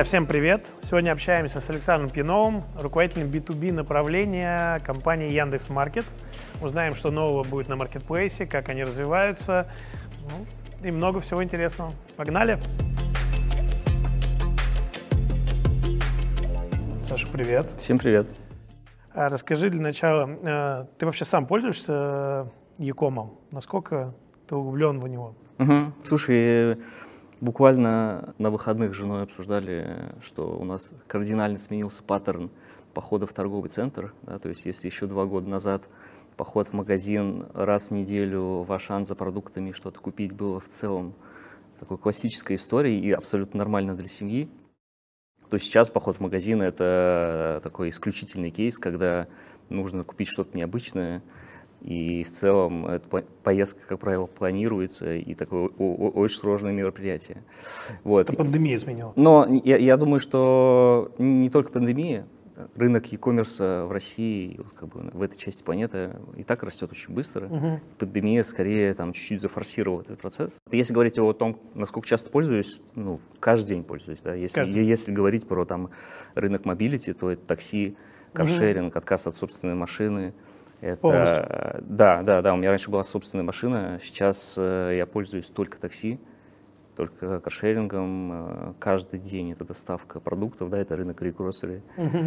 Друзья, 0.00 0.16
всем 0.16 0.26
привет! 0.26 0.66
Сегодня 0.82 1.12
общаемся 1.12 1.60
с 1.60 1.68
Александром 1.68 2.08
Пиновым, 2.08 2.62
руководителем 2.74 3.26
B2B 3.26 3.70
направления 3.70 4.78
компании 4.78 5.30
Яндекс 5.30 5.68
Маркет. 5.68 6.06
Узнаем, 6.62 6.94
что 6.94 7.10
нового 7.10 7.44
будет 7.44 7.68
на 7.68 7.76
маркетплейсе, 7.76 8.46
как 8.46 8.70
они 8.70 8.82
развиваются 8.82 9.70
ну, 10.22 10.88
и 10.88 10.90
много 10.90 11.20
всего 11.20 11.44
интересного. 11.44 11.92
Погнали! 12.16 12.56
Саша, 17.06 17.28
привет! 17.30 17.68
Всем 17.76 17.98
привет! 17.98 18.26
А 19.12 19.28
расскажи 19.28 19.68
для 19.68 19.82
начала, 19.82 20.30
э, 20.30 20.86
ты 20.96 21.04
вообще 21.04 21.26
сам 21.26 21.44
пользуешься 21.44 22.50
Якомом? 22.78 23.34
Насколько 23.50 24.14
ты 24.48 24.54
углублен 24.54 24.98
в 24.98 25.06
него? 25.08 25.34
Угу. 25.58 25.92
Слушай, 26.04 26.78
Буквально 27.40 28.34
на 28.36 28.50
выходных 28.50 28.92
с 28.92 28.96
женой 28.96 29.22
обсуждали, 29.22 30.12
что 30.20 30.58
у 30.58 30.64
нас 30.64 30.92
кардинально 31.06 31.58
сменился 31.58 32.02
паттерн 32.02 32.50
похода 32.92 33.26
в 33.26 33.32
торговый 33.32 33.70
центр. 33.70 34.12
Да, 34.22 34.38
то 34.38 34.50
есть 34.50 34.66
если 34.66 34.88
еще 34.88 35.06
два 35.06 35.24
года 35.24 35.48
назад 35.48 35.88
поход 36.36 36.68
в 36.68 36.74
магазин 36.74 37.46
раз 37.54 37.88
в 37.88 37.90
неделю 37.92 38.62
в 38.62 38.72
Ашан 38.72 39.06
за 39.06 39.14
продуктами 39.14 39.72
что-то 39.72 40.00
купить 40.00 40.32
было 40.32 40.60
в 40.60 40.68
целом 40.68 41.14
такой 41.78 41.96
классической 41.96 42.56
историей 42.56 43.00
и 43.00 43.10
абсолютно 43.10 43.58
нормально 43.58 43.94
для 43.94 44.08
семьи, 44.08 44.50
то 45.48 45.56
сейчас 45.56 45.88
поход 45.88 46.16
в 46.16 46.20
магазин— 46.20 46.60
это 46.62 47.60
такой 47.62 47.88
исключительный 47.88 48.50
кейс, 48.50 48.78
когда 48.78 49.28
нужно 49.70 50.04
купить 50.04 50.28
что-то 50.28 50.56
необычное, 50.56 51.22
и 51.82 52.24
в 52.24 52.30
целом 52.30 52.86
эта 52.86 53.24
поездка, 53.42 53.80
как 53.86 54.00
правило, 54.00 54.26
планируется, 54.26 55.14
и 55.14 55.34
такое 55.34 55.68
очень 55.68 56.36
сложное 56.36 56.72
мероприятие. 56.72 57.42
Вот. 58.04 58.28
Это 58.28 58.36
пандемия 58.36 58.76
изменила. 58.76 59.12
Но 59.16 59.46
я, 59.64 59.76
я 59.76 59.96
думаю, 59.96 60.20
что 60.20 61.12
не 61.18 61.48
только 61.50 61.72
пандемия, 61.72 62.26
рынок 62.74 63.06
e-commerce 63.06 63.86
в 63.86 63.92
России, 63.92 64.60
как 64.78 64.88
бы 64.88 65.10
в 65.12 65.22
этой 65.22 65.38
части 65.38 65.62
планеты 65.62 66.16
и 66.36 66.42
так 66.42 66.62
растет 66.62 66.90
очень 66.90 67.14
быстро. 67.14 67.46
Угу. 67.46 67.80
Пандемия 67.98 68.42
скорее 68.42 68.94
там 68.94 69.12
чуть-чуть 69.12 69.40
зафорсировала 69.40 70.02
этот 70.02 70.20
процесс. 70.20 70.58
Если 70.70 70.92
говорить 70.92 71.18
о 71.18 71.32
том, 71.32 71.58
насколько 71.74 72.08
часто 72.08 72.30
пользуюсь, 72.30 72.80
ну, 72.94 73.20
каждый 73.38 73.68
день 73.68 73.84
пользуюсь. 73.84 74.20
Да? 74.22 74.34
Если, 74.34 74.60
каждый. 74.60 74.84
если 74.84 75.12
говорить 75.12 75.46
про 75.46 75.64
там, 75.64 75.90
рынок 76.34 76.64
мобилити, 76.64 77.12
то 77.12 77.30
это 77.30 77.44
такси, 77.46 77.96
каршеринг, 78.32 78.92
угу. 78.92 78.98
отказ 78.98 79.26
от 79.26 79.36
собственной 79.36 79.74
машины, 79.74 80.34
это, 80.80 81.00
Полностью? 81.00 81.84
Да, 81.88 82.22
да, 82.22 82.42
да. 82.42 82.54
У 82.54 82.56
меня 82.56 82.70
раньше 82.70 82.90
была 82.90 83.02
собственная 83.02 83.44
машина, 83.44 83.98
сейчас 84.00 84.54
э, 84.58 84.94
я 84.96 85.06
пользуюсь 85.06 85.50
только 85.50 85.78
такси, 85.78 86.18
только 86.96 87.40
каршерингом. 87.40 88.32
Э, 88.32 88.72
каждый 88.78 89.20
день 89.20 89.52
это 89.52 89.64
доставка 89.64 90.20
продуктов, 90.20 90.70
да, 90.70 90.78
это 90.78 90.96
рынок 90.96 91.20
рекроссеры. 91.22 91.82
Угу. 91.96 92.18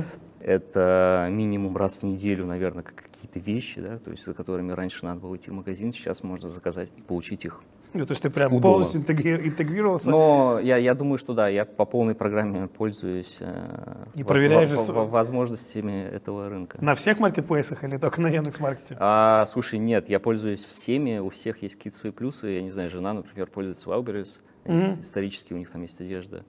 Это 0.41 1.27
минимум 1.31 1.77
раз 1.77 1.97
в 1.97 2.03
неделю, 2.03 2.45
наверное, 2.45 2.83
какие-то 2.83 3.39
вещи, 3.39 3.81
да, 3.81 3.97
то 3.97 4.11
есть 4.11 4.25
за 4.25 4.33
которыми 4.33 4.71
раньше 4.71 5.05
надо 5.05 5.21
было 5.21 5.35
идти 5.35 5.51
в 5.51 5.53
магазин, 5.53 5.91
сейчас 5.91 6.23
можно 6.23 6.49
заказать 6.49 6.89
и 6.95 7.01
получить 7.01 7.45
их 7.45 7.61
ну, 7.93 8.05
то 8.05 8.11
есть 8.11 8.21
ты 8.21 8.29
прям 8.29 8.53
удобно. 8.53 8.85
полностью 8.91 9.01
интегрировался? 9.01 10.09
Но 10.09 10.59
я, 10.61 10.77
я 10.77 10.95
думаю, 10.95 11.17
что 11.17 11.33
да, 11.33 11.47
я 11.47 11.65
по 11.65 11.85
полной 11.85 12.15
программе 12.15 12.67
пользуюсь 12.67 13.37
э, 13.39 14.05
и 14.15 14.23
проверяешь 14.23 14.69
в, 14.69 14.87
в, 14.87 15.09
возможностями 15.09 16.09
этого 16.11 16.49
рынка. 16.49 16.77
На 16.81 16.95
всех 16.95 17.19
маркетплейсах 17.19 17.83
или 17.83 17.97
только 17.97 18.21
на 18.21 18.27
Яндекс.Маркете? 18.27 18.97
А, 18.99 19.45
слушай, 19.45 19.79
нет, 19.79 20.09
я 20.09 20.19
пользуюсь 20.19 20.63
всеми, 20.63 21.19
у 21.19 21.29
всех 21.29 21.61
есть 21.61 21.75
какие-то 21.75 21.97
свои 21.97 22.11
плюсы. 22.11 22.47
Я 22.47 22.61
не 22.61 22.69
знаю, 22.71 22.89
жена, 22.89 23.13
например, 23.13 23.47
пользуется 23.47 23.89
Wildberries, 23.89 24.39
mm-hmm. 24.65 25.01
исторически 25.01 25.53
у 25.53 25.57
них 25.57 25.69
там 25.69 25.81
есть 25.83 26.01
одежда 26.01 26.43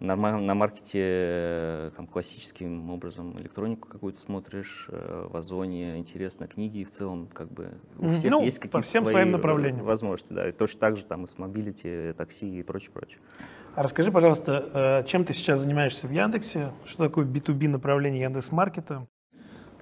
на, 0.00 0.16
на 0.16 0.54
маркете 0.54 1.00
э, 1.02 1.90
там, 1.96 2.06
классическим 2.06 2.90
образом 2.90 3.36
электронику 3.38 3.88
какую-то 3.88 4.18
смотришь, 4.18 4.88
э, 4.90 5.26
в 5.30 5.36
Озоне 5.36 5.98
интересно 5.98 6.46
книги, 6.46 6.78
и 6.78 6.84
в 6.84 6.90
целом 6.90 7.28
как 7.32 7.50
бы 7.50 7.78
у 7.98 8.08
всех 8.08 8.30
ну, 8.30 8.42
есть 8.42 8.58
какие-то 8.58 8.86
всем 8.86 9.04
свои 9.04 9.14
своим 9.14 9.30
направлениям. 9.30 9.84
возможности. 9.84 10.32
Да. 10.32 10.48
И 10.48 10.52
точно 10.52 10.80
так 10.80 10.96
же 10.96 11.04
там 11.04 11.24
и 11.24 11.26
с 11.26 11.38
мобилити, 11.38 12.12
такси 12.16 12.60
и 12.60 12.62
прочее, 12.62 12.90
прочее. 12.92 13.20
А 13.74 13.82
расскажи, 13.82 14.10
пожалуйста, 14.10 15.02
э, 15.02 15.08
чем 15.08 15.24
ты 15.24 15.32
сейчас 15.34 15.60
занимаешься 15.60 16.06
в 16.06 16.10
Яндексе? 16.10 16.72
Что 16.84 17.04
такое 17.04 17.26
B2B 17.26 17.68
направление 17.68 18.22
Яндекс.Маркета? 18.22 19.06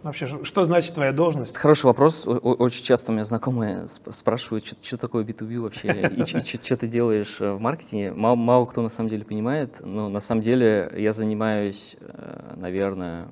Вообще, 0.04 0.44
что 0.44 0.64
значит 0.66 0.92
твоя 0.92 1.12
должность? 1.12 1.56
Хороший 1.56 1.86
вопрос. 1.86 2.26
Очень 2.26 2.84
часто 2.84 3.10
у 3.10 3.14
меня 3.14 3.24
знакомые 3.24 3.86
спрашивают, 3.88 4.66
что, 4.66 4.76
что 4.82 4.98
такое 4.98 5.24
B2B 5.24 5.58
вообще, 5.60 6.12
и 6.14 6.22
что 6.22 6.76
ты 6.76 6.86
делаешь 6.86 7.40
э, 7.40 7.54
в 7.54 7.58
маркетинге. 7.58 8.12
Мало, 8.12 8.34
мало 8.34 8.66
кто 8.66 8.82
на 8.82 8.90
самом 8.90 9.08
деле 9.08 9.24
понимает, 9.24 9.80
но 9.80 10.10
на 10.10 10.20
самом 10.20 10.42
деле 10.42 10.92
я 10.94 11.14
занимаюсь, 11.14 11.96
э, 12.00 12.54
наверное, 12.56 13.28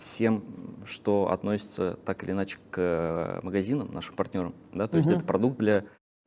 всем, 0.00 0.42
что 0.86 1.30
относится 1.30 1.98
так 2.06 2.24
или 2.24 2.30
иначе 2.30 2.56
к 2.70 2.78
э, 2.78 3.40
магазинам, 3.42 3.92
нашим 3.92 4.16
партнерам. 4.16 4.54
Да? 4.72 4.88
То 4.88 4.96
есть 4.96 5.10
это 5.10 5.22
продукт 5.22 5.58
для 5.58 5.84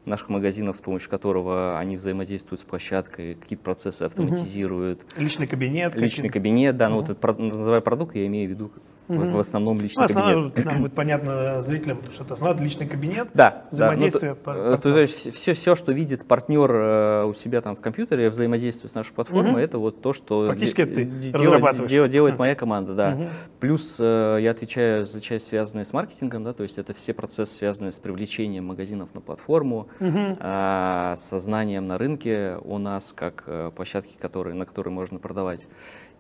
наших 0.10 0.30
магазинов, 0.30 0.78
с 0.78 0.82
помощью 0.82 1.10
которого 1.10 1.78
они 1.80 1.96
взаимодействуют 1.96 2.62
с 2.62 2.66
площадкой, 2.66 3.36
какие-то 3.36 3.64
процессы 3.64 4.04
автоматизируют. 4.04 5.04
Угу. 5.04 5.24
Личный 5.24 5.48
кабинет. 5.48 5.96
Личный 5.96 6.30
кабинет, 6.30 6.78
да, 6.78 6.88
угу. 6.88 6.96
ну 6.96 7.02
вот 7.02 7.10
это, 7.10 7.42
называя 7.42 7.82
продукт, 7.82 8.16
я 8.16 8.26
имею 8.28 8.48
в 8.48 8.52
виду 8.52 8.72
угу. 9.08 9.22
в, 9.22 9.32
в 9.34 9.40
основном 9.40 9.80
личный 9.80 10.02
ну, 10.02 10.06
основном, 10.06 10.52
кабинет. 10.52 10.66
Нам 10.66 10.82
будет 10.82 10.94
понятно 10.94 11.62
зрителям, 11.62 12.00
что 12.14 12.24
это 12.24 12.34
основное 12.34 12.62
личный 12.62 12.88
кабинет, 12.88 13.30
да, 13.34 13.66
взаимодействие. 13.72 14.36
Да, 14.46 14.54
ну, 14.54 14.64
то, 14.64 14.78
то, 14.78 14.94
то 14.94 15.00
есть 15.00 15.34
все, 15.34 15.54
все, 15.54 15.76
что 15.76 15.92
видит 15.92 16.28
партнер 16.28 16.72
э, 16.72 17.26
у 17.26 17.34
себя 17.34 17.62
там 17.62 17.76
в 17.76 17.82
компьютере, 17.82 18.30
взаимодействие 18.30 18.90
с 18.90 18.96
нашей 18.96 19.14
платформой, 19.14 19.52
угу. 19.52 19.60
это 19.60 19.78
вот 19.80 20.02
то, 20.02 20.14
что 20.14 20.48
Фактически 20.48 20.86
де, 20.86 20.96
ты 20.96 21.06
делает, 21.06 21.88
делает, 21.88 22.12
делает 22.12 22.40
моя 22.40 22.56
команда, 22.56 22.94
да. 22.94 23.14
Угу. 23.16 23.28
Плюс 23.60 23.98
э, 24.00 24.40
я 24.42 24.52
отвечаю 24.52 25.06
за 25.06 25.22
часть, 25.22 25.48
связанную 25.48 25.86
с 25.86 25.94
маркетингом, 25.94 26.44
да, 26.44 26.54
то 26.54 26.64
есть 26.64 26.78
это 26.78 26.94
все 26.94 27.14
процессы, 27.14 27.56
связанные 27.56 27.92
с 27.92 28.00
привлечением 28.00 28.66
магазинов 28.66 29.14
на 29.14 29.22
платформу, 29.22 29.88
угу. 30.00 30.36
э, 30.40 31.14
со 31.18 31.40
знанием 31.40 31.88
на 31.88 31.98
рынке 31.98 32.58
у 32.64 32.78
нас, 32.78 33.14
как 33.14 33.44
э, 33.48 33.72
площадки, 33.76 34.18
которые, 34.18 34.56
на 34.56 34.66
которые 34.66 34.94
можно 34.94 35.20
продавать 35.20 35.68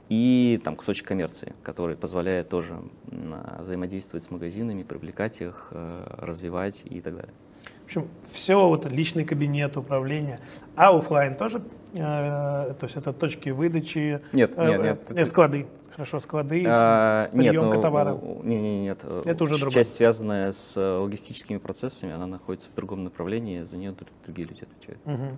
и 0.10 0.60
там 0.64 0.76
кусочек 0.76 1.08
коммерции, 1.08 1.54
который 1.64 1.96
позволяет 1.96 2.50
тоже 2.50 2.78
взаимодействовать 3.60 4.24
с 4.24 4.32
магазинами, 4.32 4.84
привлекать 4.84 5.40
их, 5.42 5.70
э, 5.72 6.04
развивать 6.18 6.82
и 6.86 7.00
так 7.00 7.16
далее. 7.16 7.34
В 7.84 7.86
общем, 7.86 8.08
все 8.32 8.68
вот 8.68 8.90
личный 8.90 9.24
кабинет 9.24 9.78
управления, 9.78 10.40
а 10.76 10.96
офлайн 10.96 11.36
тоже, 11.36 11.62
э, 11.94 11.98
то 11.98 12.78
есть 12.82 12.96
это 12.96 13.14
точки 13.14 13.50
выдачи, 13.50 14.22
нет, 14.34 14.54
э, 14.58 14.68
нет, 14.68 14.82
нет, 14.82 15.10
нет, 15.12 15.28
склады, 15.28 15.68
хорошо, 16.00 16.22
склады, 16.22 16.64
а, 16.66 17.30
приемка 17.34 17.74
нет, 17.74 17.82
товара. 17.82 18.18
Нет, 18.44 18.62
нет, 18.62 19.04
нет, 19.04 19.26
это 19.26 19.44
уже 19.44 19.56
другое. 19.56 19.74
Часть, 19.74 19.96
связанная 19.96 20.54
с 20.54 20.78
логистическими 20.78 21.58
процессами, 21.58 22.14
она 22.14 22.26
находится 22.26 22.70
в 22.70 22.76
другом 22.76 23.04
направлении, 23.04 23.64
за 23.64 23.76
нее 23.76 23.94
другие 24.24 24.48
люди 24.48 24.64
отвечают. 24.64 25.02
Угу. 25.06 25.38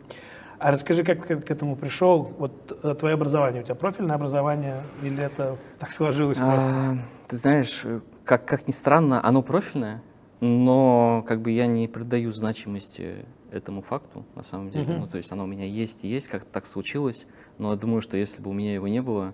А 0.59 0.71
расскажи, 0.71 1.03
как 1.03 1.25
ты 1.25 1.37
к 1.37 1.49
этому 1.49 1.75
пришел? 1.75 2.31
Вот 2.37 2.79
э, 2.83 2.93
твое 2.93 3.15
образование, 3.15 3.63
у 3.63 3.65
тебя 3.65 3.73
профильное 3.73 4.15
образование 4.15 4.75
или 5.01 5.23
это 5.23 5.57
так 5.79 5.89
сложилось? 5.89 6.37
А, 6.39 6.93
ты 7.27 7.37
знаешь, 7.37 7.83
как, 8.23 8.45
как 8.45 8.67
ни 8.67 8.71
странно, 8.71 9.19
оно 9.25 9.41
профильное, 9.41 10.03
но 10.41 11.25
как 11.27 11.41
бы 11.41 11.49
я 11.49 11.65
не 11.65 11.87
придаю 11.87 12.31
значимости 12.31 13.25
этому 13.51 13.81
факту 13.81 14.27
на 14.35 14.43
самом 14.43 14.69
деле. 14.69 14.85
Uh-huh. 14.85 14.99
Ну, 14.99 15.07
то 15.07 15.17
есть 15.17 15.31
оно 15.31 15.45
у 15.45 15.47
меня 15.47 15.65
есть 15.65 16.03
и 16.03 16.07
есть, 16.07 16.27
как 16.27 16.45
так 16.45 16.67
случилось, 16.67 17.25
но 17.57 17.71
я 17.71 17.77
думаю, 17.77 18.01
что 18.01 18.15
если 18.15 18.43
бы 18.43 18.51
у 18.51 18.53
меня 18.53 18.75
его 18.75 18.87
не 18.87 19.01
было, 19.01 19.33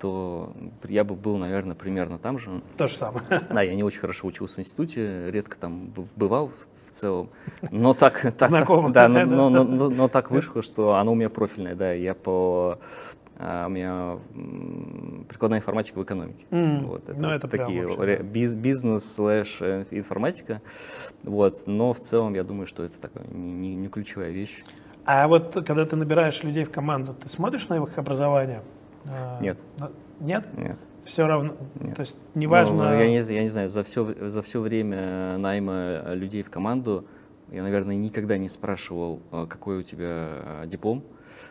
то 0.00 0.52
я 0.88 1.04
бы 1.04 1.14
был, 1.14 1.36
наверное, 1.36 1.76
примерно 1.76 2.18
там 2.18 2.38
же. 2.38 2.62
То 2.76 2.86
же 2.86 2.94
самое. 2.94 3.24
Да, 3.50 3.62
я 3.62 3.74
не 3.74 3.82
очень 3.82 4.00
хорошо 4.00 4.26
учился 4.26 4.56
в 4.56 4.58
институте, 4.60 5.30
редко 5.30 5.58
там 5.58 5.92
бывал 6.16 6.48
в, 6.48 6.90
целом, 6.90 7.28
но 7.70 7.94
так, 7.94 8.34
так, 8.38 8.48
Знакомо. 8.48 8.90
да, 8.90 9.08
но, 9.08 9.24
но, 9.26 9.50
но, 9.50 9.64
но, 9.64 9.90
но 9.90 10.08
так 10.08 10.30
вышло, 10.30 10.62
что 10.62 10.94
оно 10.94 11.12
у 11.12 11.14
меня 11.14 11.28
профильное, 11.28 11.74
да, 11.74 11.92
я 11.92 12.14
по 12.14 12.78
а 13.42 13.66
у 13.66 13.70
меня 13.70 14.18
прикладная 15.28 15.60
информатика 15.60 15.98
в 15.98 16.02
экономике. 16.02 16.44
Mm, 16.50 16.84
вот, 16.84 17.08
это, 17.08 17.18
ну, 17.18 17.30
это 17.30 17.48
такие 17.48 17.86
вообще, 17.86 18.22
биз, 18.22 18.54
бизнес 18.54 19.14
слэш 19.14 19.62
э, 19.62 19.86
информатика. 19.90 20.60
Вот, 21.22 21.62
но 21.66 21.94
в 21.94 22.00
целом 22.00 22.34
я 22.34 22.44
думаю, 22.44 22.66
что 22.66 22.84
это 22.84 22.98
такая 23.00 23.26
не, 23.28 23.74
не 23.76 23.88
ключевая 23.88 24.30
вещь. 24.30 24.62
А 25.06 25.26
вот 25.26 25.54
когда 25.66 25.86
ты 25.86 25.96
набираешь 25.96 26.42
людей 26.42 26.64
в 26.64 26.70
команду, 26.70 27.14
ты 27.14 27.30
смотришь 27.30 27.66
на 27.68 27.82
их 27.82 27.96
образование? 27.96 28.62
А, 29.06 29.40
нет. 29.40 29.58
Нет? 30.20 30.46
Нет. 30.56 30.78
Все 31.04 31.26
равно, 31.26 31.56
Нет. 31.80 31.96
то 31.96 32.02
есть 32.02 32.16
неважно... 32.34 32.76
Ну, 32.76 32.94
я, 32.94 33.08
не, 33.08 33.20
я 33.32 33.42
не 33.42 33.48
знаю, 33.48 33.70
за 33.70 33.82
все, 33.84 34.28
за 34.28 34.42
все 34.42 34.60
время 34.60 35.38
найма 35.38 36.12
людей 36.12 36.42
в 36.42 36.50
команду 36.50 37.06
я, 37.50 37.62
наверное, 37.62 37.96
никогда 37.96 38.38
не 38.38 38.48
спрашивал, 38.48 39.20
а, 39.32 39.46
какой 39.46 39.78
у 39.78 39.82
тебя 39.82 40.06
а, 40.08 40.66
диплом. 40.66 41.02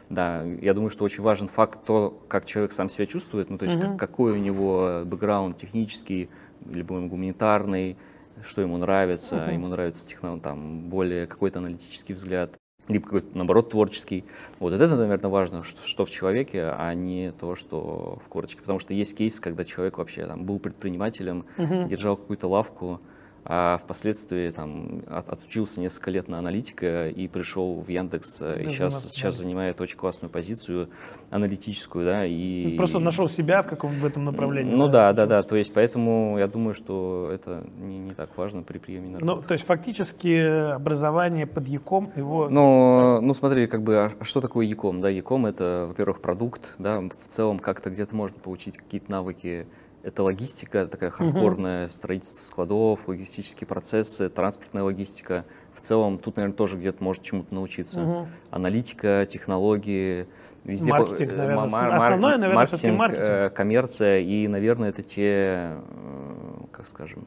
Да, 0.10 0.44
я 0.44 0.74
думаю, 0.74 0.90
что 0.90 1.04
очень 1.04 1.24
важен 1.24 1.48
факт 1.48 1.80
то, 1.86 2.22
как 2.28 2.46
человек 2.46 2.72
сам 2.72 2.90
себя 2.90 3.06
чувствует, 3.06 3.50
ну, 3.50 3.58
то 3.58 3.66
есть 3.66 3.78
угу. 3.78 3.90
как, 3.90 4.00
какой 4.00 4.34
у 4.34 4.38
него 4.38 5.02
бэкграунд 5.06 5.56
технический, 5.56 6.30
либо 6.66 6.94
он 6.94 7.10
гуманитарный, 7.10 7.98
что 8.42 8.62
ему 8.62 8.78
нравится, 8.78 9.44
угу. 9.44 9.52
ему 9.52 9.68
нравится 9.68 10.08
техно, 10.08 10.40
там, 10.40 10.90
более 10.90 11.28
какой-то 11.28 11.60
аналитический 11.60 12.16
взгляд. 12.16 12.58
Либо 12.90 13.06
какой-то, 13.06 13.38
наоборот, 13.38 13.70
творческий. 13.70 14.26
Вот 14.60 14.74
это, 14.74 14.96
наверное, 14.96 15.30
важно, 15.30 15.64
что, 15.64 15.88
что 15.88 16.06
в 16.06 16.10
человеке, 16.12 16.74
а 16.76 16.94
не 16.94 17.32
то, 17.32 17.56
что 17.56 18.18
в 18.22 18.28
корочке. 18.28 18.60
Потому 18.60 18.80
что 18.80 18.94
есть 18.94 19.16
кейс, 19.16 19.40
когда 19.40 19.64
человек 19.64 20.00
вообще 20.00 20.26
там, 20.26 20.44
был 20.44 20.60
предпринимателем, 20.60 21.46
угу. 21.58 21.86
держал 21.88 22.18
какую-то 22.18 22.48
лавку, 22.48 23.00
а 23.46 23.78
впоследствии 23.78 24.52
там 24.52 25.04
от, 25.08 25.30
отучился 25.30 25.80
несколько 25.80 26.12
лет 26.12 26.28
на 26.28 26.40
аналитика 26.40 27.10
и 27.10 27.28
пришел 27.28 27.82
в 27.82 27.90
Яндекс 27.90 28.42
э, 28.42 28.64
и 28.64 28.70
сейчас, 28.70 29.12
сейчас 29.12 29.36
занимает 29.36 29.82
очень 29.82 29.98
классную 29.98 30.30
позицию 30.30 30.90
аналитическую, 31.32 32.06
да, 32.06 32.26
и... 32.26 32.72
Ну, 32.72 32.78
просто 32.78 33.00
нашел 33.00 33.28
себя 33.28 33.62
в 33.62 33.68
каком 33.68 33.90
в 33.90 34.06
этом 34.06 34.26
направлении. 34.26 34.74
Ну 34.74 34.88
да, 34.88 35.14
да, 35.14 35.26
да, 35.26 35.42
да, 35.42 35.44
то 35.44 35.56
есть 35.56 35.74
поэтому 35.74 36.38
я 36.38 36.48
думаю, 36.48 36.74
что 36.74 37.30
это 37.34 37.64
не, 37.80 37.98
не 38.00 38.14
так 38.14 38.38
важно 38.38 38.64
при 38.64 38.78
приеме 38.78 39.10
на 39.10 39.20
Ну, 39.20 39.42
то 39.42 39.54
есть 39.54 39.66
фактически 39.66 40.74
образование 40.74 41.46
под 41.46 41.68
ЯКом 41.68 42.12
его... 42.16 42.50
Ну, 42.50 43.22
ну 43.22 43.34
смотри, 43.34 43.68
как 43.68 43.84
бы, 43.84 43.98
а 43.98 44.24
что 44.24 44.42
такое 44.42 44.66
ЯКом, 44.66 45.02
да, 45.02 45.10
ЯКом 45.10 45.46
это, 45.46 45.86
во-первых, 45.88 46.22
продукт, 46.22 46.76
да, 46.78 47.00
в 47.00 47.10
целом 47.10 47.60
как-то 47.60 47.90
где-то 47.90 48.16
можно 48.16 48.38
получить 48.38 48.78
какие-то 48.78 49.12
навыки 49.12 49.68
это 50.04 50.24
логистика, 50.24 50.88
такая 50.88 51.10
хардкорная, 51.10 51.86
угу. 51.86 51.92
строительство 51.92 52.42
складов, 52.42 53.08
логистические 53.08 53.68
процессы, 53.68 54.30
транспортная 54.30 54.84
логистика. 54.84 55.46
В 55.74 55.82
целом 55.82 56.18
тут, 56.18 56.38
наверное, 56.38 56.56
тоже 56.56 56.78
где-то 56.78 57.04
может 57.04 57.24
чему-то 57.24 57.54
научиться. 57.54 58.02
Угу. 58.02 58.28
Аналитика, 58.52 59.26
технологии, 59.30 60.28
везде... 60.64 60.92
Маркетинг, 60.92 61.32
наверное. 61.36 61.68
Мар- 61.68 61.94
Основное, 61.94 62.38
наверное, 62.38 62.56
маркетинг, 62.56 62.98
маркетинг. 62.98 63.28
Э, 63.28 63.50
коммерция 63.50 64.20
и, 64.20 64.48
наверное, 64.48 64.90
это 64.90 65.04
те, 65.04 65.22
э, 65.22 66.64
как 66.72 66.88
скажем, 66.88 67.26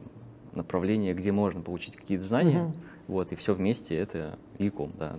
направления, 0.53 1.13
где 1.13 1.31
можно 1.31 1.61
получить 1.61 1.95
какие-то 1.95 2.23
знания. 2.23 2.63
Угу. 2.63 2.73
Вот, 3.07 3.33
и 3.33 3.35
все 3.35 3.53
вместе 3.53 3.97
это 3.97 4.37
Яком, 4.59 4.93
да. 4.97 5.15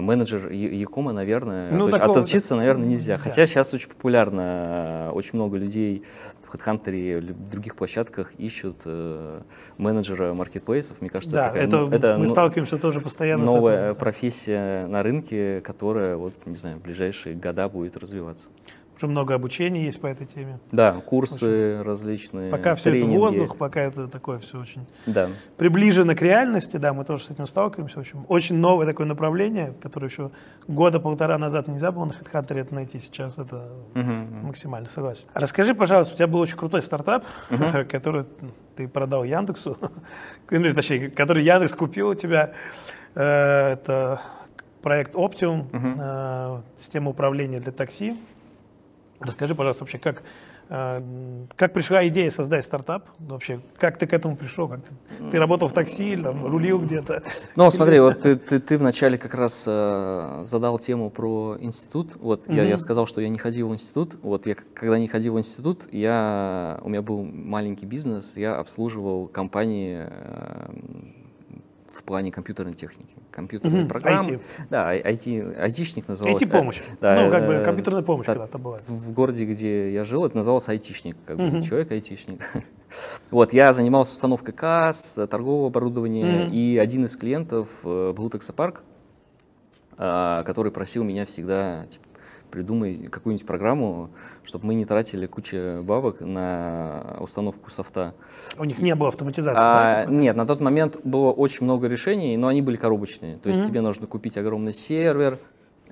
Менеджер 0.00 0.50
Якома, 0.50 1.12
наверное, 1.12 1.72
ну, 1.72 1.88
такого, 1.88 2.20
отучиться, 2.20 2.56
наверное, 2.56 2.86
нельзя. 2.86 3.16
Да. 3.16 3.22
Хотя 3.22 3.46
сейчас 3.46 3.72
очень 3.72 3.88
популярно, 3.88 5.10
очень 5.14 5.30
много 5.34 5.56
людей 5.56 6.02
в 6.42 6.54
HeadHunter 6.54 7.20
в 7.32 7.50
других 7.50 7.74
площадках 7.76 8.34
ищут 8.34 8.82
э, 8.84 9.40
менеджера 9.78 10.34
маркетплейсов. 10.34 11.00
Мне 11.00 11.08
кажется, 11.08 11.36
да, 11.36 11.44
такая, 11.44 11.64
это, 11.64 11.88
это 11.90 12.16
мы 12.18 12.26
ну, 12.26 12.30
сталкиваемся 12.30 12.76
тоже 12.76 13.00
постоянно 13.00 13.44
новая 13.44 13.94
профессия 13.94 14.86
на 14.86 15.02
рынке, 15.02 15.62
которая, 15.62 16.16
вот, 16.16 16.34
не 16.44 16.56
знаю, 16.56 16.78
в 16.78 16.82
ближайшие 16.82 17.34
года 17.34 17.68
будет 17.70 17.96
развиваться. 17.96 18.48
Уже 19.02 19.10
много 19.10 19.34
обучения 19.34 19.84
есть 19.84 20.00
по 20.00 20.06
этой 20.06 20.28
теме. 20.28 20.60
Да, 20.70 20.92
курсы 20.92 21.74
очень. 21.74 21.82
различные. 21.82 22.52
Пока 22.52 22.76
все 22.76 22.90
тренинги. 22.90 23.10
это 23.10 23.18
воздух, 23.18 23.56
пока 23.56 23.80
это 23.80 24.06
такое 24.06 24.38
все 24.38 24.60
очень 24.60 24.86
да. 25.06 25.28
приближено 25.56 26.14
к 26.14 26.22
реальности, 26.22 26.76
да, 26.76 26.92
мы 26.92 27.04
тоже 27.04 27.24
с 27.24 27.30
этим 27.30 27.48
сталкиваемся. 27.48 27.98
Очень, 27.98 28.24
очень 28.28 28.56
новое 28.58 28.86
такое 28.86 29.08
направление, 29.08 29.74
которое 29.82 30.06
еще 30.06 30.30
года 30.68 31.00
полтора 31.00 31.36
назад 31.36 31.66
нельзя 31.66 31.90
было 31.90 32.04
на 32.04 32.12
HeadHunter 32.12 32.60
это 32.60 32.72
найти, 32.76 33.00
сейчас 33.00 33.32
это 33.36 33.72
угу. 33.92 34.12
максимально 34.46 34.88
согласен. 34.88 35.24
Расскажи, 35.34 35.74
пожалуйста, 35.74 36.14
у 36.14 36.16
тебя 36.16 36.28
был 36.28 36.38
очень 36.38 36.56
крутой 36.56 36.82
стартап, 36.82 37.24
угу. 37.50 37.64
который 37.90 38.24
ты 38.76 38.86
продал 38.86 39.24
Яндексу, 39.24 39.78
точнее, 40.48 41.10
который 41.10 41.42
Яндекс 41.42 41.74
купил 41.74 42.10
у 42.10 42.14
тебя. 42.14 42.52
Э, 43.16 43.72
это 43.72 44.20
проект 44.80 45.16
Optium, 45.16 45.66
угу. 45.72 46.62
система 46.78 47.10
управления 47.10 47.58
для 47.58 47.72
такси. 47.72 48.16
Расскажи, 49.24 49.54
пожалуйста, 49.54 49.84
вообще, 49.84 49.98
как, 49.98 50.22
э, 50.68 51.00
как 51.56 51.72
пришла 51.72 52.06
идея 52.08 52.30
создать 52.30 52.64
стартап? 52.64 53.08
Вообще, 53.18 53.60
как 53.78 53.98
ты 53.98 54.06
к 54.06 54.12
этому 54.12 54.36
пришел? 54.36 54.68
Как 54.68 54.80
ты, 54.80 55.30
ты 55.30 55.38
работал 55.38 55.68
в 55.68 55.72
такси, 55.72 56.16
там, 56.16 56.46
рулил 56.46 56.80
где-то? 56.80 57.22
Ну, 57.56 57.70
смотри, 57.70 58.00
вот 58.00 58.20
ты, 58.20 58.36
ты, 58.36 58.60
ты 58.60 58.78
вначале 58.78 59.18
как 59.18 59.34
раз 59.34 59.64
э, 59.66 60.40
задал 60.44 60.78
тему 60.78 61.10
про 61.10 61.56
институт. 61.60 62.16
Вот 62.16 62.46
mm-hmm. 62.46 62.56
я, 62.56 62.64
я 62.64 62.78
сказал, 62.78 63.06
что 63.06 63.20
я 63.20 63.28
не 63.28 63.38
ходил 63.38 63.68
в 63.68 63.72
институт. 63.72 64.16
Вот 64.22 64.46
я 64.46 64.56
когда 64.74 64.98
не 64.98 65.08
ходил 65.08 65.34
в 65.34 65.38
институт, 65.38 65.82
я, 65.92 66.78
у 66.82 66.88
меня 66.88 67.02
был 67.02 67.22
маленький 67.24 67.86
бизнес, 67.86 68.36
я 68.36 68.56
обслуживал 68.56 69.28
компании 69.28 70.06
э, 70.08 71.21
плане 72.12 72.30
компьютерной 72.30 72.74
техники. 72.74 73.14
Компьютерные 73.30 73.84
mm-hmm. 73.84 73.88
программы. 73.88 74.32
IT. 74.32 74.40
Да, 74.68 74.94
IT, 74.94 75.58
айтишник 75.58 76.08
назывался. 76.08 76.44
IT-помощь. 76.44 76.78
Да, 77.00 77.24
ну, 77.24 77.30
как 77.30 77.46
бы 77.46 77.62
компьютерная 77.64 78.02
помощь 78.02 78.26
да, 78.26 78.34
когда-то 78.34 78.58
была. 78.58 78.76
В 78.86 79.12
городе, 79.12 79.46
где 79.46 79.90
я 79.90 80.04
жил, 80.04 80.26
это 80.26 80.36
называлось 80.36 80.68
айтишник, 80.68 81.16
как 81.24 81.38
mm-hmm. 81.38 81.50
бы 81.50 81.62
человек-айтишник. 81.62 82.40
Вот, 83.30 83.54
я 83.54 83.72
занимался 83.72 84.12
установкой 84.12 84.52
касс, 84.52 85.18
торгового 85.30 85.68
оборудования, 85.68 86.44
mm-hmm. 86.44 86.50
и 86.50 86.76
один 86.76 87.06
из 87.06 87.16
клиентов 87.16 87.80
э, 87.86 88.12
был 88.12 88.28
таксопарк, 88.28 88.82
а, 89.96 90.42
который 90.42 90.70
просил 90.70 91.02
меня 91.02 91.24
всегда, 91.24 91.86
типа, 91.86 92.04
придумай 92.52 93.08
какую-нибудь 93.10 93.46
программу, 93.46 94.10
чтобы 94.44 94.66
мы 94.66 94.74
не 94.74 94.84
тратили 94.84 95.26
кучу 95.26 95.82
бабок 95.82 96.20
на 96.20 97.16
установку 97.18 97.70
софта. 97.70 98.14
У 98.58 98.64
них 98.64 98.78
не 98.80 98.94
было 98.94 99.08
автоматизации? 99.08 99.60
А, 99.60 100.04
нет, 100.04 100.36
на 100.36 100.46
тот 100.46 100.60
момент 100.60 100.98
было 101.02 101.32
очень 101.32 101.64
много 101.64 101.88
решений, 101.88 102.36
но 102.36 102.48
они 102.48 102.62
были 102.62 102.76
коробочные. 102.76 103.38
То 103.38 103.48
есть 103.48 103.62
mm-hmm. 103.62 103.66
тебе 103.66 103.80
нужно 103.80 104.06
купить 104.06 104.36
огромный 104.36 104.74
сервер, 104.74 105.38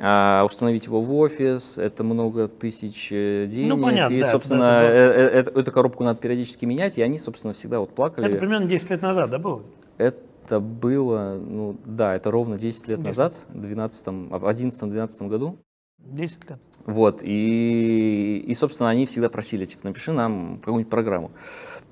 а, 0.03 0.45
установить 0.47 0.87
его 0.87 1.03
в 1.03 1.15
офис, 1.15 1.77
это 1.77 2.05
много 2.05 2.49
тысяч 2.49 3.11
э, 3.12 3.47
денег. 3.47 3.75
Ну, 3.75 3.83
понятно, 3.83 4.15
и, 4.15 4.21
да, 4.21 4.27
собственно, 4.27 4.61
да, 4.61 4.83
э, 4.85 5.43
э, 5.45 5.61
эту 5.61 5.73
коробку 5.73 6.05
надо 6.05 6.19
периодически 6.21 6.65
менять, 6.65 6.97
и 6.97 7.03
они, 7.03 7.19
собственно, 7.19 7.53
всегда 7.53 7.81
вот 7.81 7.95
плакали. 7.95 8.29
Это 8.29 8.39
примерно 8.39 8.67
10 8.67 8.91
лет 8.91 9.03
назад, 9.03 9.29
да, 9.29 9.39
было? 9.39 9.62
Это 9.99 10.59
было, 10.59 11.39
ну 11.39 11.77
да, 11.85 12.15
это 12.15 12.31
ровно 12.31 12.57
10 12.57 12.89
лет 12.89 13.03
10. 13.03 13.05
назад, 13.05 13.35
в 13.49 13.62
11-12 13.62 15.29
году. 15.29 15.59
10 16.05 16.50
лет. 16.50 16.58
Вот, 16.87 17.20
и, 17.23 18.43
и, 18.47 18.55
собственно, 18.55 18.88
они 18.88 19.06
всегда 19.06 19.29
просили, 19.29 19.64
типа, 19.64 19.87
напиши 19.87 20.12
нам 20.12 20.58
какую-нибудь 20.58 20.91
программу. 20.91 21.31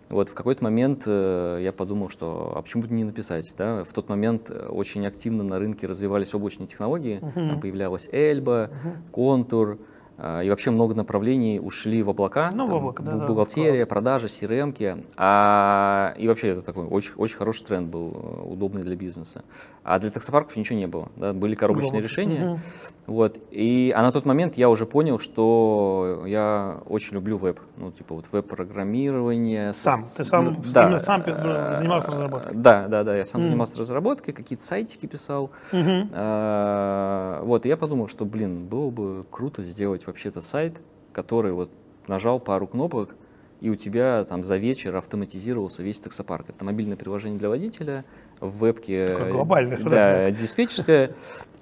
Вот 0.08 0.31
в 0.31 0.34
какой-то 0.34 0.64
момент 0.64 1.02
э, 1.06 1.58
я 1.60 1.72
подумал, 1.72 2.08
что 2.08 2.55
а 2.56 2.62
почему 2.62 2.84
бы 2.84 2.88
не 2.88 3.05
написать, 3.05 3.52
да? 3.58 3.84
В 3.84 3.93
тот 3.93 4.08
момент 4.08 4.49
э, 4.49 4.66
очень 4.69 5.06
активно 5.06 5.44
на 5.44 5.58
рынке 5.58 5.87
развивались 5.87 6.32
облачные 6.32 6.66
технологии, 6.66 7.20
uh-huh. 7.20 7.34
там 7.34 7.60
появлялась 7.60 8.08
Эльба, 8.10 8.70
uh-huh. 8.70 9.10
Контур, 9.10 9.78
и 10.19 10.50
вообще 10.50 10.70
много 10.70 10.94
направлений 10.94 11.61
ушли 11.61 12.03
в 12.03 12.11
облака. 12.11 12.50
Ну, 12.50 12.67
там, 12.67 12.75
в 12.75 12.79
облако, 12.79 13.03
да, 13.03 13.17
бухгалтерия, 13.26 13.85
да, 13.85 13.87
продажи, 13.87 14.26
CRM. 14.26 14.73
-ки. 14.73 15.05
А, 15.17 16.15
и 16.19 16.26
вообще 16.26 16.49
это 16.49 16.62
такой 16.62 16.87
очень, 16.87 17.12
очень 17.17 17.37
хороший 17.37 17.65
тренд 17.65 17.88
был, 17.88 18.11
э, 18.12 18.53
удобный 18.53 18.82
для 18.82 18.97
бизнеса. 18.97 19.44
А 19.85 19.99
для 19.99 20.11
таксопарков 20.11 20.56
ничего 20.56 20.79
не 20.79 20.87
было. 20.87 21.09
Да? 21.17 21.32
Были 21.32 21.55
коробочные 21.55 22.03
Глубоко. 22.03 22.05
решения. 22.05 22.51
Угу. 22.51 22.60
Вот. 23.06 23.39
И, 23.51 23.93
а 23.96 24.03
на 24.03 24.13
тот 24.13 24.27
момент 24.27 24.58
я 24.58 24.69
уже 24.69 24.87
понял, 24.87 25.19
что 25.19 26.25
я 26.27 26.81
очень 26.87 27.15
люблю 27.15 27.39
веб. 27.39 27.60
Ну, 27.77 27.91
типа 27.93 28.17
вот 28.17 28.31
веб-программирование. 28.31 29.72
Сам? 29.72 30.01
С, 30.01 30.17
Ты 30.17 30.25
сам, 30.25 30.63
да, 30.72 30.98
сам 31.01 31.25
занимался 31.25 32.10
разработкой? 32.10 32.55
Да, 32.55 32.89
да, 32.89 33.05
да. 33.05 33.17
Я 33.17 33.25
сам 33.25 33.41
mm. 33.41 33.44
занимался 33.44 33.79
разработкой, 33.79 34.34
какие-то 34.34 34.65
сайтики 34.65 35.06
писал. 35.06 35.51
Mm-hmm. 35.72 36.10
А, 36.13 37.43
вот. 37.44 37.65
И 37.65 37.69
я 37.69 37.77
подумал, 37.77 38.08
что, 38.08 38.25
блин, 38.25 38.67
было 38.67 38.91
бы 38.91 39.25
круто 39.31 39.63
сделать 39.63 40.06
вообще-то 40.08 40.41
сайт, 40.41 40.82
который 41.12 41.53
вот 41.53 41.70
нажал 42.06 42.41
пару 42.41 42.67
кнопок, 42.67 43.15
и 43.60 43.70
у 43.70 43.77
тебя 43.77 44.24
там 44.24 44.44
за 44.44 44.56
вечер 44.56 44.94
автоматизировался 44.96 45.82
весь 45.82 46.00
таксопарк. 46.00 46.48
Это 46.50 46.65
мобильное 46.65 46.96
приложение 46.96 47.38
для 47.38 47.48
водителя, 47.48 48.05
в 48.41 48.65
вебке 48.65 49.31
глобальное, 49.31 49.79
да, 49.79 50.31
диспетчерское. 50.31 51.12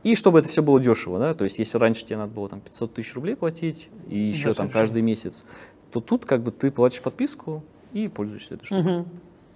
И 0.03 0.15
чтобы 0.15 0.41
это 0.41 0.49
все 0.49 0.63
было 0.63 0.81
дешево, 0.81 1.19
да, 1.19 1.35
то 1.35 1.45
есть 1.45 1.59
если 1.59 1.79
раньше 1.79 2.05
тебе 2.05 2.19
надо 2.19 2.33
было 2.33 2.49
там 2.49 2.61
500 2.61 2.95
тысяч 2.95 3.15
рублей 3.15 3.35
платить, 3.35 3.91
и 4.09 4.19
еще 4.19 4.51
да, 4.51 4.55
там 4.55 4.71
каждый 4.71 5.03
месяц, 5.03 5.45
то 5.91 6.01
тут 6.01 6.27
как 6.27 6.43
бы 6.43 6.53
ты 6.53 6.71
платишь 6.71 7.01
подписку 7.01 7.65
и 7.93 8.09
пользуешься 8.09 8.55
этой 8.55 8.67
штукой. 8.67 8.99
Угу. 8.99 9.09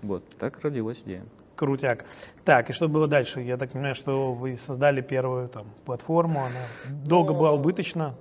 Вот, 0.03 0.25
так 0.39 0.59
родилась 0.61 1.03
идея. 1.05 1.25
Крутяк. 1.57 2.07
Так, 2.47 2.71
и 2.71 2.73
что 2.73 2.89
было 2.89 3.07
дальше? 3.07 3.43
Я 3.43 3.59
так 3.59 3.73
понимаю, 3.73 3.95
что 3.95 4.33
вы 4.33 4.57
создали 4.57 5.03
первую 5.03 5.49
там 5.51 5.67
платформу, 5.85 6.41
она 6.41 6.97
долго 7.05 7.35
была 7.35 7.53
убыточна. 7.53 8.15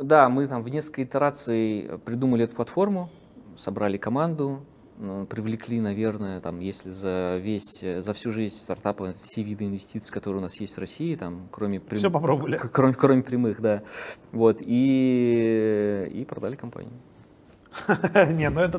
Да, 0.00 0.28
мы 0.28 0.46
там 0.46 0.62
в 0.62 0.68
несколько 0.68 1.02
итераций 1.02 1.90
придумали 2.04 2.44
эту 2.44 2.54
платформу, 2.56 3.10
собрали 3.56 3.96
команду, 3.96 4.60
привлекли, 5.28 5.80
наверное, 5.80 6.40
там, 6.40 6.60
если 6.60 6.90
за 6.90 7.38
весь, 7.38 7.80
за 7.80 8.12
всю 8.12 8.30
жизнь 8.30 8.56
стартапа 8.56 9.14
все 9.22 9.42
виды 9.42 9.66
инвестиций, 9.66 10.12
которые 10.12 10.40
у 10.40 10.42
нас 10.42 10.60
есть 10.60 10.76
в 10.76 10.80
России, 10.80 11.14
там, 11.16 11.48
кроме 11.50 11.80
прям... 11.80 11.98
все 11.98 12.10
попробовали, 12.10 12.58
кроме, 12.72 12.94
кроме 12.94 13.22
прямых, 13.22 13.60
да, 13.60 13.82
вот 14.32 14.58
и 14.60 16.10
и 16.12 16.24
продали 16.24 16.56
компанию. 16.56 16.92
Не, 18.32 18.48
ну 18.50 18.60
это 18.60 18.78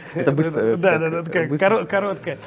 это 0.14 0.32
быстро, 0.32 0.76
да, 0.76 0.98
да, 0.98 1.22
да, 1.22 1.86
короткая. 1.86 2.38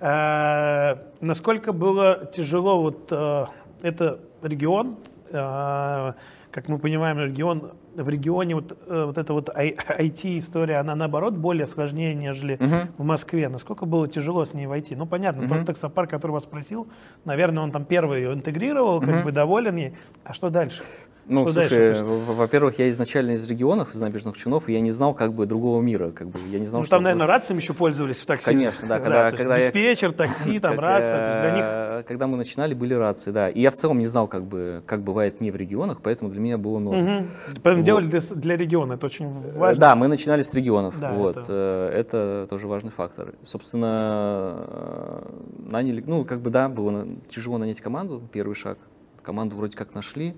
А, 0.00 0.98
насколько 1.20 1.72
было 1.72 2.30
тяжело 2.32 2.80
вот 2.80 3.08
э, 3.10 3.46
это 3.82 4.20
регион, 4.42 4.96
а, 5.32 6.14
как 6.50 6.68
мы 6.68 6.78
понимаем, 6.78 7.18
регион, 7.18 7.72
в 7.94 8.08
регионе 8.08 8.54
вот, 8.54 8.78
э, 8.86 9.04
вот 9.04 9.18
эта 9.18 9.32
вот 9.32 9.48
IT-история, 9.48 10.76
она 10.76 10.94
наоборот 10.94 11.34
более 11.34 11.66
сложнее, 11.66 12.14
нежели 12.14 12.56
uh-huh. 12.56 12.88
в 12.96 13.04
Москве. 13.04 13.48
Насколько 13.48 13.86
было 13.86 14.08
тяжело 14.08 14.44
с 14.44 14.54
ней 14.54 14.66
войти? 14.66 14.96
Ну, 14.96 15.06
понятно, 15.06 15.42
uh-huh. 15.42 15.58
тот 15.58 15.66
таксопарк, 15.66 16.10
который 16.10 16.32
вас 16.32 16.44
спросил, 16.44 16.88
наверное, 17.24 17.62
он 17.62 17.70
там 17.70 17.84
первый 17.84 18.22
ее 18.22 18.32
интегрировал, 18.32 19.00
uh-huh. 19.00 19.06
как 19.06 19.24
бы 19.24 19.32
доволен 19.32 19.76
ей. 19.76 19.94
А 20.24 20.32
что 20.32 20.50
дальше? 20.50 20.82
Ну, 21.28 21.46
что 21.46 21.62
слушай, 21.62 22.02
во-первых, 22.02 22.78
я 22.78 22.88
изначально 22.90 23.32
из 23.32 23.48
регионов, 23.48 23.94
из 23.94 24.00
набережных 24.00 24.36
Чинов, 24.36 24.68
и 24.68 24.72
я 24.72 24.80
не 24.80 24.90
знал 24.90 25.12
как 25.12 25.34
бы 25.34 25.44
другого 25.44 25.82
мира, 25.82 26.10
как 26.10 26.28
бы 26.28 26.38
я 26.50 26.58
не 26.58 26.64
знал, 26.64 26.80
ну, 26.80 26.86
что 26.86 26.96
там, 26.96 27.02
наверное, 27.02 27.26
рациями 27.26 27.60
еще 27.60 27.74
пользовались 27.74 28.16
в 28.16 28.26
такси. 28.26 28.46
Конечно, 28.46 28.88
да, 28.88 28.98
когда, 28.98 29.30
да, 29.30 29.36
когда 29.36 29.56
диспетчер, 29.56 30.12
такси, 30.12 30.58
там 30.60 30.78
рация, 30.78 31.42
для 31.42 31.56
них. 31.98 32.06
Когда 32.06 32.26
мы 32.26 32.38
начинали, 32.38 32.72
были 32.72 32.94
рации, 32.94 33.30
да. 33.30 33.50
И 33.50 33.60
я 33.60 33.70
в 33.70 33.74
целом 33.74 33.98
не 33.98 34.06
знал, 34.06 34.26
как 34.26 34.44
бы, 34.44 34.82
как 34.86 35.02
бывает 35.02 35.40
не 35.40 35.50
в 35.50 35.56
регионах, 35.56 36.00
поэтому 36.02 36.30
для 36.30 36.40
меня 36.40 36.56
было 36.56 36.78
норм. 36.78 37.02
Угу. 37.02 37.24
Поэтому 37.62 37.76
вот. 37.76 37.84
делали 37.84 38.06
для, 38.06 38.20
для 38.20 38.56
региона, 38.56 38.94
это 38.94 39.06
очень 39.06 39.28
важно. 39.52 39.80
Да, 39.80 39.96
мы 39.96 40.08
начинали 40.08 40.42
с 40.42 40.54
регионов, 40.54 40.98
да, 40.98 41.12
вот. 41.12 41.36
Это... 41.36 41.90
Э, 41.92 41.98
это 41.98 42.46
тоже 42.48 42.68
важный 42.68 42.90
фактор. 42.90 43.34
Собственно, 43.42 44.64
э, 44.66 45.22
наняли, 45.58 46.02
ну, 46.06 46.24
как 46.24 46.40
бы, 46.40 46.50
да, 46.50 46.68
было 46.68 47.06
тяжело 47.28 47.58
нанять 47.58 47.80
команду, 47.80 48.22
первый 48.32 48.54
шаг. 48.54 48.78
Команду 49.22 49.56
вроде 49.56 49.76
как 49.76 49.94
нашли, 49.94 50.34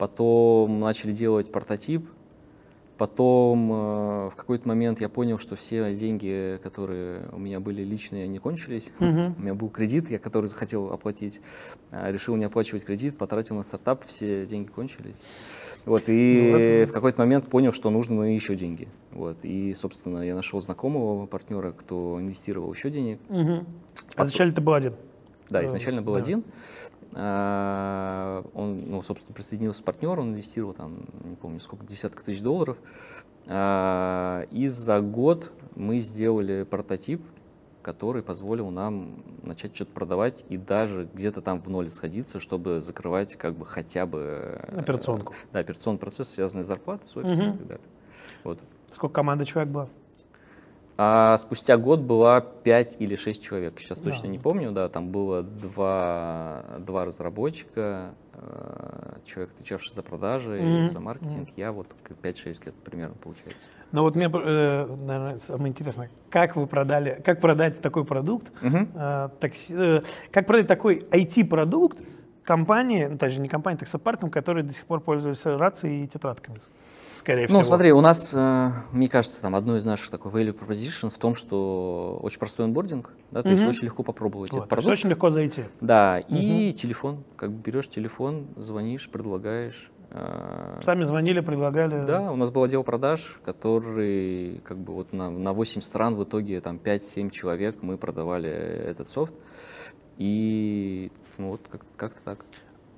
потом 0.00 0.80
начали 0.80 1.12
делать 1.12 1.52
прототип, 1.52 2.08
потом 2.96 3.70
э, 3.70 4.30
в 4.30 4.32
какой-то 4.34 4.66
момент 4.66 4.98
я 4.98 5.10
понял, 5.10 5.36
что 5.36 5.56
все 5.56 5.94
деньги, 5.94 6.58
которые 6.62 7.28
у 7.32 7.38
меня 7.38 7.60
были 7.60 7.82
личные, 7.82 8.24
они 8.24 8.38
кончились. 8.38 8.92
Uh-huh. 8.98 9.34
У 9.36 9.42
меня 9.42 9.54
был 9.54 9.68
кредит, 9.68 10.10
я 10.10 10.18
который 10.18 10.46
захотел 10.46 10.90
оплатить, 10.90 11.42
э, 11.90 12.10
решил 12.10 12.34
не 12.36 12.46
оплачивать 12.46 12.86
кредит, 12.86 13.18
потратил 13.18 13.56
на 13.56 13.62
стартап, 13.62 14.02
все 14.06 14.46
деньги 14.46 14.68
кончились. 14.68 15.22
Вот, 15.84 16.04
и 16.06 16.48
ну, 16.50 16.58
это... 16.58 16.90
в 16.90 16.94
какой-то 16.94 17.20
момент 17.20 17.46
понял, 17.48 17.72
что 17.72 17.90
нужно 17.90 18.34
еще 18.34 18.56
деньги. 18.56 18.88
Вот, 19.12 19.36
и, 19.42 19.74
собственно, 19.74 20.22
я 20.22 20.34
нашел 20.34 20.62
знакомого 20.62 21.26
партнера, 21.26 21.72
кто 21.72 22.18
инвестировал 22.18 22.72
еще 22.72 22.88
денег. 22.88 23.18
Угу. 23.28 23.66
А 24.16 24.24
изначально 24.24 24.54
ты 24.54 24.62
был 24.62 24.72
один? 24.72 24.94
Да, 25.50 25.66
изначально 25.66 26.00
был 26.00 26.14
да. 26.14 26.20
один. 26.20 26.44
А, 27.14 28.44
он, 28.54 28.84
ну, 28.86 29.02
собственно, 29.02 29.34
присоединился 29.34 29.82
партнер, 29.82 30.18
он 30.18 30.30
инвестировал 30.30 30.74
там, 30.74 31.00
не 31.24 31.36
помню, 31.36 31.60
сколько, 31.60 31.84
десяток 31.84 32.22
тысяч 32.22 32.40
долларов. 32.40 32.78
А, 33.46 34.42
и 34.50 34.68
за 34.68 35.00
год 35.00 35.50
мы 35.74 36.00
сделали 36.00 36.62
прототип, 36.62 37.22
который 37.82 38.22
позволил 38.22 38.70
нам 38.70 39.24
начать 39.42 39.74
что-то 39.74 39.92
продавать 39.92 40.44
и 40.48 40.56
даже 40.56 41.08
где-то 41.12 41.40
там 41.40 41.60
в 41.60 41.68
ноль 41.68 41.90
сходиться, 41.90 42.38
чтобы 42.38 42.80
закрывать 42.80 43.36
как 43.36 43.54
бы 43.54 43.64
хотя 43.64 44.06
бы... 44.06 44.58
Э, 44.68 44.80
Операционку. 44.80 45.34
Да, 45.52 45.60
операционный 45.60 45.98
процесс, 45.98 46.28
связанный 46.28 46.62
с 46.62 46.66
зарплатой, 46.66 47.08
с 47.08 47.16
офисом 47.16 47.48
угу. 47.48 47.54
и 47.54 47.58
так 47.58 47.66
далее. 47.66 47.86
Вот. 48.44 48.60
Сколько 48.92 49.14
команды 49.14 49.46
человек 49.46 49.72
было? 49.72 49.88
А 51.02 51.38
спустя 51.38 51.78
год 51.78 52.00
была 52.00 52.42
5 52.42 52.96
или 52.98 53.14
6 53.14 53.42
человек, 53.42 53.80
сейчас 53.80 54.00
точно 54.00 54.26
не 54.26 54.38
помню, 54.38 54.70
да, 54.70 54.90
там 54.90 55.08
было 55.08 55.42
два, 55.42 56.62
два 56.78 57.06
разработчика, 57.06 58.10
э, 58.34 59.14
человек, 59.24 59.54
отвечавший 59.54 59.94
за 59.94 60.02
продажи, 60.02 60.58
mm-hmm. 60.58 60.88
за 60.88 61.00
маркетинг, 61.00 61.48
mm-hmm. 61.48 61.54
я 61.56 61.72
вот 61.72 61.86
5-6 62.22 62.66
лет 62.66 62.74
примерно 62.84 63.14
получается. 63.14 63.68
Ну 63.92 64.02
вот 64.02 64.14
мне, 64.14 64.26
э, 64.26 64.86
наверное, 64.86 65.38
самое 65.38 65.70
интересное, 65.70 66.10
как 66.28 66.54
вы 66.56 66.66
продали, 66.66 67.18
как 67.24 67.40
продать 67.40 67.80
такой 67.80 68.04
продукт, 68.04 68.52
mm-hmm. 68.60 69.38
такси, 69.40 70.02
как 70.30 70.46
продать 70.46 70.66
такой 70.66 70.98
IT-продукт 71.10 71.96
компании, 72.44 73.06
ну, 73.06 73.16
даже 73.16 73.40
не 73.40 73.48
компании, 73.48 73.78
таксопаркам, 73.78 74.28
которые 74.28 74.64
до 74.64 74.74
сих 74.74 74.84
пор 74.84 75.00
пользуются 75.00 75.56
рацией 75.56 76.04
и 76.04 76.08
тетрадками? 76.08 76.60
Скорее 77.20 77.46
всего. 77.46 77.58
Ну, 77.58 77.64
смотри, 77.64 77.92
у 77.92 78.00
нас, 78.00 78.32
э, 78.34 78.70
мне 78.92 79.08
кажется, 79.08 79.40
там 79.40 79.54
одно 79.54 79.76
из 79.76 79.84
наших 79.84 80.10
такой 80.10 80.32
value 80.32 80.58
proposition 80.58 81.10
в 81.10 81.18
том, 81.18 81.34
что 81.34 82.18
очень 82.22 82.38
простой 82.38 82.66
онбординг, 82.66 83.12
да, 83.30 83.42
то 83.42 83.48
угу. 83.48 83.56
есть 83.56 83.64
очень 83.64 83.84
легко 83.84 84.02
попробовать 84.02 84.52
вот, 84.52 84.58
этот 84.58 84.70
продукт. 84.70 84.92
Очень 84.92 85.10
легко 85.10 85.30
зайти. 85.30 85.62
Да, 85.80 86.22
угу. 86.26 86.36
и 86.36 86.72
телефон, 86.72 87.24
как 87.36 87.52
бы 87.52 87.62
берешь 87.62 87.88
телефон, 87.88 88.48
звонишь, 88.56 89.08
предлагаешь. 89.10 89.92
Э, 90.10 90.80
Сами 90.82 91.04
звонили, 91.04 91.40
предлагали? 91.40 92.04
Да, 92.04 92.32
у 92.32 92.36
нас 92.36 92.50
был 92.50 92.64
отдел 92.64 92.82
продаж, 92.82 93.40
который 93.44 94.60
как 94.64 94.78
бы 94.78 94.94
вот 94.94 95.12
на, 95.12 95.30
на 95.30 95.52
8 95.52 95.80
стран 95.82 96.14
в 96.14 96.24
итоге 96.24 96.60
там 96.60 96.80
5-7 96.82 97.30
человек 97.30 97.76
мы 97.82 97.96
продавали 97.96 98.50
этот 98.50 99.08
софт. 99.08 99.34
И 100.18 101.10
ну, 101.38 101.50
вот 101.50 101.62
как-то 101.70 101.90
как 101.96 102.14
так. 102.14 102.44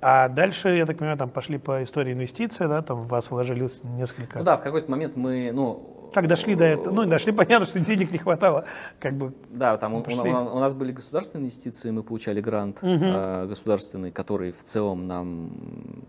А 0.04 0.28
дальше, 0.28 0.71
я 0.71 0.85
так 0.85 0.99
понимаю, 0.99 1.16
там 1.16 1.30
пошли 1.30 1.59
по 1.59 1.85
истории 1.85 2.12
инвестиций, 2.12 2.66
да, 2.66 2.82
там 2.82 3.02
в 3.02 3.06
вас 3.06 3.30
вложили 3.30 3.68
несколько... 3.85 4.40
Ну 4.40 4.44
да, 4.44 4.56
в 4.56 4.62
какой-то 4.62 4.90
момент 4.90 5.14
мы, 5.14 5.52
ну, 5.52 6.01
как 6.12 6.28
дошли 6.28 6.54
до 6.54 6.64
этого? 6.64 6.95
Ну, 6.95 7.07
дошли, 7.07 7.33
понятно, 7.33 7.66
что 7.66 7.81
денег 7.81 8.12
не 8.12 8.19
хватало. 8.19 8.64
Как 8.99 9.14
бы 9.14 9.33
да, 9.50 9.76
там 9.76 9.95
у, 9.95 9.99
у, 9.99 10.00
у 10.00 10.59
нас 10.61 10.75
были 10.75 10.92
государственные 10.92 11.45
инвестиции, 11.45 11.90
мы 11.90 12.02
получали 12.02 12.40
грант 12.40 12.78
угу. 12.83 12.90
э, 12.90 13.47
государственный, 13.47 14.12
который 14.12 14.52
в 14.52 14.62
целом 14.62 15.07
нам 15.07 15.52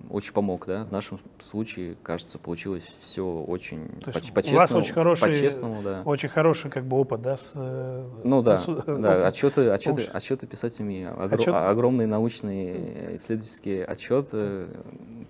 очень 0.10 0.33
помог. 0.33 0.65
Да? 0.67 0.86
В 0.86 0.91
нашем 0.91 1.19
случае, 1.39 1.95
кажется, 2.03 2.38
получилось 2.38 2.83
все 2.83 3.25
очень 3.25 3.88
по-честному. 4.33 4.55
У 4.55 4.60
вас 4.60 4.72
очень 4.72 4.93
хороший, 4.93 5.22
по-честному, 5.22 5.81
да. 5.81 6.01
очень 6.05 6.29
хороший 6.29 6.72
как 6.72 6.86
бы, 6.86 6.98
опыт, 6.98 7.22
да? 7.22 7.38
С, 7.38 7.51
э, 7.55 8.05
ну 8.24 8.41
да, 8.41 8.62
да 8.88 9.27
отчеты, 9.27 9.69
отчеты, 9.69 10.03
отчеты 10.03 10.48
писать 10.48 10.79
умею. 10.79 11.13
Огр, 11.22 11.39
Отчет? 11.39 11.53
Огромные 11.53 12.07
научные 12.07 13.15
исследовательские 13.15 13.86
отчеты 13.86 14.67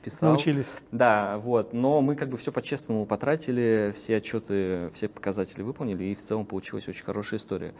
писал. 0.03 0.30
Научились. 0.30 0.82
Да, 0.92 1.38
вот. 1.38 1.74
Но 1.74 2.01
мы 2.01 2.15
как 2.15 2.30
бы 2.30 2.38
все 2.38 2.51
по-честному 2.51 3.06
потратили, 3.06 3.94
все 3.96 4.18
отчеты, 4.18 4.62
все 4.93 5.08
показатели 5.08 5.62
выполнили, 5.62 6.05
и 6.05 6.15
в 6.15 6.20
целом 6.20 6.46
получилась 6.46 6.88
очень 6.88 7.03
хорошая 7.03 7.39
история. 7.39 7.74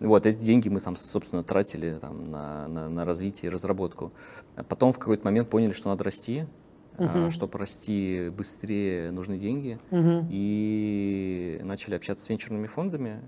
Вот, 0.00 0.26
эти 0.26 0.38
деньги 0.38 0.68
мы 0.68 0.80
там, 0.80 0.96
собственно, 0.96 1.42
тратили 1.42 1.98
там, 2.00 2.30
на, 2.30 2.68
на, 2.68 2.88
на 2.88 3.04
развитие 3.04 3.50
и 3.50 3.52
разработку. 3.52 4.12
А 4.56 4.62
потом 4.62 4.92
в 4.92 4.98
какой-то 4.98 5.24
момент 5.24 5.50
поняли, 5.50 5.72
что 5.72 5.88
надо 5.88 6.04
расти, 6.04 6.46
Uh-huh. 6.98 7.28
Чтобы 7.28 7.58
расти 7.58 8.30
быстрее, 8.30 9.10
нужны 9.10 9.36
деньги. 9.36 9.78
Uh-huh. 9.90 10.26
И 10.30 11.60
начали 11.62 11.94
общаться 11.94 12.24
с 12.24 12.28
венчурными 12.30 12.66
фондами. 12.68 13.20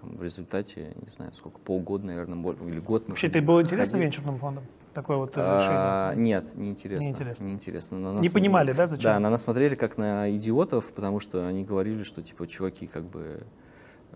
Там, 0.00 0.16
в 0.16 0.22
результате, 0.22 0.94
не 1.00 1.08
знаю, 1.08 1.32
сколько, 1.32 1.58
полгода, 1.58 2.06
наверное, 2.06 2.38
или 2.68 2.80
год. 2.80 3.08
Вообще, 3.08 3.28
ты 3.28 3.40
был 3.40 3.60
интересно 3.60 3.96
венчурным 3.96 4.38
фондом? 4.38 4.64
такое 4.96 5.18
вот 5.18 5.34
а, 5.36 6.10
решение? 6.10 6.24
Нет, 6.24 6.56
неинтересно. 6.56 7.04
Неинтересно. 7.04 7.44
неинтересно. 7.44 7.98
На 7.98 8.12
нас 8.14 8.22
не 8.22 8.30
понимали, 8.30 8.72
да, 8.72 8.88
зачем? 8.88 9.04
Да, 9.04 9.20
на 9.20 9.30
нас 9.30 9.42
смотрели 9.42 9.74
как 9.74 9.98
на 9.98 10.34
идиотов, 10.34 10.92
потому 10.94 11.20
что 11.20 11.46
они 11.46 11.64
говорили, 11.64 12.02
что 12.02 12.22
типа 12.22 12.46
чуваки 12.46 12.86
как 12.86 13.04
бы 13.04 13.42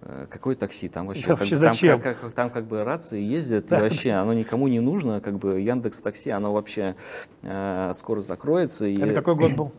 э, 0.01 0.27
какое 0.31 0.57
такси, 0.57 0.89
там 0.89 1.07
вообще, 1.07 1.27
да, 1.27 1.37
вообще 1.37 1.51
как, 1.51 1.59
зачем? 1.59 2.01
Там, 2.01 2.15
как, 2.15 2.33
там 2.33 2.51
как 2.51 2.65
бы 2.67 2.83
рации 2.83 3.21
ездят, 3.21 3.67
да. 3.67 3.79
и 3.79 3.83
вообще 3.83 4.13
оно 4.13 4.33
никому 4.33 4.69
не 4.69 4.81
нужно, 4.81 5.21
как 5.21 5.39
бы 5.39 5.61
Яндекс 5.61 6.01
Такси, 6.01 6.31
оно 6.31 6.55
вообще 6.55 6.97
э, 7.43 7.93
скоро 7.95 8.23
закроется. 8.23 8.87
И... 8.87 8.99
Это 8.99 9.13
какой 9.13 9.35
год 9.35 9.53
был? 9.53 9.73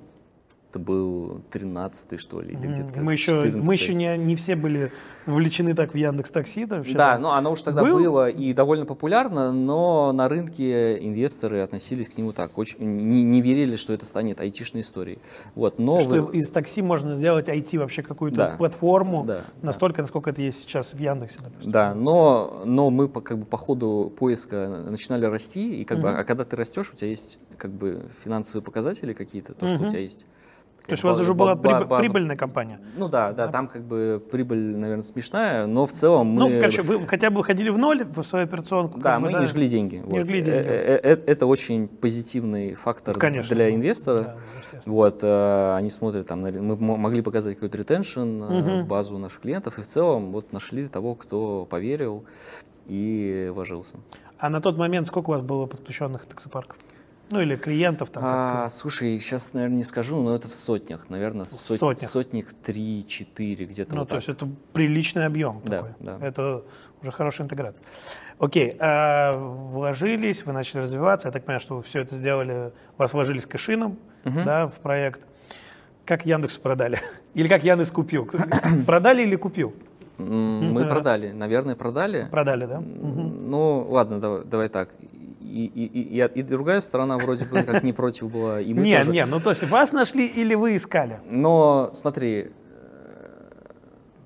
Это 0.72 0.80
был 0.80 1.42
13 1.52 2.18
что 2.18 2.40
ли, 2.40 2.54
или 2.54 2.68
где-то 2.68 3.02
Мы 3.02 3.12
еще, 3.12 3.42
мы 3.42 3.74
еще 3.74 3.94
не, 3.94 4.18
не 4.18 4.38
все 4.38 4.56
были 4.56 4.90
вовлечены 5.26 5.76
так 5.76 5.94
в 5.94 5.98
Яндекс 5.98 6.30
Такси. 6.30 6.66
Да, 6.66 6.82
да 6.94 7.18
ну 7.18 7.32
оно 7.32 7.52
уж 7.52 7.62
тогда 7.62 7.84
Был? 7.84 8.00
было 8.00 8.30
и 8.30 8.54
довольно 8.54 8.86
популярно, 8.86 9.52
но 9.52 10.14
на 10.14 10.30
рынке 10.30 11.06
инвесторы 11.06 11.60
относились 11.60 12.08
к 12.08 12.18
нему 12.18 12.32
так, 12.32 12.58
очень, 12.58 12.78
не, 12.80 13.22
не 13.24 13.42
верили, 13.42 13.76
что 13.76 13.92
это 13.92 14.06
станет 14.06 14.40
айтишной 14.40 14.82
историей. 14.82 15.20
Вот, 15.56 15.78
но 15.78 16.00
что 16.00 16.22
вы... 16.22 16.38
из 16.38 16.50
такси 16.50 16.82
можно 16.82 17.16
сделать 17.16 17.50
IT 17.50 17.78
вообще 17.78 18.02
какую-то 18.02 18.38
да. 18.38 18.56
платформу, 18.58 19.26
да, 19.26 19.42
настолько, 19.62 19.98
да. 19.98 20.04
насколько 20.04 20.30
это 20.30 20.42
есть 20.42 20.62
сейчас 20.62 20.94
в 20.94 21.00
Яндексе, 21.00 21.40
допустим. 21.44 21.70
Да, 21.70 21.94
но, 21.94 22.62
но 22.66 22.90
мы 22.90 23.10
по, 23.10 23.20
как 23.20 23.40
бы 23.40 23.46
по 23.46 23.58
ходу 23.58 24.12
поиска 24.18 24.86
начинали 24.90 25.26
расти, 25.26 25.82
и 25.82 25.84
как 25.84 25.98
угу. 25.98 26.08
бы, 26.08 26.14
а 26.14 26.24
когда 26.24 26.46
ты 26.46 26.56
растешь, 26.56 26.92
у 26.94 26.96
тебя 26.96 27.10
есть 27.10 27.40
как 27.58 27.72
бы 27.72 28.06
финансовые 28.24 28.64
показатели 28.64 29.12
какие-то, 29.12 29.54
то, 29.54 29.66
угу. 29.66 29.76
что 29.76 29.86
у 29.86 29.90
тебя 29.90 30.00
есть 30.00 30.26
то 30.86 30.92
есть 30.92 31.04
у 31.04 31.08
вас 31.08 31.20
уже 31.20 31.34
была 31.34 31.56
база, 31.56 31.86
прибыльная 31.86 32.36
компания? 32.36 32.80
Ну 32.98 33.08
да, 33.08 33.32
да, 33.34 33.48
там 33.48 33.68
как 33.68 33.84
бы 33.84 34.22
прибыль, 34.32 34.76
наверное, 34.76 35.04
смешная, 35.04 35.68
но 35.68 35.86
в 35.86 35.92
целом 35.92 36.28
мы... 36.28 36.50
Ну, 36.50 36.60
короче, 36.60 36.82
вы 36.82 37.06
хотя 37.08 37.30
бы 37.30 37.38
выходили 37.38 37.70
в 37.70 37.78
ноль 37.78 38.04
в 38.04 38.24
свою 38.24 38.46
операционку? 38.46 39.00
Да, 39.00 39.20
мы 39.20 39.28
бы, 39.28 39.34
да? 39.34 39.40
не 39.42 39.46
жгли 39.46 39.70
деньги. 39.70 39.96
Не 39.98 40.02
вот. 40.02 40.22
жгли 40.22 40.42
деньги. 40.42 40.60
Э, 40.60 41.00
э, 41.04 41.14
э, 41.14 41.18
это 41.28 41.46
очень 41.46 41.88
позитивный 41.88 42.74
фактор 42.74 43.18
Конечно, 43.18 43.56
для 43.56 43.70
инвестора. 43.74 44.22
Да, 44.24 44.36
вот, 44.86 45.24
они 45.24 45.90
смотрят, 45.90 46.28
там, 46.28 46.42
мы 46.42 46.76
могли 46.98 47.22
показать 47.22 47.56
какой-то 47.56 47.78
ретеншн, 47.78 48.42
угу. 48.42 48.84
базу 48.84 49.18
наших 49.18 49.42
клиентов, 49.42 49.78
и 49.78 49.82
в 49.82 49.88
целом 49.88 50.32
вот 50.32 50.52
нашли 50.52 50.88
того, 50.88 51.16
кто 51.16 51.68
поверил 51.70 52.26
и 52.88 53.52
вложился. 53.54 53.96
А 54.40 54.50
на 54.50 54.60
тот 54.60 54.78
момент 54.78 55.08
сколько 55.08 55.30
у 55.30 55.34
вас 55.34 55.42
было 55.42 55.68
подключенных 55.68 56.26
таксопарков? 56.26 56.78
Ну 57.32 57.42
или 57.42 57.56
клиентов 57.56 58.10
там? 58.10 58.24
А, 58.26 58.70
слушай, 58.70 59.18
сейчас, 59.20 59.54
наверное, 59.54 59.78
не 59.78 59.84
скажу, 59.86 60.22
но 60.22 60.36
это 60.36 60.48
в 60.50 60.54
сотнях, 60.54 61.10
наверное, 61.10 61.46
сот, 61.46 61.80
сотнях. 61.80 62.10
сотник 62.10 62.54
3-4 62.66 63.66
где-то 63.66 63.94
Ну, 63.96 64.02
вот 64.02 64.10
то 64.10 64.16
так. 64.16 64.28
есть 64.28 64.30
это 64.38 64.50
приличный 64.74 65.26
объем 65.26 65.62
Да, 65.64 65.78
такой. 65.78 65.92
да. 66.00 66.18
Это 66.22 66.64
уже 67.02 67.12
хорошая 67.12 67.46
интеграция. 67.46 67.84
Окей, 68.38 68.76
а 68.80 69.34
вложились, 69.34 70.46
вы 70.46 70.52
начали 70.52 70.82
развиваться. 70.82 71.28
Я 71.30 71.32
так 71.32 71.46
понимаю, 71.46 71.62
что 71.62 71.78
вы 71.78 71.84
все 71.84 72.02
это 72.02 72.16
сделали, 72.16 72.72
вас 72.98 73.14
вложились 73.14 73.46
кэшином 73.46 73.98
да, 74.26 74.68
в 74.68 74.74
проект. 74.74 75.22
Как 76.06 76.26
Яндекс 76.26 76.58
продали? 76.58 77.00
Или 77.34 77.48
как 77.48 77.64
Яндекс 77.64 77.92
купил? 77.92 78.30
Продали 78.86 79.22
или 79.22 79.36
купил? 79.38 79.74
Мы 80.18 80.86
продали, 80.88 81.32
наверное, 81.32 81.76
продали. 81.76 82.28
Продали, 82.30 82.66
да? 82.66 82.80
Ну, 82.82 83.88
ладно, 83.90 84.20
давай, 84.20 84.44
давай 84.46 84.70
так. 84.70 84.90
И, 85.52 85.66
и, 85.66 86.18
и, 86.18 86.40
и- 86.40 86.44
другая 86.44 86.80
сторона 86.82 87.18
вроде 87.18 87.46
бы 87.46 87.64
как 87.64 87.84
не 87.84 87.92
против 87.94 88.32
была, 88.32 88.62
и 88.62 88.74
мы 88.74 88.84
Не, 88.84 88.98
тоже. 89.00 89.12
не, 89.12 89.26
ну 89.26 89.40
то 89.40 89.50
есть 89.50 89.70
вас 89.70 89.92
нашли 89.92 90.26
или 90.26 90.56
вы 90.56 90.78
искали? 90.78 91.20
Но 91.30 91.92
смотри, 91.94 92.48
э, 92.48 92.50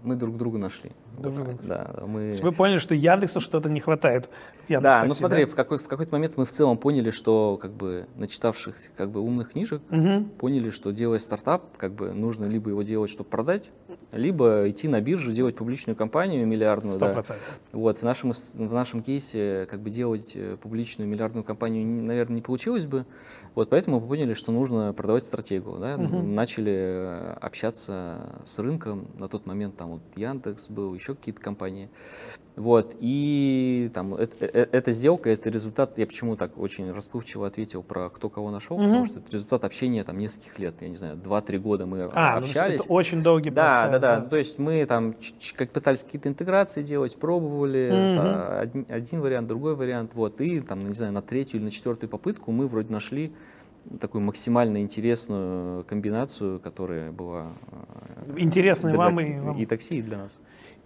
мы 0.04 0.16
друг 0.16 0.38
друга 0.38 0.60
нашли. 0.60 0.92
Вот 1.18 1.66
Да, 1.66 1.94
То 1.98 2.08
мы... 2.08 2.22
есть 2.22 2.44
Вы 2.44 2.52
поняли, 2.52 2.80
что 2.80 2.96
Яндексу 2.96 3.40
что-то 3.40 3.70
не 3.70 3.80
хватает. 3.80 4.30
Да, 4.68 5.04
ну 5.06 5.14
смотри, 5.14 5.46
в, 5.46 5.56
какой, 5.56 5.78
в 5.78 5.88
какой-то 5.88 6.12
момент 6.12 6.38
мы 6.38 6.46
в 6.46 6.52
целом 6.52 6.78
поняли, 6.78 7.12
что 7.12 7.58
как 7.62 7.72
бы 7.72 8.08
начитавших 8.16 8.76
как 8.96 9.12
бы 9.12 9.20
умных 9.20 9.52
книжек, 9.52 9.82
Мгм. 9.90 10.26
поняли, 10.38 10.70
что 10.70 10.92
делая 10.92 11.20
стартап, 11.20 11.78
как 11.78 11.94
бы 11.94 12.12
нужно 12.14 12.46
либо 12.46 12.70
его 12.70 12.84
делать, 12.84 13.10
чтобы 13.10 13.30
продать, 13.30 13.72
либо 14.12 14.70
идти 14.70 14.88
на 14.88 15.02
биржу, 15.02 15.32
делать 15.32 15.56
публичную 15.56 15.96
компанию 15.96 16.46
миллиардную. 16.48 16.96
Сто 16.96 17.08
да. 17.08 17.14
процентов. 17.14 17.60
Вот, 17.72 17.98
в 17.98 18.04
нашем, 18.04 18.32
в 18.32 18.74
нашем 18.74 19.02
кейсе 19.02 19.68
как 19.70 19.82
бы 19.82 19.90
делать 19.90 20.32
э, 20.36 20.58
публичную 20.62 21.08
миллиардную 21.08 21.44
компанию, 21.44 21.86
наверное, 21.86 22.36
не 22.36 22.42
получилось 22.42 22.86
бы. 22.86 23.06
Вот, 23.56 23.70
поэтому 23.70 24.02
мы 24.02 24.08
поняли, 24.08 24.34
что 24.34 24.52
нужно 24.52 24.92
продавать 24.94 25.24
стратегию. 25.24 25.78
Да? 25.80 25.98
Начали 25.98 26.74
э, 26.74 27.34
общаться 27.40 28.42
с 28.44 28.60
рынком. 28.60 29.08
На 29.18 29.30
тот 29.30 29.46
момент 29.46 29.78
там 29.78 29.92
вот 29.92 30.02
Яндекс 30.18 30.68
был, 30.70 30.94
еще 30.94 31.16
какие-то 31.16 31.40
компании. 31.42 31.90
Вот, 32.58 32.96
и 33.02 33.92
там 33.94 34.16
э- 34.16 34.28
э- 34.40 34.68
эта 34.72 34.94
сделка, 34.94 35.30
это 35.30 35.50
результат, 35.50 35.98
я 35.98 36.06
почему 36.08 36.38
так 36.38 36.58
очень 36.58 36.90
расплывчиво 36.90 37.46
ответил 37.48 37.84
про 37.84 38.10
кто 38.10 38.30
кого 38.30 38.50
нашел, 38.50 38.78
потому 38.78 39.06
что 39.06 39.20
это 39.20 39.30
результат 39.30 39.66
общения 39.66 40.06
там 40.06 40.18
нескольких 40.18 40.58
лет, 40.60 40.76
я 40.80 40.88
не 40.88 40.96
знаю, 40.96 41.18
2-3 41.18 41.58
года 41.60 41.86
мы 41.86 42.10
А, 42.14 42.40
ну, 42.40 42.46
общались. 42.46 42.80
это 42.82 42.94
очень 42.94 43.22
долгий 43.22 43.50
Да, 43.50 43.82
процесс. 43.90 44.02
да, 44.02 44.20
да. 44.22 44.26
То 44.26 44.38
есть 44.38 44.58
мы 44.58 44.86
там 44.86 45.16
как 45.58 45.72
пытались 45.72 46.04
какие-то 46.04 46.30
интеграции 46.30 46.82
делать, 46.82 47.18
пробовали 47.18 48.08
за- 48.14 48.60
один, 48.62 48.86
один 48.88 49.20
вариант, 49.20 49.50
другой 49.50 49.76
вариант, 49.76 50.12
вот. 50.14 50.40
И 50.40 50.62
там, 50.62 50.80
не 50.88 50.94
знаю, 50.94 51.12
на 51.12 51.22
третью 51.22 51.58
или 51.60 51.66
на 51.66 51.72
четвертую 51.72 52.10
попытку 52.10 52.54
мы 52.54 52.68
вроде 52.68 52.90
нашли 52.92 53.34
такую 54.00 54.22
максимально 54.24 54.82
интересную 54.82 55.84
комбинацию, 55.86 56.60
которая 56.60 57.12
была 57.12 57.54
э, 58.28 58.36
Интересный 58.38 58.92
для 58.92 59.00
вам 59.00 59.18
такси- 59.18 59.36
и 59.36 59.40
вам. 59.40 59.58
и 59.58 59.66
такси, 59.66 59.98
и 59.98 60.02
для 60.02 60.18
нас. 60.18 60.40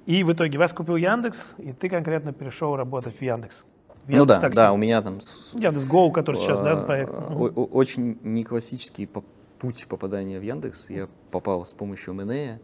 И 0.06 0.24
в 0.24 0.34
итоге 0.34 0.58
вас 0.58 0.74
купил 0.74 0.96
Яндекс, 0.96 1.38
и 1.58 1.72
ты 1.74 1.90
конкретно 1.90 2.34
перешел 2.34 2.76
работать 2.76 3.16
в 3.18 3.22
Яндекс. 3.22 3.64
В 4.06 4.10
Ну 4.10 4.26
да, 4.26 4.36
Яндекс.Такси. 4.36 4.56
да, 4.56 4.74
у 4.74 4.78
меня 4.78 5.02
там 5.02 5.22
с- 5.22 5.54
Яндекс 5.54 5.86
Go, 5.86 6.12
который 6.12 6.38
сейчас, 6.38 6.62
да, 6.62 6.74
э, 6.82 6.86
проект. 6.86 7.12
о- 7.14 7.52
о- 7.56 7.66
очень 7.66 8.18
не 8.24 8.44
классический 8.44 9.06
по- 9.06 9.24
путь 9.60 9.86
попадания 9.88 10.40
в 10.40 10.44
Яндекс. 10.44 10.90
Я 10.90 11.08
попал 11.32 11.66
с 11.66 11.74
помощью 11.74 12.14
МНЭ. 12.14 12.60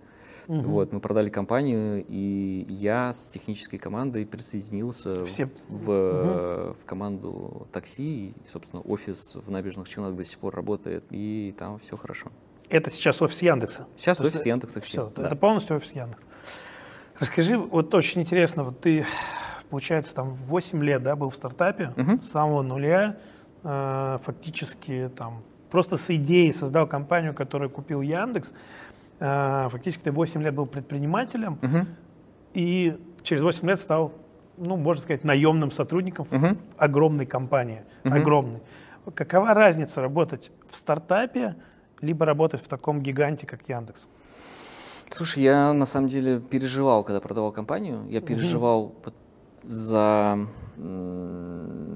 Мгм. 0.47 0.61
Вот, 0.71 0.91
мы 0.93 0.99
продали 0.99 1.29
компанию, 1.29 2.05
и 2.07 2.65
я 2.69 3.13
с 3.13 3.27
технической 3.27 3.79
командой 3.79 4.25
присоединился 4.25 5.25
Все- 5.25 5.45
в, 5.69 5.89
э, 5.89 6.73
в 6.79 6.85
команду 6.85 7.67
такси. 7.71 8.29
И, 8.29 8.47
собственно, 8.47 8.81
офис 8.83 9.35
в 9.35 9.49
Набережных 9.49 9.87
Челнах 9.89 10.15
до 10.15 10.23
сих 10.23 10.37
пор 10.39 10.55
работает, 10.55 11.03
и 11.09 11.53
там 11.57 11.77
все 11.79 11.97
хорошо. 11.97 12.31
Это 12.69 12.91
сейчас 12.91 13.21
офис 13.21 13.41
Яндекса. 13.41 13.85
Сейчас 13.95 14.17
То 14.17 14.25
есть 14.25 14.35
офис 14.37 14.45
Яндекс 14.45 14.73
Такси. 14.73 14.89
Все, 14.97 15.11
да. 15.15 15.27
это 15.27 15.35
полностью 15.35 15.77
офис 15.77 15.91
Яндекс. 15.91 16.21
Расскажи, 17.19 17.57
вот 17.57 17.93
очень 17.93 18.21
интересно, 18.21 18.63
вот 18.65 18.81
ты, 18.81 19.05
получается, 19.69 20.13
там 20.13 20.35
8 20.47 20.83
лет, 20.83 21.01
да, 21.03 21.15
был 21.15 21.29
в 21.29 21.35
стартапе, 21.35 21.91
Мгм. 21.95 22.21
с 22.23 22.29
самого 22.29 22.61
нуля, 22.61 23.17
э, 23.63 24.17
фактически 24.23 25.09
там 25.15 25.41
просто 25.71 25.97
с 25.97 26.09
идеей 26.13 26.51
создал 26.51 26.87
компанию, 26.87 27.33
которую 27.33 27.69
купил 27.69 28.01
Яндекс. 28.01 28.53
Э, 29.19 29.67
фактически 29.71 30.03
ты 30.03 30.11
8 30.11 30.41
лет 30.43 30.53
был 30.53 30.65
предпринимателем, 30.65 31.57
Мгм. 31.61 31.87
и 32.53 32.97
через 33.23 33.41
8 33.41 33.67
лет 33.67 33.79
стал, 33.79 34.11
ну, 34.57 34.75
можно 34.75 35.01
сказать, 35.01 35.23
наемным 35.23 35.71
сотрудником 35.71 36.25
в 36.25 36.31
Мгм. 36.31 36.57
огромной 36.77 37.25
компании. 37.25 37.83
Мгм. 38.03 38.13
Огромной. 38.13 38.59
Какова 39.13 39.53
разница 39.53 40.01
работать 40.01 40.51
в 40.69 40.75
стартапе, 40.75 41.55
либо 42.01 42.25
работать 42.25 42.61
в 42.61 42.67
таком 42.67 43.01
гиганте, 43.01 43.45
как 43.47 43.67
Яндекс? 43.69 44.05
Слушай, 45.09 45.43
я 45.43 45.71
на 45.73 45.85
самом 45.85 46.07
деле 46.09 46.39
переживал, 46.39 47.03
когда 47.03 47.19
продавал 47.21 47.51
компанию. 47.51 47.99
Я 48.09 48.21
переживал 48.21 48.89
по- 48.89 49.13
за 49.63 50.37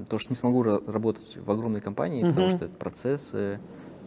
то, 0.10 0.18
что 0.18 0.32
не 0.32 0.36
смогу 0.36 0.64
ра- 0.64 0.92
работать 0.92 1.38
в 1.38 1.52
огромной 1.52 1.82
компании, 1.82 2.24
потому 2.24 2.48
Мгм. 2.48 2.56
что 2.56 2.66
это 2.66 2.76
процессы 2.76 3.60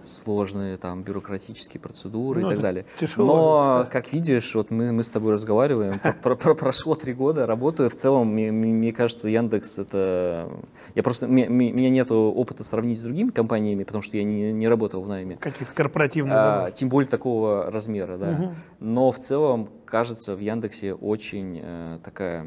сложные, 0.05 0.77
там, 0.77 1.03
бюрократические 1.03 1.81
процедуры 1.81 2.41
Ну, 2.43 2.49
и 2.49 2.51
так 2.55 2.63
далее. 2.63 2.85
тяжело, 3.01 3.27
Но, 3.27 3.89
как 3.91 4.13
видишь, 4.13 4.55
вот 4.55 4.71
мы, 4.71 4.93
мы 4.93 5.03
с 5.03 5.11
тобой 5.11 5.33
разговариваем, 5.33 5.99
про- 5.99 6.13
про- 6.13 6.37
про- 6.37 6.55
прошло 6.55 6.95
три 6.95 7.13
года, 7.15 7.47
работаю. 7.47 7.89
В 7.91 7.95
целом, 7.95 8.29
мне, 8.33 8.51
мне- 8.53 8.93
кажется, 8.93 9.29
Яндекс 9.29 9.79
это... 9.79 10.51
Я 10.95 11.03
просто... 11.03 11.27
мне- 11.29 11.49
мне- 11.49 11.73
У 11.73 11.77
меня 11.77 11.91
нет 11.91 12.11
опыта 12.11 12.63
сравнить 12.65 12.99
с 12.99 13.03
другими 13.03 13.31
компаниями, 13.31 13.85
потому 13.85 14.03
что 14.03 14.17
я 14.17 14.25
не, 14.25 14.53
не 14.53 14.69
работал 14.69 15.03
в 15.03 15.09
найме. 15.09 15.37
Каких-то 15.37 15.75
корпоративных. 15.75 16.35
А, 16.37 16.71
тем 16.71 16.89
более 16.89 17.09
такого 17.09 17.71
размера, 17.71 18.19
да. 18.19 18.31
Мгм. 18.33 18.55
Но 18.81 19.11
в 19.13 19.19
целом, 19.19 19.69
кажется, 19.85 20.35
в 20.35 20.41
Яндексе 20.41 20.95
очень 20.95 21.61
э, 21.63 21.99
такая, 22.05 22.47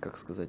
как 0.00 0.16
сказать, 0.16 0.48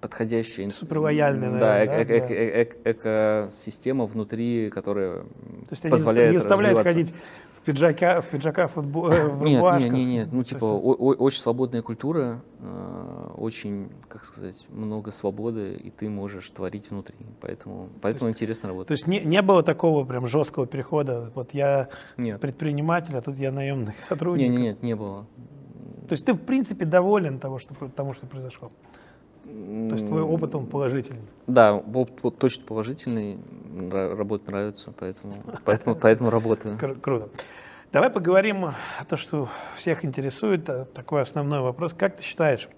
подходящая... 0.00 0.70
Суперлояльная, 0.70 1.50
Да, 1.52 1.56
наверное, 1.58 2.04
да, 2.04 2.04
да. 2.04 2.14
эк- 2.16 2.74
эк- 2.84 3.46
экосистема 3.46 4.06
внутри, 4.06 4.70
которая 4.70 5.20
То 5.20 5.26
есть 5.70 5.82
позволяет 5.88 6.32
не 6.32 6.38
заставляют 6.38 6.78
ходить 6.86 7.12
в 7.60 7.62
пиджака, 7.62 8.22
в 8.22 8.26
пиджака, 8.28 8.68
в, 8.68 8.76
футбо- 8.78 9.12
э, 9.12 9.28
в 9.28 9.42
Нет, 9.42 9.62
нет, 9.80 9.90
нет, 9.92 10.06
нет. 10.06 10.28
Ну, 10.32 10.42
То 10.42 10.48
типа, 10.48 10.64
есть 10.64 10.84
о- 10.84 10.94
о- 10.94 11.14
очень 11.22 11.40
свободная 11.40 11.82
культура, 11.82 12.40
э, 12.58 13.26
очень, 13.36 13.90
как 14.08 14.24
сказать, 14.24 14.56
много 14.70 15.10
свободы, 15.10 15.74
и 15.74 15.90
ты 15.90 16.08
можешь 16.08 16.48
творить 16.50 16.90
внутри. 16.90 17.16
Поэтому, 17.42 17.90
поэтому 18.00 18.30
интересно 18.30 18.62
То 18.62 18.68
работать. 18.68 18.90
есть 18.98 19.06
не, 19.06 19.20
не 19.20 19.42
было 19.42 19.62
такого 19.62 20.04
прям 20.06 20.26
жесткого 20.26 20.66
перехода. 20.66 21.30
Вот 21.34 21.52
я 21.52 21.90
Нет. 22.16 22.40
предприниматель, 22.40 23.14
а 23.16 23.20
тут 23.20 23.36
я 23.36 23.52
наемный 23.52 23.92
сотрудник. 24.08 24.48
Нет, 24.48 24.52
нет, 24.52 24.60
нет, 24.76 24.82
не 24.82 24.96
было. 24.96 25.26
То 26.08 26.12
есть 26.14 26.24
ты, 26.24 26.32
в 26.32 26.38
принципе, 26.40 26.86
доволен 26.86 27.38
того, 27.38 27.58
что, 27.58 27.74
тому, 27.94 28.14
что 28.14 28.26
произошло. 28.26 28.72
То 29.88 29.94
есть 29.96 30.06
твой 30.06 30.22
опыт, 30.22 30.54
он 30.54 30.66
положительный. 30.66 31.22
Да, 31.46 31.74
опыт 31.74 32.38
точно 32.38 32.64
положительный, 32.64 33.38
работать 33.90 34.46
нравится, 34.48 34.92
поэтому, 34.98 35.34
поэтому, 35.64 35.96
поэтому 35.96 36.30
работаю. 36.30 36.78
Кру- 36.78 37.00
Круто. 37.00 37.28
Давай 37.92 38.08
поговорим 38.10 38.66
о 38.66 38.74
том, 39.08 39.18
что 39.18 39.48
всех 39.74 40.04
интересует, 40.04 40.68
э, 40.68 40.84
такой 40.94 41.22
основной 41.22 41.60
вопрос. 41.60 41.92
Как 41.92 42.16
ты 42.16 42.22
считаешь, 42.22 42.68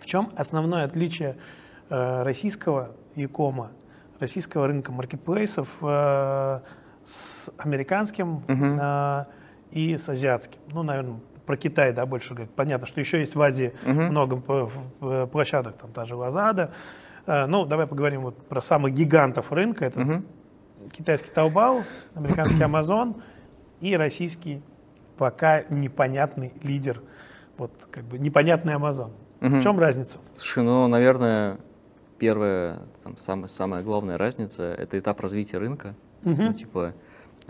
в 0.00 0.06
чем 0.06 0.32
основное 0.36 0.84
отличие 0.84 1.36
э, 1.88 2.22
российского 2.24 2.96
якома, 3.14 3.70
российского 4.18 4.66
рынка 4.66 4.90
маркетплейсов 4.90 5.68
э, 5.82 6.60
с 7.06 7.50
американским 7.58 8.42
э, 8.48 9.24
и 9.70 9.96
с 9.96 10.08
азиатским? 10.08 10.58
Ну, 10.72 10.82
наверное, 10.82 11.20
про 11.46 11.56
Китай, 11.56 11.92
да, 11.92 12.06
больше 12.06 12.34
говорить. 12.34 12.52
Понятно, 12.54 12.86
что 12.86 13.00
еще 13.00 13.20
есть 13.20 13.34
в 13.34 13.42
Азии 13.42 13.72
Мгм. 13.84 14.04
много 14.06 15.26
площадок, 15.26 15.76
там 15.76 15.92
та 15.92 16.04
же 16.04 16.14
Лазада. 16.16 16.70
Э, 17.26 17.46
Ну, 17.46 17.64
давай 17.66 17.86
поговорим 17.86 18.22
вот 18.22 18.36
про 18.48 18.60
самых 18.62 18.94
гигантов 18.94 19.52
рынка. 19.52 19.84
Это 19.86 20.00
Мгм. 20.00 20.24
китайский 20.92 21.30
Taobao, 21.34 21.82
американский 22.14 22.62
Amazon 22.62 23.20
и 23.80 23.96
российский 23.96 24.62
пока 25.16 25.62
непонятный 25.70 26.52
лидер, 26.62 27.00
вот 27.56 27.70
как 27.90 28.04
бы 28.04 28.18
непонятный 28.18 28.74
Amazon. 28.74 29.10
Мгм. 29.40 29.60
В 29.60 29.62
чем 29.62 29.78
разница? 29.78 30.18
Слушай, 30.34 30.64
ну, 30.64 30.88
наверное, 30.88 31.58
первая, 32.18 32.80
там, 33.02 33.16
самая, 33.16 33.48
самая 33.48 33.82
главная 33.82 34.16
разница– 34.18 34.62
это 34.78 34.98
этап 34.98 35.20
развития 35.20 35.58
рынка. 35.58 35.94
Ну, 36.22 36.52
типа, 36.54 36.94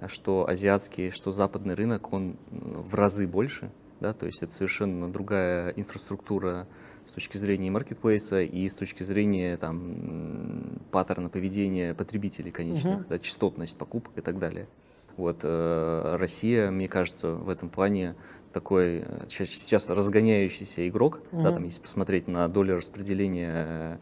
что 0.09 0.47
азиатский, 0.49 1.11
что 1.11 1.31
западный 1.31 1.75
рынок, 1.75 2.13
он 2.13 2.37
в 2.51 2.95
разы 2.95 3.27
больше, 3.29 3.71
да, 4.05 4.13
то 4.13 4.27
есть 4.27 4.43
это 4.43 4.53
совершенно 4.53 5.11
другая 5.11 5.71
инфраструктура 5.71 6.69
с 7.07 7.11
точки 7.11 7.39
зрения 7.39 7.71
маркетплейса 7.71 8.43
и 8.43 8.69
с 8.69 8.75
точки 8.75 9.03
зрения 9.03 9.57
там 9.57 10.79
паттерна 10.93 11.31
поведения 11.31 11.95
потребителей 11.95 12.51
конечных, 12.51 12.99
Мгм. 12.99 13.07
да, 13.09 13.19
частотность 13.19 13.79
покупок 13.79 14.13
и 14.19 14.21
так 14.21 14.39
далее. 14.39 14.69
Вот 15.17 15.41
э, 15.43 16.17
Россия, 16.19 16.71
мне 16.71 16.87
кажется, 16.87 17.31
в 17.33 17.49
этом 17.49 17.71
плане 17.71 18.15
такой 18.53 19.05
э, 19.07 19.25
сейчас 19.29 19.89
разгоняющийся 19.89 20.87
игрок, 20.87 21.23
да, 21.33 21.39
Мгм. 21.39 21.55
там, 21.55 21.65
если 21.65 21.81
посмотреть 21.81 22.29
на 22.29 22.47
долю 22.49 22.77
распределения 22.77 23.53
а, 23.55 23.99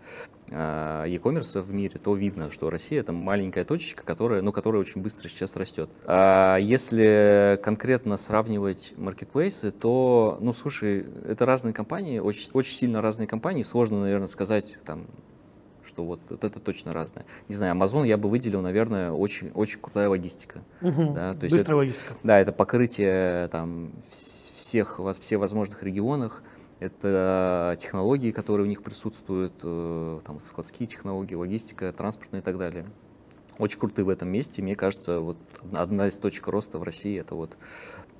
e-commerce 0.52 1.60
в 1.60 1.72
мире, 1.72 1.98
то 2.02 2.14
видно, 2.14 2.50
что 2.50 2.70
Россия 2.70 3.00
это 3.00 3.12
маленькая 3.12 3.64
точечка, 3.64 4.04
которая, 4.04 4.42
ну, 4.42 4.52
которая 4.52 4.80
очень 4.80 5.00
быстро 5.00 5.28
сейчас 5.28 5.56
растет. 5.56 5.88
А 6.04 6.56
если 6.58 7.58
конкретно 7.62 8.16
сравнивать 8.16 8.92
маркетплейсы, 8.96 9.70
то, 9.70 10.38
ну, 10.40 10.52
слушай, 10.52 11.06
это 11.26 11.46
разные 11.46 11.72
компании, 11.72 12.18
очень, 12.18 12.50
очень 12.52 12.74
сильно 12.74 13.00
разные 13.00 13.26
компании, 13.26 13.62
сложно, 13.62 14.02
наверное, 14.02 14.28
сказать, 14.28 14.76
там, 14.84 15.06
что 15.84 16.04
вот, 16.04 16.20
вот 16.28 16.44
это 16.44 16.60
точно 16.60 16.92
разное. 16.92 17.24
Не 17.48 17.54
знаю, 17.54 17.74
Amazon 17.74 18.06
я 18.06 18.16
бы 18.16 18.28
выделил, 18.28 18.60
наверное, 18.60 19.10
очень, 19.12 19.50
очень 19.54 19.80
крутая 19.80 20.08
логистика. 20.08 20.60
Угу. 20.80 21.12
Да, 21.14 21.34
то 21.34 21.44
есть 21.44 21.54
Быстрая 21.54 21.62
это, 21.62 21.76
логистика. 21.76 22.14
Да, 22.22 22.38
это 22.38 22.52
покрытие 22.52 23.48
там 23.48 23.92
всех, 24.02 24.98
в 24.98 25.12
все 25.12 25.36
возможных 25.36 25.82
регионах, 25.82 26.42
это 26.82 27.76
технологии, 27.78 28.32
которые 28.32 28.66
у 28.66 28.68
них 28.68 28.82
присутствуют, 28.82 29.54
э, 29.62 30.20
там 30.24 30.40
складские 30.40 30.88
технологии, 30.88 31.34
логистика, 31.34 31.92
транспортная 31.92 32.40
и 32.40 32.42
так 32.42 32.58
далее. 32.58 32.86
Очень 33.58 33.78
крутые 33.78 34.04
в 34.04 34.08
этом 34.08 34.28
месте. 34.28 34.62
Мне 34.62 34.74
кажется, 34.74 35.20
вот 35.20 35.36
одна 35.72 36.08
из 36.08 36.18
точек 36.18 36.48
роста 36.48 36.78
в 36.78 36.82
России 36.82 37.20
это 37.20 37.34
вот 37.34 37.56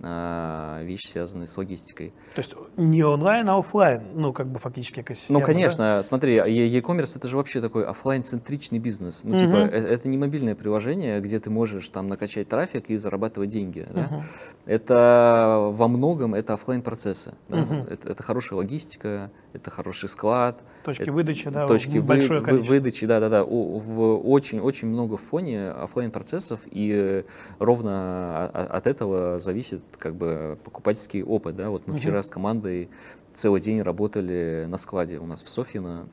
а, 0.05 0.83
вещи, 0.83 1.07
связанные 1.07 1.47
с 1.47 1.57
логистикой. 1.57 2.13
То 2.35 2.41
есть 2.41 2.55
не 2.77 3.05
онлайн, 3.05 3.49
а 3.49 3.59
офлайн, 3.59 4.03
ну, 4.15 4.33
как 4.33 4.49
бы 4.49 4.59
фактически 4.59 5.01
экосистема. 5.01 5.39
Ну, 5.39 5.45
конечно, 5.45 5.79
да? 5.79 6.03
смотри, 6.03 6.35
e-commerce 6.35 7.17
это 7.17 7.29
же 7.29 7.37
вообще 7.37 7.61
такой 7.61 7.85
офлайн-центричный 7.87 8.81
бизнес. 8.81 9.23
Ну, 9.23 9.31
угу. 9.31 9.39
типа, 9.39 9.57
э, 9.57 9.79
это 9.79 10.09
не 10.09 10.19
мобильное 10.19 10.57
приложение, 10.57 11.21
где 11.21 11.39
ты 11.39 11.51
можешь 11.51 11.89
там 11.89 12.09
накачать 12.09 12.49
трафик 12.49 12.91
и 12.91 12.97
зарабатывать 12.97 13.51
деньги. 13.51 13.87
Да? 13.95 14.09
Угу. 14.11 14.23
Это 14.67 15.69
во 15.71 15.87
многом 15.87 16.35
это 16.35 16.55
офлайн 16.55 16.83
процессы. 16.83 17.35
Да? 17.49 17.63
Угу. 17.63 17.75
Это, 17.89 18.09
это 18.09 18.23
хорошая 18.25 18.57
логистика, 18.57 19.31
это 19.53 19.71
хороший 19.71 20.09
склад. 20.09 20.63
Точки 20.85 21.03
это, 21.03 21.13
выдачи, 21.13 21.49
да, 21.49 21.69
точки 21.69 21.99
вы, 21.99 22.41
вы, 22.41 22.63
выдачи, 22.63 23.07
да, 23.07 23.21
да, 23.21 23.29
да. 23.29 23.45
В 23.45 24.17
очень-очень 24.17 24.89
много 24.89 25.17
в 25.17 25.21
фоне 25.23 25.71
офлайн 25.71 26.11
процессов, 26.11 26.63
и 26.69 27.25
ровно 27.61 28.47
от 28.47 28.87
этого 28.87 29.39
зависит 29.39 29.83
как 29.97 30.15
бы 30.15 30.59
покупательский 30.65 31.23
опыт, 31.23 31.57
да. 31.57 31.71
Вот 31.71 31.87
мы 31.87 31.93
угу. 31.93 32.01
вчера 32.01 32.23
с 32.23 32.31
командой 32.31 32.91
целый 33.35 33.61
день 33.61 33.83
работали 33.83 34.67
на 34.69 34.77
складе 34.77 35.19
у 35.19 35.27
нас 35.27 35.43
в 35.43 35.49
Софьино, 35.49 36.09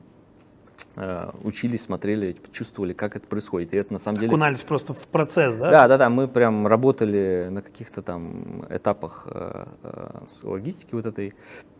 э, 0.96 1.30
учились, 1.42 1.82
смотрели, 1.82 2.36
чувствовали, 2.52 2.92
как 2.92 3.16
это 3.16 3.26
происходит. 3.26 3.74
И 3.74 3.76
это 3.76 3.92
на 3.92 3.98
самом 3.98 4.18
деле... 4.18 4.28
Окунались 4.28 4.62
просто 4.62 4.94
в 4.94 5.06
процесс, 5.08 5.56
да? 5.56 5.70
Да, 5.70 5.88
да, 5.88 5.98
да. 5.98 6.10
Мы 6.10 6.28
прям 6.28 6.66
работали 6.66 7.48
на 7.50 7.62
каких-то 7.62 8.02
там 8.02 8.64
этапах 8.70 9.26
э, 9.30 9.66
э, 9.82 10.20
логистики 10.42 10.94
вот 10.94 11.06
этой. 11.06 11.34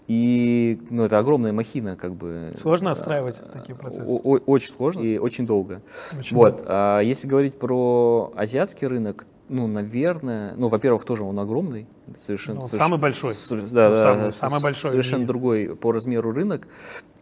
И 0.07 0.81
ну, 0.91 1.05
это 1.05 1.19
огромная 1.19 1.53
махина, 1.53 1.97
как 1.97 2.15
бы. 2.15 2.53
Сложно 2.61 2.91
отстраивать 2.91 3.37
такие 3.53 3.77
процессы? 3.77 4.05
Очень 4.05 4.75
сложно 4.75 5.03
и 5.03 5.19
очень 5.19 5.47
долго. 5.47 5.83
Очень 6.19 6.37
вот. 6.37 6.57
Долго. 6.57 6.69
А 6.69 7.01
если 7.01 7.29
говорить 7.29 7.59
про 7.59 8.33
азиатский 8.35 8.89
рынок, 8.89 9.27
ну, 9.51 9.67
наверное, 9.67 10.55
ну, 10.57 10.69
во-первых, 10.69 11.05
тоже 11.05 11.25
он 11.25 11.37
огромный, 11.41 11.89
совершенно. 12.19 12.61
Ну, 12.61 12.69
соверш... 12.69 12.85
Самый 12.85 13.01
большой. 13.01 13.35
С, 13.35 13.49
да, 13.49 13.57
ну, 13.59 13.71
да, 13.71 14.15
самый, 14.15 14.33
самый 14.33 14.63
большой. 14.63 14.91
Совершенно 14.93 15.27
другой 15.27 15.75
по 15.75 15.91
размеру 15.91 16.31
рынок. 16.31 16.69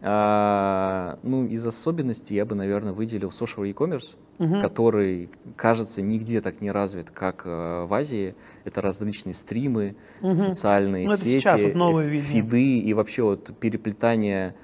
А, 0.01 1.17
ну, 1.23 1.47
из 1.47 1.65
особенностей 1.65 2.35
я 2.35 2.45
бы, 2.45 2.53
наверное, 2.53 2.93
выделил 2.93 3.29
social 3.29 3.67
e-commerce, 3.67 4.15
угу. 4.37 4.61
который, 4.61 5.31
кажется, 5.55 6.03
нигде 6.03 6.39
так 6.41 6.61
не 6.61 6.69
развит, 6.69 7.09
как 7.09 7.41
э, 7.45 7.85
в 7.85 7.93
Азии. 7.93 8.35
Это 8.63 8.81
различные 8.81 9.33
стримы, 9.33 9.95
угу. 10.21 10.37
социальные 10.37 11.07
ну, 11.07 11.17
сети, 11.17 11.73
вот 11.73 12.05
фиды 12.05 12.77
и 12.77 12.93
вообще 12.93 13.23
вот 13.23 13.57
переплетание 13.57 14.55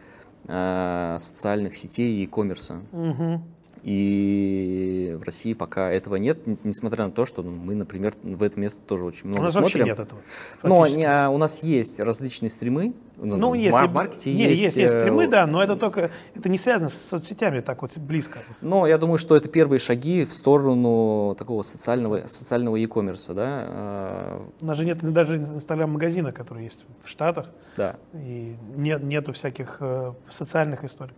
э, 0.47 1.15
социальных 1.17 1.75
сетей 1.75 2.15
и 2.15 2.25
e-commerce. 2.25 2.79
Угу. 2.91 3.54
И 3.85 5.15
в 5.21 5.23
России 5.25 5.53
пока 5.53 5.91
этого 5.91 6.15
нет, 6.15 6.39
несмотря 6.63 7.05
на 7.05 7.11
то, 7.11 7.27
что 7.27 7.43
мы, 7.43 7.75
например, 7.75 8.15
в 8.23 8.41
это 8.41 8.59
место 8.59 8.81
тоже 8.81 9.05
очень 9.05 9.27
много 9.27 9.41
у 9.41 9.43
нас 9.43 9.53
смотрим. 9.53 9.85
нет 9.85 9.99
этого. 9.99 10.21
Но 10.63 10.87
не, 10.87 11.03
а 11.05 11.29
у 11.29 11.37
нас 11.37 11.61
есть 11.61 11.99
различные 11.99 12.49
стримы. 12.49 12.95
Ну, 13.17 13.37
ну 13.37 13.51
в 13.51 13.53
если, 13.53 13.69
маркете 13.69 14.33
не, 14.33 14.47
есть, 14.49 14.63
есть, 14.63 14.75
есть 14.77 14.91
э, 14.91 15.01
стримы, 15.01 15.27
да, 15.27 15.45
но 15.45 15.63
это 15.63 15.75
только 15.75 16.09
это 16.33 16.49
не 16.49 16.57
связано 16.57 16.89
с 16.89 16.95
соцсетями 16.95 17.59
так 17.59 17.83
вот 17.83 17.95
близко. 17.95 18.39
Но 18.59 18.87
я 18.87 18.97
думаю, 18.97 19.19
что 19.19 19.35
это 19.35 19.49
первые 19.49 19.77
шаги 19.77 20.25
в 20.25 20.33
сторону 20.33 21.35
такого 21.37 21.61
социального 21.61 22.25
социального 22.25 22.77
e-commerce, 22.77 23.35
да. 23.35 23.65
А. 23.67 24.47
У 24.61 24.65
нас 24.65 24.79
же 24.79 24.85
нет 24.85 24.97
даже 25.13 25.37
инстаграм-магазина, 25.37 26.31
который 26.31 26.63
есть 26.63 26.83
в 27.03 27.07
Штатах. 27.07 27.51
Да. 27.77 27.97
И 28.15 28.55
нет 28.75 29.03
нету 29.03 29.31
всяких 29.31 29.77
э, 29.79 30.13
социальных 30.31 30.83
историй. 30.83 31.13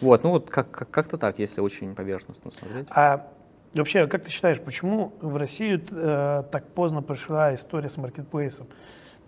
Вот, 0.00 0.24
ну 0.24 0.30
вот 0.30 0.50
как, 0.50 0.70
как, 0.70 0.90
как-то 0.90 1.18
так, 1.18 1.38
если 1.38 1.60
очень 1.60 1.94
поверхностно 1.94 2.50
смотреть. 2.50 2.86
А 2.90 3.28
вообще, 3.74 4.06
как 4.06 4.24
ты 4.24 4.30
считаешь, 4.30 4.60
почему 4.60 5.12
в 5.20 5.36
Россию 5.36 5.82
э, 5.90 6.44
так 6.50 6.66
поздно 6.68 7.02
пришла 7.02 7.54
история 7.54 7.88
с 7.88 7.96
маркетплейсом? 7.96 8.66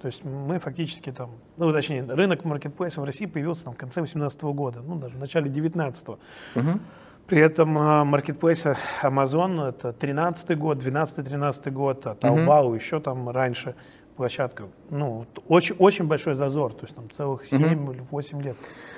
То 0.00 0.08
есть 0.08 0.22
мы 0.22 0.58
фактически 0.58 1.10
там, 1.12 1.30
ну 1.56 1.72
точнее, 1.72 2.04
рынок 2.04 2.44
маркетплейса 2.44 3.00
в 3.00 3.04
России 3.04 3.24
появился 3.24 3.64
там 3.64 3.72
в 3.72 3.78
конце 3.78 4.00
2018 4.00 4.42
года, 4.42 4.82
ну 4.82 4.96
даже 4.96 5.16
в 5.16 5.20
начале 5.20 5.46
2019. 5.46 6.08
Угу. 6.08 6.18
При 7.26 7.40
этом 7.40 7.78
э, 7.78 8.04
маркетплейсы 8.04 8.76
Amazon 9.02 9.66
это 9.66 9.94
13 9.94 10.58
год, 10.58 10.78
12-13 10.78 11.70
год, 11.70 12.06
а 12.06 12.14
Taobao 12.20 12.66
угу. 12.66 12.74
еще 12.74 13.00
там 13.00 13.30
раньше 13.30 13.74
площадка. 14.16 14.64
Ну, 14.90 15.26
очень, 15.48 15.74
очень 15.78 16.06
большой 16.06 16.34
зазор, 16.34 16.74
то 16.74 16.84
есть 16.84 16.94
там 16.94 17.10
целых 17.10 17.46
7 17.46 17.64
угу. 17.64 17.92
или 17.92 18.02
8 18.10 18.42
лет. 18.42 18.56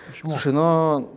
Почему? 0.09 0.33
Слушай, 0.33 0.53
но 0.53 1.09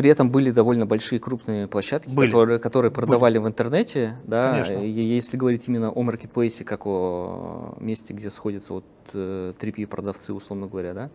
при 0.00 0.08
этом 0.08 0.30
были 0.30 0.50
довольно 0.50 0.86
большие 0.86 1.20
крупные 1.20 1.68
площадки, 1.68 2.08
были. 2.08 2.30
которые, 2.30 2.58
которые 2.58 2.90
продавали 2.90 3.36
были. 3.36 3.44
в 3.44 3.48
интернете. 3.48 4.16
Да, 4.24 4.52
Конечно. 4.52 4.82
Если 4.82 5.36
говорить 5.36 5.68
именно 5.68 5.90
о 5.90 6.02
маркетплейсе, 6.02 6.64
как 6.64 6.86
о 6.86 7.76
месте, 7.80 8.14
где 8.14 8.30
сходятся 8.30 8.72
вот 8.72 8.84
э, 9.12 9.52
3P 9.60 9.86
продавцы, 9.86 10.32
условно 10.32 10.68
говоря, 10.68 10.94
да. 10.94 11.10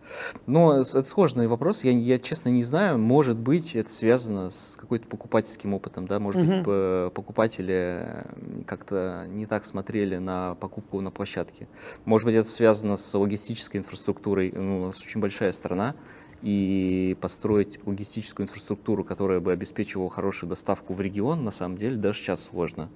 Но 0.46 0.82
это 0.82 1.02
сложный 1.02 1.48
вопрос. 1.48 1.82
Я, 1.82 1.90
я 1.90 2.20
честно 2.20 2.50
не 2.50 2.62
знаю. 2.62 2.96
Может 2.98 3.36
быть, 3.36 3.74
это 3.74 3.92
связано 3.92 4.50
с 4.50 4.76
какой-то 4.80 5.08
покупательским 5.08 5.74
опытом, 5.74 6.06
да. 6.06 6.20
Может 6.20 6.44
угу. 6.44 6.52
быть, 6.52 7.12
покупатели 7.12 8.24
как-то 8.68 9.26
не 9.28 9.46
так 9.46 9.64
смотрели 9.64 10.18
на 10.18 10.54
покупку 10.54 11.00
на 11.00 11.10
площадке. 11.10 11.66
Может 12.04 12.26
быть, 12.26 12.36
это 12.36 12.48
связано 12.48 12.96
с 12.96 13.18
логистической 13.18 13.80
инфраструктурой. 13.80 14.52
Ну, 14.52 14.82
у 14.82 14.86
нас 14.86 15.02
очень 15.02 15.20
большая 15.20 15.50
страна 15.50 15.96
и 16.42 17.16
построить 17.20 17.78
логистическую 17.86 18.44
инфраструктуру, 18.44 19.04
которая 19.04 19.40
бы 19.40 19.52
обеспечивала 19.52 20.10
хорошую 20.10 20.50
доставку 20.50 20.92
в 20.92 21.00
регион, 21.00 21.44
на 21.44 21.50
самом 21.50 21.76
деле 21.76 21.96
даже 21.96 22.18
сейчас 22.18 22.44
сложно. 22.44 22.88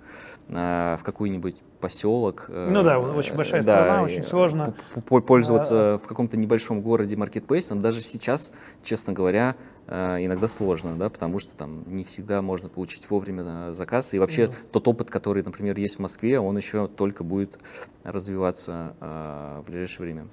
А, 0.49 0.97
в 0.97 1.05
какой-нибудь 1.05 1.57
поселок. 1.81 2.47
Э, 2.49 2.69
ну 2.71 2.83
да, 2.83 2.99
очень 2.99 3.35
большая 3.35 3.63
да, 3.63 3.83
страна, 3.83 4.03
очень 4.03 4.25
сложно. 4.25 4.75
Пользоваться 5.05 5.95
а... 5.95 5.99
в 5.99 6.07
каком-то 6.07 6.37
небольшом 6.37 6.81
городе 6.83 7.17
маркетплейсом, 7.17 7.81
даже 7.81 8.01
сейчас, 8.01 8.53
честно 8.83 9.13
говоря, 9.13 9.57
э, 9.87 10.19
иногда 10.21 10.49
сложно, 10.49 10.97
да, 10.97 11.09
потому 11.09 11.39
что 11.39 11.57
там 11.57 11.85
не 11.87 12.05
всегда 12.05 12.43
можно 12.43 12.69
получить 12.69 13.09
вовремя 13.11 13.73
заказ. 13.73 14.13
И 14.13 14.19
вообще 14.19 14.45
mm. 14.45 14.55
тот 14.73 14.89
опыт, 14.89 15.11
который, 15.11 15.43
например, 15.43 15.79
есть 15.79 15.97
в 15.97 16.01
Москве, 16.01 16.41
он 16.41 16.57
еще 16.57 16.89
только 16.89 17.25
будет 17.25 17.59
развиваться 18.05 18.95
в 19.01 19.65
ближайшее 19.67 20.05
время. 20.05 20.27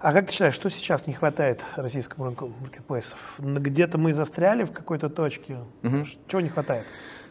А 0.00 0.12
как 0.12 0.26
ты 0.26 0.32
считаешь, 0.32 0.54
что 0.54 0.70
сейчас 0.70 1.06
не 1.06 1.12
хватает 1.12 1.64
российскому 1.76 2.26
рынку 2.26 2.52
маркетплейсов? 2.60 3.18
Где-то 3.38 3.98
мы 3.98 4.12
застряли 4.12 4.64
в 4.64 4.72
какой-то 4.72 5.08
точке? 5.08 5.58
Угу. 5.82 6.06
Чего 6.28 6.40
не 6.40 6.48
хватает? 6.48 6.84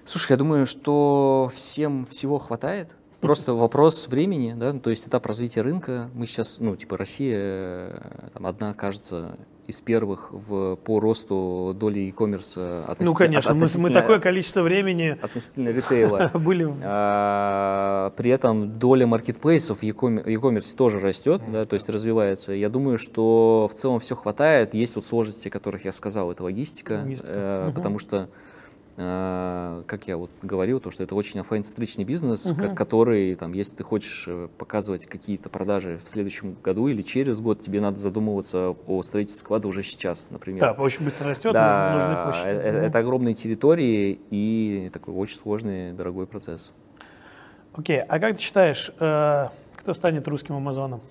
Слушай, 0.06 0.34
я 0.34 0.38
думаю, 0.38 0.67
что 0.67 1.49
всем 1.53 2.06
всего 2.06 2.39
хватает. 2.39 2.91
Просто 3.21 3.53
вопрос 3.53 4.08
времени, 4.10 4.53
да, 4.53 4.73
то 4.73 4.89
есть 4.89 5.08
этап 5.08 5.25
развития 5.25 5.62
рынка. 5.62 6.10
Мы 6.13 6.27
сейчас, 6.27 6.58
ну, 6.60 6.75
типа, 6.75 6.97
Россия 6.97 7.39
э, 7.39 8.30
там, 8.34 8.45
одна, 8.45 8.73
кажется, 8.73 9.38
из 9.67 9.82
первых 9.82 10.30
в, 10.32 10.75
по 10.77 10.99
росту 10.99 11.75
доли 11.75 11.99
e-commerce 11.99 12.84
относительно... 12.84 13.10
Ну, 13.12 13.13
конечно, 13.13 13.51
от, 13.51 13.58
мы, 13.58 13.67
мы 13.82 13.89
такое 13.89 14.19
количество 14.19 14.62
времени... 14.62 15.17
Относительно 15.21 15.69
ритейла. 15.69 16.32
были... 16.38 16.73
А, 16.84 18.12
при 18.15 18.32
этом 18.32 18.80
доля 18.80 19.06
маркетплейсов 19.06 19.80
в 19.80 19.84
e-commerce 19.84 20.75
тоже 20.75 20.99
растет, 20.99 21.41
да, 21.51 21.65
то 21.65 21.73
есть 21.73 21.89
развивается. 21.89 22.53
Я 22.53 22.69
думаю, 22.69 22.97
что 22.97 23.67
в 23.69 23.75
целом 23.75 23.99
все 23.99 24.15
хватает. 24.15 24.73
Есть 24.73 24.95
вот 24.95 25.06
сложности, 25.06 25.49
о 25.49 25.51
которых 25.51 25.84
я 25.86 25.91
сказал, 25.91 26.32
это 26.32 26.43
логистика, 26.43 27.01
логистика. 27.03 27.27
Э, 27.30 27.65
угу. 27.67 27.75
потому 27.75 27.99
что 27.99 28.30
как 28.97 30.07
я 30.07 30.17
вот 30.17 30.31
говорил, 30.41 30.79
то, 30.79 30.89
что 30.89 31.03
это 31.03 31.13
очень 31.13 31.39
офлайн-центричный 31.39 32.03
бизнес, 32.03 32.47
угу. 32.47 32.73
который, 32.73 33.36
там, 33.36 33.53
если 33.53 33.75
ты 33.77 33.83
хочешь 33.83 34.25
э, 34.27 34.47
показывать 34.57 35.05
какие-то 35.05 35.49
продажи 35.49 35.97
в 35.97 36.10
следующем 36.10 36.57
году 36.63 36.88
или 36.88 37.03
через 37.03 37.39
год, 37.39 37.62
тебе 37.62 37.79
надо 37.79 37.99
задумываться 37.99 38.75
о 38.88 39.03
строительстве 39.03 39.45
склада 39.45 39.67
уже 39.67 39.83
сейчас, 39.83 40.25
например. 40.31 40.62
Да, 40.62 40.71
очень 40.71 41.05
быстро 41.05 41.29
растет, 41.29 41.53
да, 41.53 41.93
нужны 41.93 42.23
площади. 42.23 42.60
Это, 42.60 42.77
угу. 42.79 42.86
это 42.88 42.99
огромные 42.99 43.36
территории 43.36 44.19
и 44.31 44.89
такой 44.91 45.13
очень 45.13 45.38
сложный, 45.38 45.93
дорогой 45.93 46.25
процесс. 46.25 46.71
Окей, 47.73 47.99
а 47.99 48.19
как 48.19 48.38
ты 48.38 48.41
считаешь, 48.41 48.91
э, 48.99 49.47
кто 49.75 49.93
станет 49.93 50.27
русским 50.27 50.55
Амазоном? 50.55 51.01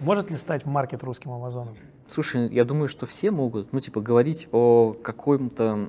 Может 0.00 0.30
ли 0.30 0.36
стать 0.36 0.66
маркет 0.66 1.02
русским 1.02 1.30
Амазоном? 1.30 1.76
Слушай, 2.12 2.50
я 2.50 2.66
думаю, 2.66 2.88
что 2.90 3.06
все 3.06 3.30
могут, 3.30 3.72
ну, 3.72 3.80
типа, 3.80 4.02
говорить 4.02 4.46
о 4.52 4.92
какой-то 5.02 5.88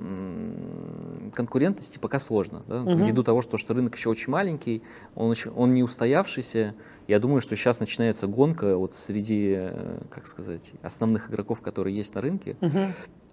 конкурентности 1.34 1.98
пока 1.98 2.18
сложно, 2.18 2.62
да, 2.66 2.80
угу. 2.80 2.92
ввиду 2.92 3.22
того, 3.22 3.42
что, 3.42 3.58
что 3.58 3.74
рынок 3.74 3.94
еще 3.94 4.08
очень 4.08 4.30
маленький, 4.30 4.82
он, 5.14 5.32
еще, 5.32 5.50
он 5.50 5.74
не 5.74 5.82
устоявшийся. 5.82 6.74
Я 7.06 7.18
думаю, 7.18 7.40
что 7.40 7.54
сейчас 7.54 7.80
начинается 7.80 8.26
гонка 8.26 8.76
вот 8.76 8.94
среди, 8.94 9.54
э, 9.56 9.98
как 10.10 10.26
сказать, 10.26 10.72
основных 10.82 11.30
игроков, 11.30 11.60
которые 11.60 11.94
есть 11.94 12.14
на 12.14 12.22
рынке. 12.22 12.56
Угу. 12.60 12.78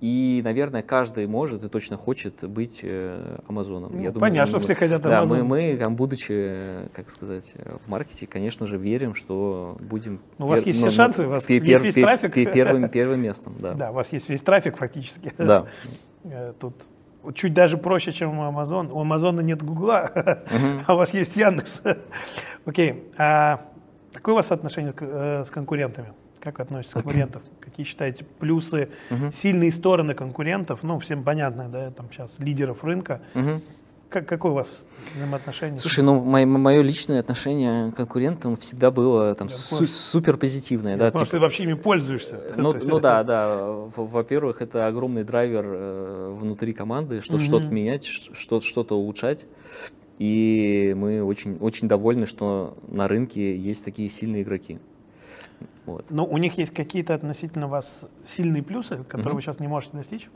И, 0.01 0.41
наверное, 0.43 0.81
каждый 0.81 1.27
может 1.27 1.63
и 1.63 1.69
точно 1.69 1.95
хочет 1.95 2.43
быть 2.43 2.81
э, 2.83 3.37
Амазоном. 3.47 3.93
Ну, 3.95 4.01
Я 4.01 4.11
понятно, 4.11 4.29
думаю, 4.29 4.47
что 4.47 4.59
все 4.59 4.73
хотят 4.73 5.01
Да, 5.03 5.25
мы, 5.25 5.43
мы, 5.43 5.77
там, 5.77 5.95
будучи, 5.95 6.89
как 6.93 7.09
сказать, 7.09 7.53
в 7.85 7.89
маркете, 7.89 8.27
конечно 8.27 8.67
же, 8.67 8.77
верим, 8.77 9.15
что 9.15 9.77
будем... 9.79 10.19
Ну, 10.37 10.45
у 10.45 10.49
вас 10.49 10.65
есть 10.65 10.81
ну, 10.81 10.87
все 10.87 10.95
шансы, 10.95 11.25
у 11.25 11.29
вас 11.29 11.45
пер, 11.45 11.63
есть 11.63 11.83
весь 11.83 11.93
пер, 11.95 12.03
трафик. 12.03 12.33
Первым, 12.33 12.89
первым 12.89 13.21
местом, 13.21 13.55
да. 13.59 13.73
Да, 13.73 13.91
у 13.91 13.93
вас 13.93 14.11
есть 14.11 14.27
весь 14.27 14.41
трафик 14.41 14.75
фактически. 14.75 15.33
Да. 15.37 15.67
Э, 16.23 16.53
тут 16.59 16.73
чуть 17.33 17.53
даже 17.53 17.77
проще, 17.77 18.11
чем 18.11 18.39
у 18.39 18.43
Амазона. 18.43 18.93
У 18.93 19.01
Амазона 19.01 19.41
нет 19.41 19.61
Гугла, 19.61 20.11
а 20.87 20.93
у 20.93 20.97
вас 20.97 21.13
есть 21.13 21.35
Яндекс. 21.35 21.81
Окей. 22.65 23.03
А 23.17 23.61
какое 24.13 24.33
у 24.33 24.35
вас 24.35 24.51
отношение 24.51 24.93
э, 24.99 25.43
с 25.45 25.51
конкурентами? 25.51 26.13
Как 26.39 26.57
вы 26.57 26.63
относитесь 26.63 26.93
к 26.93 26.93
конкурентам? 27.03 27.41
Какие 27.59 27.85
считаете 27.85 28.23
плюсы, 28.23 28.89
uh-huh. 29.09 29.33
сильные 29.33 29.71
стороны 29.71 30.13
конкурентов? 30.13 30.83
Ну, 30.83 30.99
всем 30.99 31.23
понятно, 31.23 31.69
да, 31.69 31.91
там 31.91 32.07
сейчас 32.11 32.37
лидеров 32.39 32.83
рынка. 32.83 33.21
Uh-huh. 33.33 33.61
Как, 34.11 34.25
какое 34.25 34.51
у 34.51 34.55
вас 34.55 34.67
взаимоотношение? 35.15 35.79
Слушай, 35.79 36.03
ну, 36.03 36.21
мое, 36.21 36.45
мое 36.45 36.81
личное 36.81 37.21
отношение 37.21 37.93
к 37.93 37.95
конкурентам 37.95 38.57
всегда 38.57 38.91
было 38.91 39.33
там 39.35 39.49
су- 39.49 39.87
супер 39.87 40.35
позитивное. 40.35 40.97
Да, 40.97 41.05
потому 41.05 41.19
типа, 41.19 41.25
что 41.25 41.37
ты 41.37 41.39
вообще 41.39 41.63
ими 41.63 41.73
пользуешься. 41.75 42.41
Ну, 42.57 42.73
ну 42.73 42.99
да, 42.99 43.23
да. 43.23 43.71
Во-первых, 43.95 44.61
это 44.61 44.85
огромный 44.85 45.23
драйвер 45.23 45.63
э, 45.65 46.35
внутри 46.37 46.73
команды, 46.73 47.21
что, 47.21 47.35
uh-huh. 47.35 47.39
что-то 47.39 47.67
менять, 47.67 48.03
что- 48.03 48.59
что-то 48.59 48.99
улучшать. 48.99 49.45
И 50.19 50.93
мы 50.97 51.23
очень, 51.23 51.55
очень 51.61 51.87
довольны, 51.87 52.25
что 52.25 52.77
на 52.89 53.07
рынке 53.07 53.55
есть 53.55 53.85
такие 53.85 54.09
сильные 54.09 54.43
игроки. 54.43 54.79
Вот. 55.85 56.11
Но 56.11 56.25
у 56.25 56.37
них 56.37 56.57
есть 56.57 56.73
какие-то 56.73 57.15
относительно 57.15 57.67
вас 57.67 58.01
сильные 58.25 58.61
плюсы, 58.61 59.03
которые 59.03 59.29
угу. 59.29 59.35
вы 59.37 59.41
сейчас 59.41 59.59
не 59.59 59.67
можете 59.67 59.97
достичь? 59.97 60.29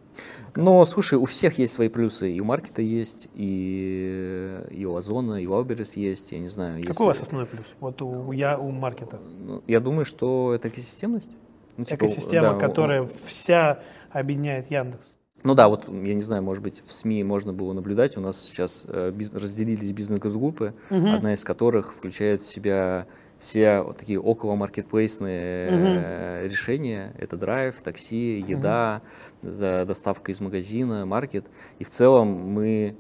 Но, 0.56 0.84
слушай, 0.86 1.20
у 1.20 1.26
всех 1.26 1.60
есть 1.60 1.74
свои 1.74 1.88
плюсы. 1.88 2.32
И 2.32 2.40
у 2.40 2.46
маркета 2.46 2.82
есть, 2.82 3.30
и, 3.34 4.60
и 4.72 4.86
у 4.86 4.96
Озона, 4.96 5.42
и 5.42 5.46
у 5.46 5.54
Ауберес 5.54 5.96
есть, 5.98 6.32
я 6.32 6.40
не 6.40 6.48
знаю. 6.48 6.82
Какой 6.82 6.90
если... 6.90 7.04
у 7.04 7.06
вас 7.08 7.22
основной 7.22 7.48
плюс? 7.48 7.66
Вот 7.80 8.02
у, 8.02 8.32
я, 8.32 8.58
у 8.58 8.72
маркета. 8.72 9.20
Ну, 9.40 9.64
я 9.68 9.80
думаю, 9.80 10.06
что 10.06 10.54
это 10.54 10.70
экосистемность. 10.70 11.30
Ну, 11.78 11.86
типа, 11.86 12.06
Экосистема, 12.06 12.54
да, 12.54 12.60
которая 12.60 13.04
у... 13.04 13.10
вся 13.26 13.80
объединяет 14.10 14.72
Яндекс. 14.72 15.14
Ну 15.44 15.54
да, 15.54 15.68
вот 15.68 15.88
я 15.88 16.16
не 16.16 16.22
знаю, 16.22 16.42
может 16.42 16.64
быть, 16.64 16.82
в 16.82 16.92
СМИ 16.92 17.24
можно 17.24 17.54
было 17.54 17.74
наблюдать. 17.74 18.18
У 18.18 18.22
нас 18.22 18.42
сейчас 18.42 18.86
э, 18.88 19.12
биз... 19.12 19.32
разделились 19.34 19.92
бизнес-группы, 19.92 20.74
угу. 20.90 21.08
одна 21.08 21.34
из 21.34 21.44
которых 21.44 21.94
включает 21.94 22.40
в 22.40 22.50
себя 22.50 23.06
все 23.40 23.82
вот 23.82 23.98
такие 23.98 24.20
около 24.20 24.56
маркетплейсные 24.56 25.68
угу. 25.68 26.46
решения. 26.48 27.14
Это 27.18 27.38
драйв, 27.38 27.82
такси, 27.82 28.44
еда, 28.48 29.02
угу. 29.44 29.52
доставка 29.52 30.32
из 30.32 30.40
магазина, 30.40 31.06
маркет. 31.06 31.46
И 31.80 31.84
в 31.84 31.90
целом 31.90 32.28
мы 32.28 32.96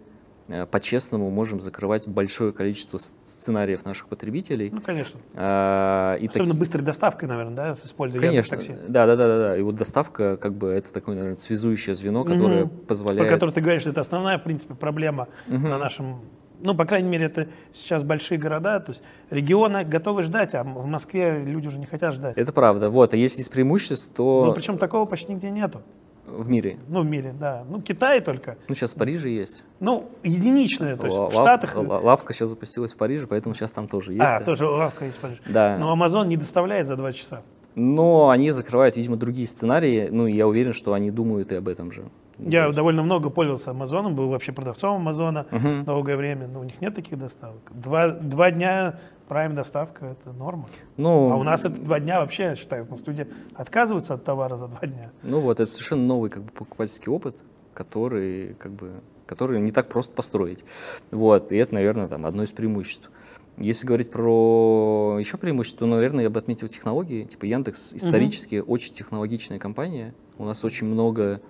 э, 0.47 0.65
по-честному 0.65 1.29
можем 1.29 1.61
закрывать 1.61 2.07
большое 2.07 2.51
количество 2.51 2.97
сценариев 2.97 3.85
наших 3.85 4.07
потребителей. 4.07 4.69
Ну, 4.71 4.81
конечно. 4.81 5.19
А, 5.35 6.15
и 6.15 6.27
Особенно 6.27 6.49
таки... 6.49 6.59
быстрой 6.59 6.83
доставкой, 6.83 7.29
наверное, 7.29 7.55
да, 7.55 7.77
используя 7.83 8.21
конечно. 8.21 8.57
такси. 8.57 8.73
Да, 8.87 9.05
да, 9.05 9.15
да, 9.15 9.27
да, 9.27 9.37
да. 9.37 9.57
И 9.57 9.61
вот 9.61 9.75
доставка, 9.75 10.37
как 10.37 10.53
бы, 10.53 10.69
это 10.69 10.91
такое, 10.91 11.15
наверное, 11.15 11.37
связующее 11.37 11.95
звено, 11.95 12.23
которое 12.23 12.65
угу. 12.65 12.75
позволяет... 12.87 13.27
Про 13.27 13.33
которое 13.33 13.51
ты 13.51 13.61
говоришь, 13.61 13.85
это 13.85 14.01
основная, 14.01 14.37
в 14.37 14.43
принципе, 14.43 14.75
проблема 14.75 15.27
угу. 15.47 15.67
на 15.67 15.77
нашем 15.77 16.19
ну, 16.65 16.75
по 16.75 16.85
крайней 16.85 17.07
мере, 17.09 17.27
это 17.27 17.47
сейчас 17.73 18.03
большие 18.03 18.37
города, 18.37 18.79
то 18.79 18.91
есть 18.91 19.01
регионы 19.29 19.83
готовы 19.85 20.23
ждать, 20.23 20.53
а 20.55 20.63
в 20.63 20.85
Москве 20.85 21.43
люди 21.45 21.67
уже 21.67 21.77
не 21.77 21.85
хотят 21.85 22.13
ждать. 22.13 22.37
Это 22.37 22.51
правда. 22.51 22.89
Вот, 22.89 23.13
а 23.13 23.17
если 23.17 23.39
есть 23.39 23.51
преимущество, 23.51 24.13
то... 24.13 24.45
Ну, 24.47 24.53
причем 24.53 24.77
такого 24.77 25.05
почти 25.05 25.33
нигде 25.33 25.49
нету. 25.49 25.81
В 26.27 26.49
мире? 26.49 26.77
Ну, 26.87 27.01
в 27.01 27.05
мире, 27.05 27.35
да. 27.39 27.63
Ну, 27.69 27.81
Китай 27.81 28.19
только. 28.19 28.57
Ну, 28.67 28.73
сейчас 28.73 28.95
в 28.95 28.97
Париже 28.97 29.29
есть. 29.29 29.63
Ну, 29.79 30.09
единичное, 30.23 30.97
то 30.97 31.05
есть 31.05 31.17
Л- 31.17 31.29
в 31.29 31.33
Штатах... 31.33 31.75
Лавка 31.75 32.33
сейчас 32.33 32.49
запустилась 32.49 32.93
в 32.93 32.97
Париже, 32.97 33.27
поэтому 33.27 33.53
сейчас 33.53 33.71
там 33.73 33.87
тоже 33.87 34.13
есть. 34.13 34.25
А, 34.25 34.41
тоже 34.41 34.65
лавка 34.67 35.05
есть 35.05 35.17
в 35.17 35.21
Париже. 35.21 35.39
Да. 35.47 35.77
Но 35.79 35.95
Amazon 35.95 36.25
не 36.25 36.35
доставляет 36.35 36.87
за 36.87 36.95
два 36.95 37.13
часа. 37.13 37.43
Но 37.75 38.29
они 38.29 38.51
закрывают, 38.51 38.95
видимо, 38.95 39.17
другие 39.17 39.47
сценарии. 39.47 40.07
Ну, 40.11 40.25
я 40.25 40.47
уверен, 40.47 40.73
что 40.73 40.93
они 40.93 41.11
думают 41.11 41.51
и 41.51 41.55
об 41.55 41.67
этом 41.67 41.91
же. 41.91 42.05
Я 42.39 42.65
есть... 42.65 42.75
довольно 42.75 43.03
много 43.03 43.29
пользовался 43.29 43.71
Амазоном, 43.71 44.15
был 44.15 44.29
вообще 44.29 44.51
продавцом 44.51 44.97
Амазона 44.97 45.45
uh-huh. 45.51 45.83
долгое 45.83 46.17
время, 46.17 46.47
но 46.47 46.59
у 46.59 46.63
них 46.63 46.81
нет 46.81 46.95
таких 46.95 47.17
доставок. 47.17 47.61
Два, 47.71 48.09
два 48.09 48.51
дня 48.51 48.99
Prime 49.29 49.53
доставка 49.53 50.05
это 50.05 50.33
норма. 50.33 50.65
Ну, 50.97 51.31
а 51.31 51.35
у 51.35 51.43
нас 51.43 51.61
это 51.61 51.81
два 51.81 51.99
дня 51.99 52.19
вообще, 52.19 52.43
я 52.43 52.55
считаю, 52.55 52.87
на 52.89 52.97
студии 52.97 53.27
отказываются 53.55 54.15
от 54.15 54.23
товара 54.23 54.57
за 54.57 54.67
два 54.67 54.85
дня. 54.87 55.11
Ну 55.23 55.39
вот, 55.39 55.59
это 55.59 55.71
совершенно 55.71 56.03
новый 56.03 56.29
как 56.29 56.43
бы, 56.43 56.51
покупательский 56.51 57.11
опыт, 57.11 57.35
который 57.73 58.55
как 58.55 58.71
бы 58.71 58.91
который 59.25 59.59
не 59.59 59.71
так 59.71 59.89
просто 59.89 60.13
построить. 60.13 60.63
Вот, 61.09 61.51
и 61.51 61.57
это, 61.57 61.73
наверное, 61.73 62.07
там 62.07 62.27
одно 62.27 62.43
из 62.43 62.51
преимуществ. 62.51 63.09
Если 63.57 63.87
говорить 63.87 64.11
про 64.11 65.17
еще 65.19 65.37
преимущество, 65.37 65.79
то, 65.79 65.85
наверное, 65.87 66.23
я 66.23 66.29
бы 66.29 66.39
отметил 66.39 66.67
технологии. 66.67 67.23
Типа 67.23 67.45
Яндекс 67.45 67.93
исторически 67.93 68.59
угу. 68.59 68.73
очень 68.73 68.93
технологичная 68.93 69.59
компания. 69.59 70.13
У 70.37 70.45
нас 70.45 70.63
очень 70.65 70.87
много 70.87 71.41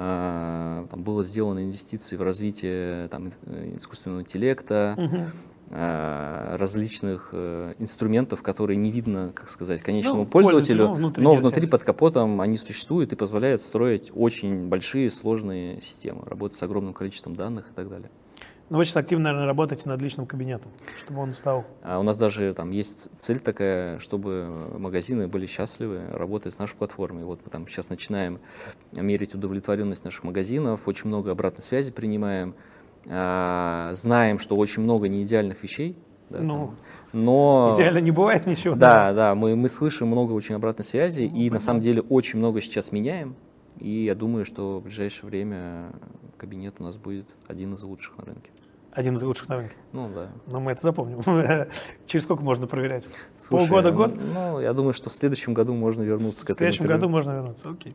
там 0.00 1.02
было 1.02 1.24
сделано 1.24 1.62
инвестиции 1.62 2.16
в 2.16 2.22
развитие 2.22 3.08
там, 3.08 3.28
искусственного 3.76 4.20
интеллекта, 4.20 4.94
угу. 4.96 5.76
различных 6.56 7.30
э, 7.32 7.74
инструментов, 7.78 8.42
которые 8.42 8.78
не 8.78 8.90
видно, 8.90 9.32
как 9.34 9.50
сказать, 9.50 9.82
конечному 9.82 10.22
ну, 10.22 10.26
пользователю, 10.26 10.88
ну, 10.88 10.94
внутри 10.94 11.22
но 11.22 11.34
внутри 11.34 11.66
под 11.66 11.82
капотом 11.82 12.40
они 12.40 12.56
существуют 12.56 13.12
и 13.12 13.16
позволяют 13.16 13.60
строить 13.60 14.10
очень 14.14 14.68
большие 14.68 15.10
сложные 15.10 15.82
системы, 15.82 16.22
работать 16.24 16.56
с 16.56 16.62
огромным 16.62 16.94
количеством 16.94 17.36
данных 17.36 17.70
и 17.70 17.74
так 17.74 17.90
далее. 17.90 18.10
Но 18.70 18.78
вы 18.78 18.84
сейчас 18.84 18.98
активно, 18.98 19.24
наверное, 19.24 19.46
работаете 19.48 19.88
над 19.88 20.00
личным 20.00 20.26
кабинетом, 20.26 20.70
чтобы 21.02 21.20
он 21.20 21.34
стал... 21.34 21.64
А 21.82 21.98
у 21.98 22.04
нас 22.04 22.16
даже 22.16 22.54
там 22.54 22.70
есть 22.70 23.10
цель 23.16 23.40
такая, 23.40 23.98
чтобы 23.98 24.46
магазины 24.78 25.26
были 25.26 25.46
счастливы, 25.46 26.02
работая 26.12 26.52
с 26.52 26.58
нашей 26.60 26.76
платформой. 26.76 27.24
Вот 27.24 27.40
мы 27.44 27.50
там 27.50 27.66
сейчас 27.66 27.88
начинаем 27.88 28.38
мерить 28.96 29.34
удовлетворенность 29.34 30.04
наших 30.04 30.22
магазинов, 30.22 30.86
очень 30.86 31.08
много 31.08 31.32
обратной 31.32 31.62
связи 31.62 31.90
принимаем, 31.90 32.54
а, 33.08 33.90
знаем, 33.94 34.38
что 34.38 34.56
очень 34.56 34.84
много 34.84 35.08
неидеальных 35.08 35.60
вещей, 35.64 35.96
да, 36.28 36.38
ну, 36.38 36.66
там. 36.66 36.76
но 37.24 37.74
идеально 37.76 37.98
не 37.98 38.12
бывает 38.12 38.46
ничего. 38.46 38.76
Да, 38.76 38.94
да, 38.94 39.12
да 39.12 39.34
мы, 39.34 39.56
мы 39.56 39.68
слышим 39.68 40.06
много 40.06 40.30
очень 40.30 40.54
обратной 40.54 40.84
связи, 40.84 41.22
ну, 41.22 41.26
и 41.26 41.30
понятно. 41.30 41.54
на 41.54 41.60
самом 41.60 41.80
деле 41.80 42.02
очень 42.02 42.38
много 42.38 42.60
сейчас 42.60 42.92
меняем. 42.92 43.34
И 43.80 44.04
я 44.04 44.14
думаю, 44.14 44.44
что 44.44 44.78
в 44.78 44.82
ближайшее 44.82 45.30
время 45.30 45.92
кабинет 46.36 46.76
у 46.78 46.84
нас 46.84 46.98
будет 46.98 47.26
один 47.48 47.72
из 47.72 47.82
лучших 47.82 48.18
на 48.18 48.26
рынке. 48.26 48.50
Один 48.92 49.16
из 49.16 49.22
лучших 49.22 49.48
на 49.48 49.56
рынке? 49.56 49.74
Ну 49.92 50.10
да. 50.12 50.30
Но 50.46 50.60
мы 50.60 50.72
это 50.72 50.82
запомним. 50.82 51.22
Через 52.06 52.24
сколько 52.24 52.42
можно 52.42 52.66
проверять? 52.66 53.04
Слушай, 53.38 53.68
Полгода, 53.68 53.92
год? 53.92 54.14
Ну, 54.34 54.60
я 54.60 54.74
думаю, 54.74 54.92
что 54.92 55.08
в 55.08 55.14
следующем 55.14 55.54
году 55.54 55.74
можно 55.74 56.02
вернуться 56.02 56.44
к 56.44 56.50
этому. 56.50 56.56
В 56.56 56.58
следующем 56.58 56.84
интервью. 56.84 57.00
году 57.00 57.08
можно 57.08 57.30
вернуться, 57.30 57.70
окей. 57.70 57.94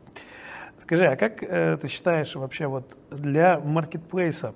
Скажи, 0.80 1.06
а 1.06 1.16
как 1.16 1.42
э, 1.42 1.76
ты 1.80 1.88
считаешь 1.88 2.34
вообще 2.34 2.66
вот 2.66 2.96
для 3.10 3.60
маркетплейса, 3.60 4.54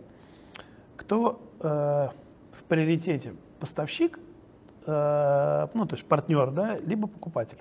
кто 0.97 1.41
э, 1.61 1.67
в 1.67 2.63
приоритете? 2.69 3.35
Поставщик, 3.59 4.19
э, 4.87 5.69
ну 5.75 5.87
то 5.87 5.95
есть 5.95 6.07
партнер, 6.07 6.51
да, 6.51 6.77
либо 6.79 7.07
покупатель? 7.07 7.59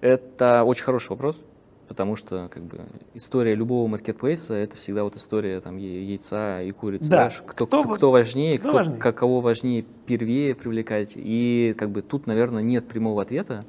Это 0.00 0.64
очень 0.64 0.84
хороший 0.84 1.10
вопрос 1.10 1.44
потому 1.90 2.14
что 2.14 2.48
как 2.48 2.62
бы 2.62 2.86
история 3.14 3.56
любого 3.56 3.88
маркетплейса 3.88 4.54
это 4.54 4.76
всегда 4.76 5.02
вот 5.02 5.16
история 5.16 5.60
там 5.60 5.76
яйца 5.76 6.62
и 6.62 6.70
курицы, 6.70 7.10
да. 7.10 7.28
Кто, 7.28 7.66
кто, 7.66 7.82
кто, 7.82 7.92
кто 7.94 8.10
важнее, 8.12 8.60
кто, 8.60 8.68
кто 8.68 8.78
важнее? 8.78 8.98
Как, 9.00 9.18
кого 9.18 9.40
важнее 9.40 9.84
первее 10.06 10.54
привлекать. 10.54 11.14
И 11.16 11.74
как 11.76 11.90
бы 11.90 12.02
тут, 12.02 12.28
наверное, 12.28 12.62
нет 12.62 12.86
прямого 12.86 13.20
ответа. 13.20 13.64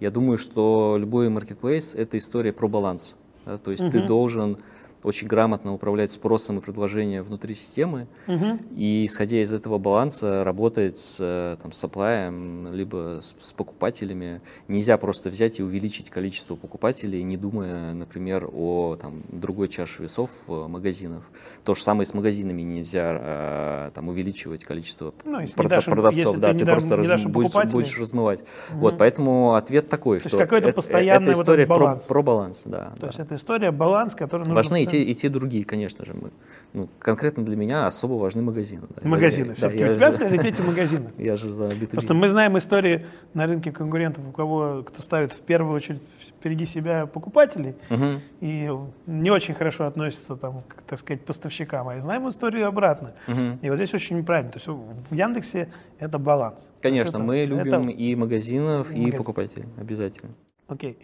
Я 0.00 0.10
думаю, 0.10 0.38
что 0.38 0.96
любой 0.98 1.28
маркетплейс 1.28 1.94
это 1.94 2.18
история 2.18 2.52
про 2.52 2.66
баланс. 2.66 3.14
Да? 3.46 3.58
То 3.58 3.70
есть 3.70 3.84
угу. 3.84 3.92
ты 3.92 4.02
должен 4.02 4.58
очень 5.02 5.26
грамотно 5.26 5.74
управлять 5.74 6.10
спросом 6.10 6.58
и 6.58 6.60
предложением 6.60 7.22
внутри 7.22 7.54
системы, 7.54 8.06
угу. 8.26 8.58
и 8.74 9.06
исходя 9.06 9.42
из 9.42 9.52
этого 9.52 9.78
баланса 9.78 10.44
работать 10.44 10.98
с 10.98 11.16
э, 11.20 11.56
там, 11.62 11.72
сапплаем, 11.72 12.72
либо 12.72 13.18
с, 13.20 13.34
с 13.40 13.52
покупателями. 13.52 14.40
Нельзя 14.68 14.96
просто 14.98 15.28
взять 15.28 15.58
и 15.58 15.62
увеличить 15.62 16.10
количество 16.10 16.54
покупателей, 16.56 17.22
не 17.22 17.36
думая, 17.36 17.94
например, 17.94 18.48
о 18.52 18.96
там, 19.00 19.22
другой 19.28 19.68
чаше 19.68 20.04
весов 20.04 20.30
магазинов. 20.48 21.24
То 21.64 21.74
же 21.74 21.82
самое 21.82 22.06
с 22.06 22.14
магазинами 22.14 22.62
нельзя 22.62 23.18
э, 23.20 23.90
там, 23.94 24.08
увеличивать 24.08 24.64
количество 24.64 25.12
ну, 25.24 25.42
прод- 25.42 25.68
дашь, 25.68 25.84
продавцов, 25.84 26.38
да, 26.38 26.54
ты 26.54 26.64
просто 26.64 26.96
раз, 26.96 27.22
будешь, 27.22 27.70
будешь 27.70 27.98
размывать. 27.98 28.40
Угу. 28.70 28.78
Вот, 28.78 28.98
поэтому 28.98 29.54
ответ 29.54 29.88
такой, 29.88 30.20
То 30.20 30.28
что 30.28 30.38
это, 30.42 30.56
это 30.56 31.32
история 31.32 31.66
вот 31.66 31.78
баланс. 31.78 32.04
Про, 32.04 32.14
про 32.14 32.22
баланс, 32.22 32.62
да. 32.66 32.92
То 32.94 33.00
да. 33.00 33.06
есть 33.08 33.18
это 33.18 33.34
история 33.34 33.70
баланс, 33.70 34.14
который 34.14 34.40
нужно... 34.40 34.54
Важны 34.54 34.84
те, 34.92 35.02
и 35.02 35.14
те 35.14 35.28
другие, 35.30 35.64
конечно 35.64 36.04
же. 36.04 36.12
Мы, 36.14 36.30
ну, 36.74 36.88
конкретно 36.98 37.42
для 37.42 37.56
меня 37.56 37.86
особо 37.86 38.14
важны 38.14 38.42
магазины. 38.42 38.86
Да. 38.90 39.08
Магазины. 39.08 39.54
Все-таки 39.54 39.84
да, 39.84 39.90
у 39.90 39.94
тебя 39.94 40.10
же, 40.10 40.16
в 40.16 40.18
приоритете 40.18 40.62
магазины. 40.62 41.10
Я 41.16 41.36
же 41.36 41.50
за 41.50 41.68
B2B. 41.68 41.90
Просто 41.92 42.14
мы 42.14 42.28
знаем 42.28 42.58
истории 42.58 43.06
на 43.32 43.46
рынке 43.46 43.72
конкурентов, 43.72 44.24
у 44.28 44.32
кого 44.32 44.82
кто 44.82 45.02
ставит 45.02 45.32
в 45.32 45.40
первую 45.40 45.74
очередь 45.74 46.02
впереди 46.20 46.66
себя 46.66 47.06
покупателей 47.06 47.74
угу. 47.88 48.20
и 48.40 48.70
не 49.06 49.30
очень 49.30 49.54
хорошо 49.54 49.86
относится, 49.86 50.36
там, 50.36 50.62
к, 50.68 50.82
так 50.82 50.98
сказать, 50.98 51.24
поставщикам. 51.24 51.88
А 51.88 52.00
знаем 52.00 52.28
историю 52.28 52.68
обратно. 52.68 53.12
Угу. 53.28 53.58
И 53.62 53.70
вот 53.70 53.76
здесь 53.76 53.94
очень 53.94 54.18
неправильно. 54.18 54.52
То 54.52 54.58
есть 54.58 54.68
в 54.68 55.14
Яндексе 55.14 55.72
это 55.98 56.18
баланс. 56.18 56.60
Конечно, 56.82 57.16
это, 57.16 57.18
мы 57.18 57.44
любим 57.44 57.88
это... 57.88 57.90
и 57.90 58.14
магазинов, 58.14 58.90
и, 58.90 58.94
и 58.94 58.98
магазин. 58.98 59.18
покупателей. 59.18 59.66
Обязательно. 59.78 60.32
Окей. 60.68 60.98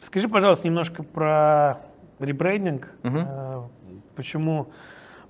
Расскажи, 0.00 0.28
пожалуйста, 0.28 0.66
немножко 0.66 1.02
про 1.02 1.80
ребрендинг. 2.18 2.88
Угу. 3.04 3.70
Почему 4.14 4.68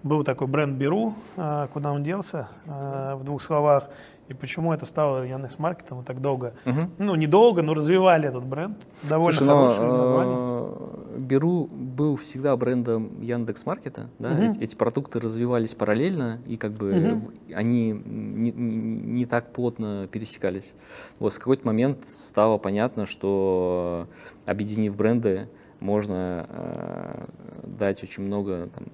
был 0.03 0.25
такой 0.25 0.47
бренд 0.47 0.77
Беру, 0.79 1.15
э, 1.37 1.69
куда 1.73 1.93
он 1.93 2.03
делся, 2.03 2.49
э, 2.67 3.15
в 3.17 3.25
двух 3.25 3.43
словах, 3.43 3.89
и 4.29 4.35
почему 4.35 4.73
это 4.73 4.87
стало 4.87 5.23
Яндекс 5.23 5.59
Маркетом 5.59 6.05
так 6.05 6.21
долго. 6.21 6.55
Угу. 6.65 6.91
Ну, 6.99 7.15
недолго, 7.15 7.63
но 7.63 7.75
развивали 7.75 8.29
этот 8.29 8.45
бренд. 8.45 8.77
Довольно 9.09 9.33
Слушай, 9.33 9.49
хорошее 9.49 9.87
но, 9.87 9.97
название. 9.97 11.19
Беру 11.19 11.67
был 11.67 12.17
всегда 12.17 12.57
брендом 12.57 13.21
Яндекс 13.21 13.65
Маркета. 13.67 14.09
Да? 14.19 14.33
Угу. 14.33 14.43
Эти, 14.43 14.59
эти 14.59 14.75
продукты 14.75 15.21
развивались 15.21 15.75
параллельно, 15.75 16.41
и 16.45 16.57
как 16.57 16.73
бы 16.73 17.13
угу. 17.13 17.33
они 17.55 17.93
не, 17.93 18.51
не, 18.51 18.73
не 18.73 19.27
так 19.27 19.53
плотно 19.53 20.09
пересекались. 20.11 20.75
Вот 21.21 21.33
в 21.33 21.39
какой-то 21.39 21.65
момент 21.65 22.07
стало 22.07 22.59
понятно, 22.59 23.07
что 23.07 24.09
объединив 24.45 24.97
бренды, 24.97 25.49
можно 25.81 26.47
э, 26.49 27.27
дать 27.65 28.03
очень 28.03 28.25
много 28.25 28.69
там, 28.75 28.85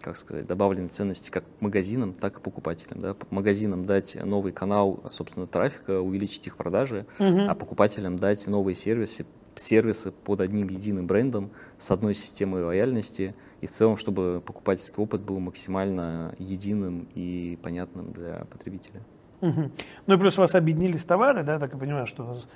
как 0.00 0.16
сказать, 0.16 0.46
добавленной 0.46 0.88
ценности 0.88 1.30
как 1.30 1.44
магазинам, 1.60 2.14
так 2.14 2.38
и 2.38 2.40
покупателям. 2.40 3.00
Да? 3.00 3.16
Магазинам 3.30 3.86
дать 3.86 4.16
новый 4.24 4.52
канал, 4.52 5.02
собственно, 5.10 5.46
трафика, 5.46 6.00
увеличить 6.00 6.46
их 6.46 6.56
продажи, 6.56 7.06
угу. 7.18 7.40
а 7.48 7.54
покупателям 7.54 8.16
дать 8.16 8.46
новые 8.46 8.74
сервисы, 8.74 9.26
сервисы 9.56 10.12
под 10.12 10.40
одним 10.40 10.68
единым 10.68 11.06
брендом 11.06 11.50
с 11.78 11.90
одной 11.90 12.14
системой 12.14 12.62
лояльности 12.62 13.34
и 13.60 13.66
в 13.66 13.70
целом, 13.70 13.96
чтобы 13.96 14.42
покупательский 14.44 15.02
опыт 15.02 15.22
был 15.22 15.40
максимально 15.40 16.34
единым 16.38 17.08
и 17.14 17.58
понятным 17.62 18.12
для 18.12 18.46
потребителя. 18.50 19.00
Угу. 19.40 19.70
Ну 20.06 20.14
и 20.14 20.18
плюс 20.18 20.38
у 20.38 20.40
вас 20.40 20.54
объединились 20.54 21.04
товары, 21.04 21.42
да, 21.42 21.58
так 21.58 21.72
я 21.72 21.78
понимаю, 21.78 22.06
что 22.06 22.22
у 22.22 22.26
вас 22.26 22.46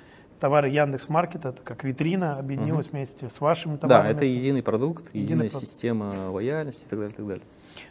товары 0.41 0.69
Яндекс 0.69 1.07
Маркета, 1.07 1.49
это 1.49 1.61
как 1.63 1.83
витрина, 1.85 2.37
объединилась 2.37 2.87
угу. 2.87 2.97
вместе 2.97 3.29
с 3.29 3.39
вашими 3.39 3.77
товарами. 3.77 4.07
Да, 4.07 4.11
это 4.11 4.25
единый 4.25 4.63
продукт, 4.63 5.07
единый 5.13 5.23
единая 5.23 5.49
продукт. 5.49 5.65
система 5.65 6.31
лояльности 6.31 6.85
и 6.85 6.89
так 6.89 6.99
далее, 6.99 7.13
и 7.13 7.15
так 7.15 7.27
далее. 7.27 7.43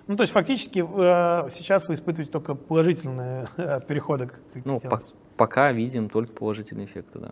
Ну, 0.06 0.16
то 0.16 0.22
есть 0.22 0.32
фактически 0.32 0.80
э, 0.80 1.48
сейчас 1.50 1.88
вы 1.88 1.94
испытываете 1.94 2.30
только 2.30 2.54
положительные 2.54 3.46
э, 3.56 3.80
переходы. 3.86 4.28
Ну, 4.64 4.80
по 4.80 5.00
пока 5.36 5.72
видим 5.72 6.10
только 6.10 6.32
положительные 6.32 6.84
эффекты, 6.84 7.18
да. 7.18 7.30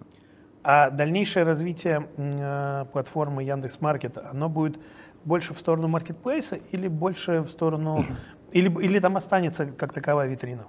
А 0.62 0.90
дальнейшее 0.90 1.44
развитие 1.44 2.08
э, 2.16 2.86
платформы 2.92 3.42
Яндекс 3.42 3.80
Маркет, 3.80 4.16
оно 4.16 4.48
будет 4.48 4.78
больше 5.24 5.52
в 5.52 5.58
сторону 5.58 5.88
маркетплейса 5.88 6.58
или 6.70 6.88
больше 6.88 7.40
в 7.40 7.48
сторону, 7.48 8.04
или, 8.52 8.70
или 8.82 8.98
там 8.98 9.16
останется 9.16 9.66
как 9.66 9.92
таковая 9.92 10.28
витрина? 10.28 10.64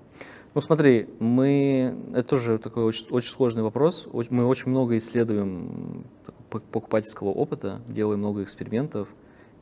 Ну 0.56 0.62
смотри, 0.62 1.08
мы, 1.20 1.96
это 2.12 2.24
тоже 2.24 2.58
такой 2.58 2.84
очень, 2.84 3.08
очень 3.12 3.30
сложный 3.30 3.62
вопрос. 3.62 4.08
Мы 4.12 4.46
очень 4.48 4.70
много 4.70 4.98
исследуем 4.98 6.06
покупательского 6.50 7.30
опыта, 7.30 7.82
делаем 7.88 8.20
много 8.20 8.44
экспериментов, 8.44 9.14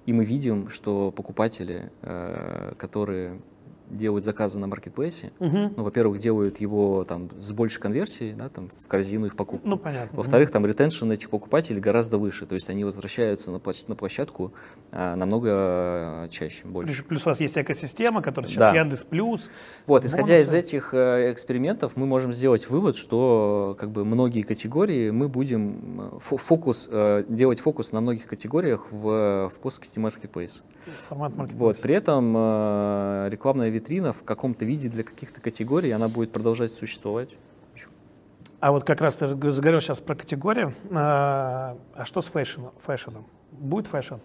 и 0.06 0.14
мы 0.14 0.24
видим, 0.24 0.70
что 0.70 1.12
покупатели, 1.12 1.92
э, 2.02 2.74
которые 2.78 3.42
делают 3.90 4.26
заказы 4.26 4.60
на 4.60 4.68
маркетплейсе, 4.68 5.32
угу. 5.40 5.72
ну, 5.76 5.84
во-первых, 5.84 6.20
делают 6.20 6.60
его 6.60 7.04
там 7.06 7.30
с 7.40 7.52
большей 7.52 7.82
конверсией, 7.82 8.34
да, 8.34 8.50
там 8.50 8.70
в 8.70 8.88
корзину 8.88 9.28
и 9.28 9.30
в 9.30 9.36
покупку. 9.36 9.68
Ну, 9.68 9.78
понятно. 9.78 10.16
Во-вторых, 10.18 10.52
там 10.52 10.66
ретеншн 10.66 11.12
этих 11.12 11.30
покупателей 11.30 11.80
гораздо 11.80 12.18
выше, 12.18 12.46
то 12.46 12.56
есть 12.56 12.70
они 12.70 12.84
возвращаются 12.84 13.52
на, 13.52 13.60
площадь, 13.60 13.90
на 13.90 13.96
площадку 13.96 14.54
а, 14.92 15.16
намного 15.16 15.50
а, 15.52 16.28
чаще, 16.30 16.68
больше. 16.68 17.04
Плюс 17.04 17.26
у 17.26 17.30
вас 17.30 17.40
есть 17.40 17.58
экосистема, 17.58 18.22
которая 18.22 18.50
сейчас 18.50 18.60
да. 18.60 18.76
Яндекс 18.76 19.04
Плюс. 19.04 19.50
Вот, 19.86 20.06
исходя 20.06 20.34
бонусы. 20.34 20.42
из 20.42 20.54
этих 20.54 20.94
э, 20.94 21.32
экспериментов, 21.32 21.96
мы 21.96 22.06
можем 22.06 22.34
сделать 22.34 22.70
вывод, 22.70 22.96
что 22.96 23.76
как 23.80 23.92
бы 23.92 24.04
многие 24.04 24.42
категории 24.42 25.12
мы 25.12 25.30
будем 25.30 26.12
э, 26.14 26.20
фокус, 26.20 26.88
э, 26.92 27.24
делать 27.28 27.60
фокус 27.60 27.92
на 27.92 28.02
многих 28.02 28.28
категориях 28.28 28.92
в, 28.92 29.50
в 29.50 29.60
плоскости 29.62 30.00
маркетплейса. 30.00 30.64
Формат 31.10 31.34
Вот, 31.54 31.80
при 31.82 31.96
этом 31.96 32.34
рекламная 33.30 33.70
витрина 33.78 34.14
в 34.14 34.24
каком-то 34.24 34.66
виде 34.66 34.90
для 34.90 35.04
каких-то 35.04 35.42
категорий, 35.42 35.92
она 35.92 36.08
будет 36.08 36.32
продолжать 36.32 36.72
существовать. 36.72 37.36
А 38.60 38.72
вот 38.72 38.84
как 38.84 39.02
раз 39.02 39.16
ты 39.16 39.28
заговорил 39.28 39.82
сейчас 39.82 40.00
про 40.00 40.16
категории. 40.16 40.74
А, 40.92 41.78
а 41.94 42.06
что 42.06 42.22
с 42.22 42.26
фэшн, 42.26 42.66
фэшном? 42.84 43.26
Будет 43.52 43.88
fashion? 43.88 44.16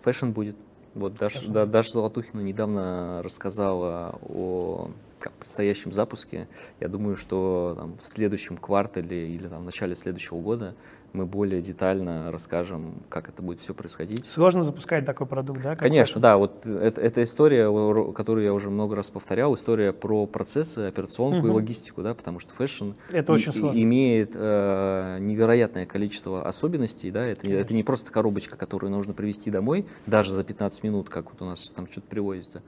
Fashion 0.00 0.30
будет. 0.30 0.56
Вот 0.94 1.14
Даша, 1.14 1.46
да, 1.46 1.66
Даша 1.66 1.90
Золотухина 1.90 2.40
недавно 2.40 3.20
рассказала 3.22 4.18
о 4.22 4.90
как, 5.18 5.34
предстоящем 5.34 5.92
запуске. 5.92 6.48
Я 6.80 6.88
думаю, 6.88 7.16
что 7.16 7.74
там, 7.76 7.98
в 7.98 8.06
следующем 8.06 8.56
квартале 8.56 9.28
или 9.28 9.46
там, 9.46 9.60
в 9.60 9.64
начале 9.64 9.94
следующего 9.94 10.40
года 10.40 10.74
мы 11.12 11.26
более 11.26 11.62
детально 11.62 12.30
расскажем, 12.30 13.02
как 13.08 13.28
это 13.28 13.42
будет 13.42 13.60
все 13.60 13.74
происходить. 13.74 14.24
Сложно 14.24 14.62
запускать 14.62 15.04
такой 15.04 15.26
продукт, 15.26 15.62
да? 15.62 15.76
Конечно, 15.76 16.20
да. 16.20 16.36
Вот 16.36 16.66
это, 16.66 17.00
это 17.00 17.22
история, 17.22 17.66
которую 18.12 18.44
я 18.44 18.52
уже 18.52 18.70
много 18.70 18.96
раз 18.96 19.10
повторял, 19.10 19.54
история 19.54 19.92
про 19.92 20.26
процессы, 20.26 20.80
операционку 20.80 21.38
угу. 21.38 21.48
и 21.48 21.50
логистику, 21.50 22.02
да, 22.02 22.14
потому 22.14 22.38
что 22.38 22.52
fashion 22.52 22.92
это 23.10 23.32
и, 23.32 23.36
очень 23.36 23.52
сложно. 23.52 23.80
имеет 23.80 24.32
э, 24.34 25.18
невероятное 25.20 25.86
количество 25.86 26.46
особенностей, 26.46 27.10
да, 27.10 27.26
это, 27.26 27.46
это 27.48 27.74
не 27.74 27.82
просто 27.82 28.12
коробочка, 28.12 28.56
которую 28.56 28.90
нужно 28.90 29.14
привезти 29.14 29.50
домой, 29.50 29.86
даже 30.06 30.32
за 30.32 30.44
15 30.44 30.82
минут, 30.82 31.08
как 31.08 31.30
вот 31.32 31.42
у 31.42 31.44
нас 31.44 31.68
там 31.68 31.86
что-то 31.86 32.08
привозится 32.08 32.62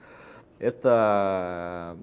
это, 0.59 1.95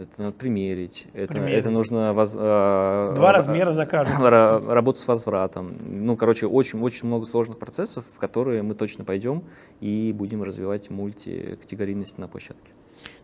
это 0.00 0.22
надо 0.22 0.32
примерить, 0.32 1.06
это, 1.12 1.38
это 1.38 1.70
нужно 1.70 2.14
воз, 2.14 2.34
э, 2.34 3.12
два 3.14 3.32
размера 3.32 3.72
закажем, 3.72 4.24
работать 4.24 5.02
с 5.02 5.08
возвратом. 5.08 5.76
Ну, 5.84 6.16
короче, 6.16 6.46
очень-очень 6.46 7.08
много 7.08 7.26
сложных 7.26 7.58
процессов, 7.58 8.04
в 8.06 8.18
которые 8.18 8.62
мы 8.62 8.74
точно 8.74 9.04
пойдем 9.04 9.44
и 9.80 10.14
будем 10.16 10.42
развивать 10.42 10.90
мультикатегорийность 10.90 12.18
на 12.18 12.28
площадке. 12.28 12.72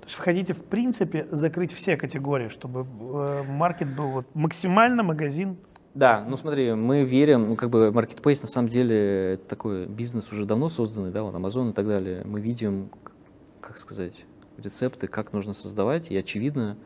То 0.00 0.06
есть 0.06 0.18
вы 0.18 0.24
хотите, 0.24 0.52
в 0.52 0.62
принципе, 0.62 1.26
закрыть 1.30 1.72
все 1.72 1.96
категории, 1.96 2.48
чтобы 2.48 2.80
э, 2.80 3.42
маркет 3.48 3.88
был 3.94 4.08
вот 4.08 4.26
максимально 4.34 5.02
магазин 5.02 5.56
да, 5.94 6.24
ну 6.28 6.36
смотри, 6.36 6.74
мы 6.74 7.04
верим, 7.04 7.50
ну 7.50 7.54
как 7.54 7.70
бы 7.70 7.92
Marketplace 7.94 8.42
на 8.42 8.48
самом 8.48 8.66
деле 8.66 9.34
это 9.34 9.44
такой 9.46 9.86
бизнес 9.86 10.32
уже 10.32 10.44
давно 10.44 10.68
созданный, 10.68 11.12
да, 11.12 11.22
вот 11.22 11.36
Amazon 11.36 11.70
и 11.70 11.72
так 11.72 11.86
далее. 11.86 12.22
Мы 12.24 12.40
видим, 12.40 12.90
как 13.60 13.78
сказать, 13.78 14.26
рецепты, 14.58 15.06
как 15.06 15.32
нужно 15.32 15.54
создавать, 15.54 16.10
и 16.10 16.16
очевидно, 16.16 16.76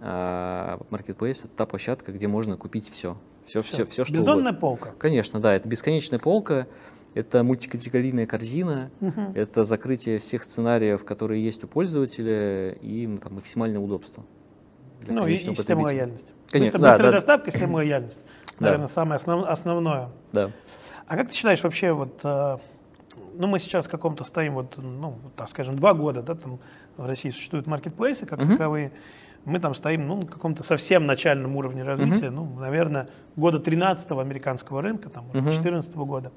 Marketplace— 0.00 1.40
это 1.44 1.48
та 1.56 1.66
площадка, 1.66 2.12
где 2.12 2.28
можно 2.28 2.56
купить 2.56 2.88
все. 2.88 3.16
Все, 3.44 3.62
все, 3.62 3.84
все, 3.84 3.84
все 3.86 4.04
что 4.04 4.14
Бездонная 4.14 4.52
угодно. 4.52 4.60
полка. 4.60 4.90
Конечно, 4.98 5.40
да, 5.40 5.54
это 5.54 5.68
бесконечная 5.68 6.18
полка, 6.18 6.66
это 7.14 7.42
мультикатегорийная 7.44 8.26
корзина, 8.26 8.90
угу. 9.00 9.32
это 9.34 9.64
закрытие 9.64 10.18
всех 10.18 10.42
сценариев, 10.42 11.04
которые 11.04 11.44
есть 11.44 11.62
у 11.64 11.68
пользователя, 11.68 12.72
и 12.72 13.18
там, 13.18 13.34
максимальное 13.34 13.80
удобство. 13.80 14.24
Ну 15.06 15.26
и, 15.26 15.34
и 15.34 15.36
система 15.36 15.82
лояльности. 15.82 16.26
Конечно, 16.50 16.78
Быстро, 16.78 16.82
да, 16.82 16.90
быстрая 16.92 17.10
да. 17.10 17.16
доставка, 17.18 17.50
система 17.50 17.76
лояльности. 17.76 18.20
Наверное, 18.58 18.86
да. 18.86 18.92
самое 18.92 19.16
основ, 19.16 19.44
основное. 19.46 20.08
Да. 20.32 20.50
А 21.06 21.16
как 21.16 21.28
ты 21.28 21.34
считаешь 21.34 21.62
вообще, 21.62 21.92
вот, 21.92 22.20
э, 22.24 22.56
ну 23.36 23.46
мы 23.46 23.58
сейчас 23.58 23.86
в 23.86 23.90
каком-то 23.90 24.24
стоим, 24.24 24.54
вот, 24.54 24.76
ну, 24.76 25.18
так 25.36 25.48
скажем, 25.48 25.76
два 25.76 25.94
года, 25.94 26.22
да, 26.22 26.34
там 26.34 26.58
в 26.96 27.06
России 27.06 27.30
существуют 27.30 27.66
маркетплейсы 27.66 28.26
как 28.26 28.40
uh-huh. 28.40 28.52
таковые. 28.52 28.92
Мы 29.44 29.60
там 29.60 29.74
стоим 29.74 30.06
ну, 30.08 30.16
на 30.16 30.26
каком-то 30.26 30.62
совсем 30.62 31.06
начальном 31.06 31.56
уровне 31.56 31.82
развития, 31.82 32.26
uh-huh. 32.26 32.30
ну, 32.30 32.58
наверное, 32.58 33.08
года 33.36 33.58
13-го 33.58 34.18
американского 34.18 34.80
рынка, 34.80 35.10
там, 35.10 35.26
uh-huh. 35.32 35.54
14 35.54 35.94
-го 35.94 36.06
года. 36.06 36.32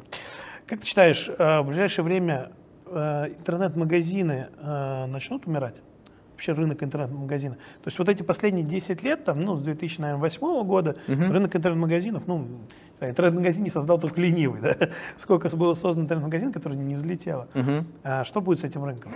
Как 0.66 0.82
ты 0.82 0.86
считаешь, 0.86 1.30
э, 1.30 1.62
в 1.62 1.68
ближайшее 1.68 2.04
время 2.04 2.52
э, 2.86 3.28
интернет-магазины 3.38 4.48
э, 4.58 5.06
начнут 5.06 5.48
умирать? 5.48 5.76
Вообще 6.38 6.52
рынок 6.54 6.84
интернет-магазина. 6.84 7.56
То 7.56 7.88
есть 7.88 7.98
вот 7.98 8.08
эти 8.10 8.22
последние 8.22 8.64
10 8.64 9.02
лет, 9.02 9.26
там, 9.26 9.42
ну, 9.42 9.56
с 9.56 9.62
2008 9.64 10.64
года, 10.66 10.96
Мгм. 11.08 11.32
рынок 11.32 11.56
интернет-магазинов, 11.56 12.28
ну, 12.28 12.48
интернет-магазин 13.02 13.64
не 13.64 13.72
создал 13.72 14.00
только 14.00 14.22
ленивый, 14.22 14.62
да? 14.80 14.90
Сколько 15.18 15.50
было 15.58 15.74
создано 15.74 16.04
интернет-магазин, 16.06 16.54
который 16.54 16.78
не 16.78 16.94
взлетело. 16.94 17.48
Мгм. 17.56 17.88
А 18.04 18.24
что 18.24 18.40
будет 18.42 18.60
с 18.60 18.64
этим 18.66 18.84
рынком? 18.86 19.12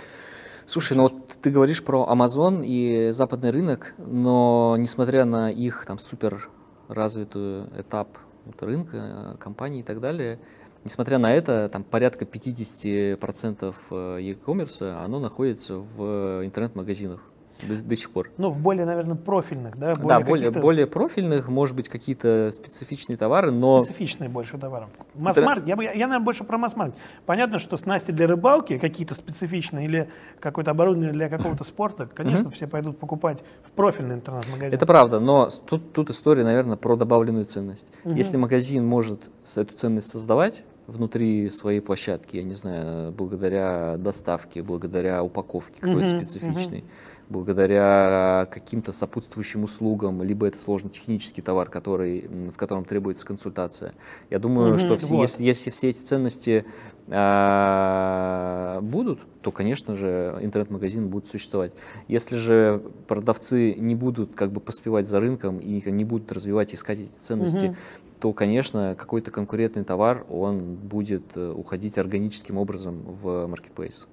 Слушай, 0.66 0.96
ну 0.96 1.04
вот 1.04 1.28
ты 1.40 1.52
говоришь 1.52 1.84
про 1.84 2.08
Amazon 2.10 2.62
и 2.66 3.12
западный 3.12 3.50
рынок, 3.50 3.94
но 3.98 4.74
несмотря 4.76 5.24
на 5.24 5.48
их 5.48 5.84
там 5.86 6.00
супер 6.00 6.48
развитую 6.88 7.68
этап 7.78 8.18
вот 8.46 8.60
рынка, 8.64 8.96
э, 8.96 9.36
компаний 9.38 9.80
и 9.80 9.82
так 9.84 10.00
далее, 10.00 10.40
несмотря 10.84 11.18
на 11.18 11.32
это, 11.32 11.68
там 11.68 11.84
порядка 11.84 12.24
50% 12.24 13.74
э, 13.90 14.18
e-commerce, 14.20 15.04
оно 15.04 15.20
находится 15.20 15.76
в 15.76 16.44
интернет-магазинах 16.44 17.20
до, 17.66 17.76
до 17.76 17.96
сих 17.96 18.10
пор. 18.10 18.30
Ну, 18.38 18.50
в 18.50 18.58
более, 18.58 18.84
наверное, 18.84 19.16
профильных, 19.16 19.78
да? 19.78 19.94
да, 19.94 20.20
более, 20.20 20.50
более 20.50 20.86
профильных, 20.86 21.48
может 21.48 21.76
быть, 21.76 21.88
какие-то 21.88 22.50
специфичные 22.52 23.16
товары, 23.16 23.50
но 23.50 23.84
Специфичные 23.84 24.28
больше 24.28 24.58
товары. 24.58 24.86
Масс-маркет, 25.14 25.66
я, 25.66 25.74
я, 25.74 26.06
наверное, 26.06 26.20
больше 26.20 26.44
про 26.44 26.58
масс-маркет. 26.58 26.96
Понятно, 27.26 27.58
что 27.58 27.76
снасти 27.76 28.10
для 28.10 28.26
рыбалки 28.26 28.78
какие-то 28.78 29.14
специфичные 29.14 29.86
или 29.86 30.08
какое-то 30.40 30.70
оборудование 30.72 31.12
для 31.12 31.28
какого-то 31.28 31.64
спорта, 31.64 32.06
конечно, 32.06 32.50
все 32.50 32.66
пойдут 32.66 32.98
покупать 32.98 33.38
в 33.64 33.70
профильный 33.70 34.16
интернет-магазин. 34.16 34.74
Это 34.74 34.86
правда, 34.86 35.20
но 35.20 35.48
тут, 35.66 35.92
тут 35.92 36.10
история, 36.10 36.44
наверное, 36.44 36.76
про 36.76 36.96
добавленную 36.96 37.46
ценность. 37.46 37.92
Если 38.04 38.36
магазин 38.36 38.86
может 38.86 39.22
эту 39.54 39.74
ценность 39.74 40.08
создавать 40.08 40.64
внутри 40.86 41.48
своей 41.50 41.80
площадки, 41.80 42.36
я 42.36 42.42
не 42.44 42.54
знаю, 42.54 43.12
благодаря 43.12 43.96
доставке, 43.98 44.62
благодаря 44.62 45.22
упаковке 45.22 45.80
какой-то 45.80 46.08
Мгм, 46.10 46.18
специфичной, 46.26 46.84
благодаря 47.28 48.48
каким-то 48.50 48.92
сопутствующим 48.92 49.64
услугам, 49.64 50.22
либо 50.22 50.46
это 50.46 50.58
сложно-технический 50.58 51.40
товар, 51.40 51.68
который, 51.70 52.28
в 52.28 52.56
котором 52.56 52.84
требуется 52.84 53.24
консультация. 53.24 53.94
Я 54.30 54.38
думаю, 54.38 54.70
Мгм, 54.70 54.78
что 54.78 54.96
все- 54.96 55.06
вот. 55.14 55.20
если, 55.22 55.44
если 55.44 55.70
все 55.70 55.88
эти 55.90 56.02
ценности 56.02 56.64
а, 57.08 58.80
будут, 58.82 59.20
то, 59.42 59.50
конечно 59.52 59.94
же, 59.94 60.38
интернет-магазин 60.40 61.08
будет 61.08 61.26
существовать. 61.26 61.72
Если 62.08 62.36
же 62.36 62.82
продавцы 63.08 63.74
не 63.74 63.94
будут 63.94 64.34
как 64.34 64.52
бы 64.52 64.60
поспевать 64.60 65.06
за 65.06 65.20
рынком 65.20 65.58
и 65.58 65.88
не 65.90 66.04
будут 66.04 66.30
развивать, 66.32 66.74
искать 66.74 67.00
эти 67.00 67.10
ценности, 67.10 67.66
Мгм. 67.66 67.76
То, 68.22 68.32
конечно, 68.32 68.94
какой-то 68.96 69.32
конкурентный 69.32 69.82
товар, 69.82 70.24
он 70.30 70.76
будет 70.76 71.36
э, 71.36 71.50
уходить 71.50 71.98
органическим 71.98 72.56
образом 72.56 73.02
в 73.04 73.48
маркетплейс. 73.48 74.06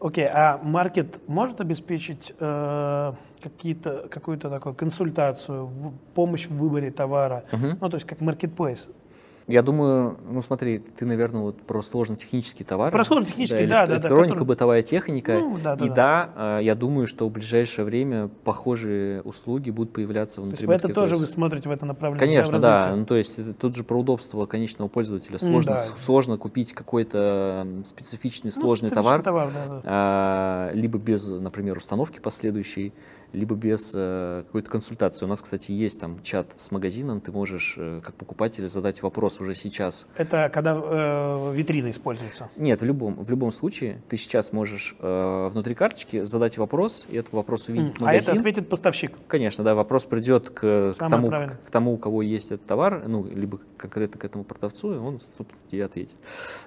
Окей, 0.00 0.26
а 0.26 0.58
маркет 0.62 1.20
может 1.28 1.60
обеспечить 1.60 2.32
э, 2.40 3.12
какие-то, 3.42 4.08
какую-то 4.10 4.48
такую 4.48 4.74
консультацию, 4.74 5.66
в- 5.66 5.92
помощь 6.14 6.46
в 6.48 6.54
выборе 6.56 6.90
товара? 6.90 7.44
Мгм. 7.52 7.76
Ну, 7.78 7.88
то 7.90 7.96
есть 7.98 8.06
как 8.06 8.22
маркетплейс. 8.22 8.88
Я 9.48 9.62
думаю, 9.62 10.18
ну 10.30 10.42
смотри, 10.42 10.78
ты, 10.78 11.06
наверное, 11.06 11.40
вот 11.40 11.62
про 11.62 11.80
сложно-технические 11.80 12.66
товары. 12.66 12.92
Про 12.92 13.02
сложно-технические, 13.02 13.66
да, 13.66 13.80
да, 13.80 13.86
да, 13.86 13.92
Электроника, 13.94 14.28
которые- 14.34 14.46
бытовая 14.46 14.82
техника. 14.82 15.38
Ну, 15.40 15.56
да, 15.64 15.74
да, 15.74 15.84
и 15.86 15.88
да. 15.88 15.94
да, 16.36 16.58
э, 16.58 16.64
я 16.64 16.74
думаю, 16.74 17.06
что 17.06 17.26
в 17.26 17.32
ближайшее 17.32 17.86
время 17.86 18.28
похожие 18.44 19.22
услуги 19.22 19.70
будут 19.70 19.94
появляться 19.94 20.36
То 20.36 20.42
внутри 20.42 20.64
есть 20.64 20.68
вы 20.68 20.74
это 20.74 20.94
тоже 20.94 21.16
вы 21.16 21.26
смотрите 21.26 21.66
в 21.66 21.72
это 21.72 21.86
направление? 21.86 22.26
Конечно, 22.26 22.58
да. 22.58 22.94
Ну, 22.94 23.06
то 23.06 23.16
есть 23.16 23.38
это 23.38 23.54
тут 23.54 23.74
же 23.74 23.84
про 23.84 23.98
удобство 23.98 24.44
конечного 24.44 24.88
пользователя. 24.88 25.38
Сложно, 25.38 25.76
да. 25.76 25.82
сложно 25.82 26.36
купить 26.36 26.74
какой-то 26.74 27.66
специфичный, 27.86 28.52
Ну, 28.54 28.60
сложный 28.60 28.88
специфичный 28.90 29.22
товар, 29.22 29.22
да, 29.22 29.66
да. 29.66 29.80
а, 29.84 30.70
либо 30.74 30.98
без, 30.98 31.26
например, 31.26 31.78
установки 31.78 32.20
последующей, 32.20 32.92
либо 33.32 33.54
без 33.54 33.92
э, 33.94 34.44
какой-то 34.46 34.70
консультации. 34.70 35.24
У 35.24 35.28
нас, 35.28 35.42
кстати, 35.42 35.72
есть 35.72 36.00
там 36.00 36.22
чат 36.22 36.52
с 36.56 36.70
магазином, 36.70 37.20
ты 37.20 37.32
можешь 37.32 37.74
э, 37.76 38.00
как 38.02 38.14
покупатель 38.14 38.68
задать 38.68 39.02
вопрос 39.02 39.40
уже 39.40 39.54
сейчас. 39.54 40.06
Это 40.16 40.50
когда 40.52 40.74
э, 40.74 41.52
витрина 41.54 41.90
используется. 41.90 42.48
Нет, 42.56 42.80
в 42.80 42.84
любом, 42.84 43.22
в 43.22 43.30
любом 43.30 43.52
случае 43.52 44.02
ты 44.08 44.16
сейчас 44.16 44.52
можешь 44.52 44.96
э, 44.98 45.48
внутри 45.50 45.74
карточки 45.74 46.24
задать 46.24 46.58
вопрос, 46.58 47.06
и 47.08 47.16
этот 47.16 47.32
вопрос 47.32 47.68
увидит 47.68 47.92
А 47.92 47.94
это 47.94 48.04
магазин. 48.04 48.38
ответит 48.38 48.68
поставщик. 48.68 49.12
Конечно, 49.26 49.64
да, 49.64 49.74
вопрос 49.74 50.04
придет 50.06 50.50
к, 50.50 50.94
к 50.94 50.96
тому, 50.98 51.30
к, 51.30 51.58
к 51.66 51.70
тому, 51.70 51.94
у 51.94 51.96
кого 51.98 52.22
есть 52.22 52.50
этот 52.50 52.66
товар, 52.66 53.04
ну, 53.06 53.24
либо 53.24 53.60
конкретно 53.76 54.18
к 54.20 54.24
этому 54.24 54.44
продавцу, 54.44 54.94
и 54.94 54.98
он, 54.98 55.20
собственно, 55.36 55.60
тебе 55.70 55.84
ответит. 55.84 56.18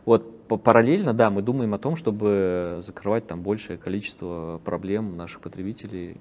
Вот, 0.06 0.41
параллельно, 0.58 1.14
да, 1.14 1.30
мы 1.30 1.42
думаем 1.42 1.74
о 1.74 1.78
том, 1.78 1.96
чтобы 1.96 2.78
закрывать 2.82 3.28
там 3.28 3.42
большее 3.42 3.78
количество 3.78 4.60
проблем 4.64 5.18
наших 5.18 5.42
потребителей, 5.42 6.18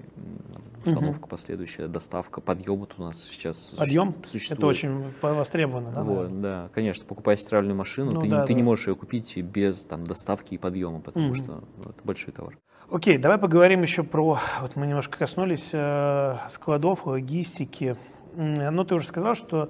установка 0.83 1.27
последующая, 1.27 1.87
доставка, 1.87 2.41
подъем 2.41 2.77
вот 2.77 2.95
у 2.97 3.01
нас 3.03 3.23
сейчас 3.23 3.75
Подъем? 3.77 4.15
существует. 4.23 4.59
Это 4.59 4.67
очень 4.67 5.03
востребовано, 5.21 5.91
да? 5.91 6.03
Вот, 6.03 6.15
наверное? 6.15 6.41
да, 6.41 6.69
конечно, 6.73 7.05
покупая 7.05 7.35
стиральную 7.35 7.75
машину, 7.75 8.11
Ну 8.13 8.21
ты, 8.21 8.27
не- 8.27 8.33
да, 8.33 8.45
ты 8.45 8.53
не 8.53 8.61
да. 8.61 8.65
можешь 8.65 8.87
ее 8.87 8.95
купить 8.95 9.37
без 9.37 9.85
там, 9.85 10.03
доставки 10.03 10.55
и 10.55 10.57
подъема, 10.57 10.99
потому 11.01 11.27
Мгм. 11.27 11.35
что 11.35 11.63
это 11.83 12.01
большой 12.03 12.33
товар. 12.33 12.57
Окей, 12.89 13.17
давай 13.17 13.37
поговорим 13.37 13.83
еще 13.83 14.03
про, 14.03 14.39
вот 14.61 14.75
мы 14.75 14.85
немножко 14.87 15.17
коснулись 15.17 15.69
э, 15.71 16.35
складов, 16.49 17.05
логистики. 17.05 17.95
Ну, 18.35 18.83
ты 18.83 18.95
уже 18.95 19.07
сказал, 19.07 19.35
что 19.35 19.69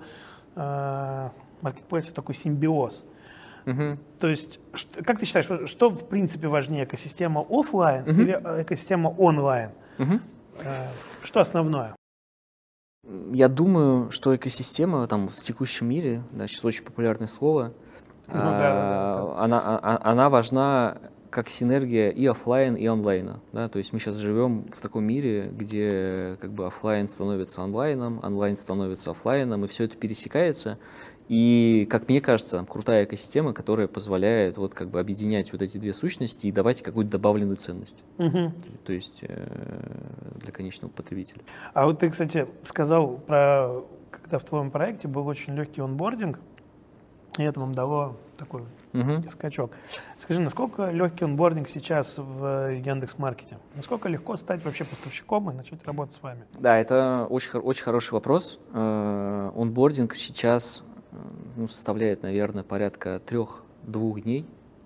э, 0.56 1.30
маркетплейс 1.62 2.06
это 2.06 2.16
такой 2.16 2.36
симбиоз. 2.36 3.04
Мгм. 3.66 4.00
То 4.20 4.28
есть, 4.28 4.60
как 5.06 5.20
ты 5.20 5.26
считаешь, 5.26 5.48
что- 5.70 5.90
в 5.90 6.08
принципе 6.08 6.48
важнее, 6.48 6.84
экосистема 6.86 7.46
офлайн 7.50 8.04
Мгм. 8.04 8.22
или 8.22 8.40
э, 8.44 8.62
экосистема 8.64 9.10
онлайн? 9.10 9.72
Э, 10.00 10.88
Что 11.24 11.40
основное? 11.40 11.96
Я 13.34 13.48
думаю, 13.48 14.12
что 14.12 14.36
экосистема 14.36 15.08
там 15.08 15.28
в 15.28 15.36
текущем 15.36 15.88
мире, 15.90 16.24
да, 16.32 16.48
сейчас 16.48 16.64
очень 16.66 16.84
популярное 16.84 17.28
слово, 17.28 17.74
Ну 18.28 18.34
да, 18.34 18.42
да, 18.44 18.60
да, 18.60 18.70
а, 18.70 19.36
Она, 19.44 19.60
а- 19.62 19.80
а- 19.82 20.12
она 20.12 20.30
важна 20.30 20.98
как 21.32 21.50
синергия 21.50 22.10
и 22.10 22.26
оффлайн, 22.26 22.76
и 22.76 22.86
онлайна. 22.86 23.40
Да? 23.54 23.70
То 23.70 23.78
есть 23.78 23.94
мы 23.94 24.00
сейчас 24.00 24.16
живем 24.18 24.66
в 24.72 24.82
таком 24.82 25.06
мире, 25.06 25.50
где 25.52 26.38
как 26.42 26.52
бы 26.52 26.66
офлайн 26.66 27.08
становится 27.08 27.62
онлайном, 27.64 28.20
онлайн 28.22 28.56
становится 28.58 29.12
оффлайном, 29.12 29.64
и 29.64 29.68
все 29.68 29.86
это 29.86 29.98
пересекается. 29.98 30.78
И, 31.32 31.88
как 31.90 32.10
мне 32.10 32.20
кажется, 32.20 32.58
там 32.58 32.66
крутая 32.66 33.06
экосистема, 33.06 33.54
которая 33.54 33.88
позволяет 33.88 34.58
вот 34.58 34.74
как 34.74 34.90
бы 34.90 35.00
объединять 35.00 35.54
вот 35.54 35.62
эти 35.62 35.78
две 35.78 35.94
сущности 35.94 36.48
и 36.48 36.52
давать 36.52 36.82
какую-то 36.82 37.12
добавленную 37.12 37.56
ценность. 37.56 38.04
Мгм. 38.18 38.54
То 38.84 38.92
есть 38.92 39.20
э, 39.22 40.36
для 40.42 40.52
конечного 40.52 40.92
потребителя. 40.92 41.42
А 41.74 41.86
вот 41.86 42.00
ты, 42.00 42.10
кстати, 42.10 42.48
сказал 42.66 43.16
про, 43.16 43.82
когда 44.12 44.40
в 44.40 44.44
твоем 44.44 44.72
проекте 44.72 45.08
был 45.08 45.26
очень 45.26 45.56
легкий 45.56 45.80
онбординг, 45.80 46.38
и 47.38 47.44
это 47.44 47.62
вам 47.62 47.74
дало 47.74 48.18
такой 48.38 48.64
Мгм. 48.92 49.32
скачок. 49.32 49.72
Скажи, 50.22 50.42
насколько 50.42 50.90
легкий 50.92 51.24
онбординг 51.24 51.70
сейчас 51.70 52.16
в 52.18 52.74
Яндекс 52.74 53.18
Маркете? 53.18 53.58
Насколько 53.76 54.10
легко 54.10 54.36
стать 54.36 54.66
вообще 54.66 54.84
поставщиком 54.84 55.50
и 55.50 55.54
начать 55.54 55.86
работать 55.86 56.14
с 56.14 56.22
вами? 56.22 56.44
Да, 56.60 56.78
это 56.78 57.26
очень, 57.30 57.58
очень 57.60 57.86
хороший 57.86 58.12
вопрос. 58.16 58.60
Э, 58.74 59.52
Онбординг 59.56 60.14
сейчас 60.16 60.84
ну, 61.56 61.68
составляет, 61.68 62.24
наверное, 62.24 62.64
порядка 62.64 63.22
трех-двух 63.26 64.22
дней. 64.22 64.46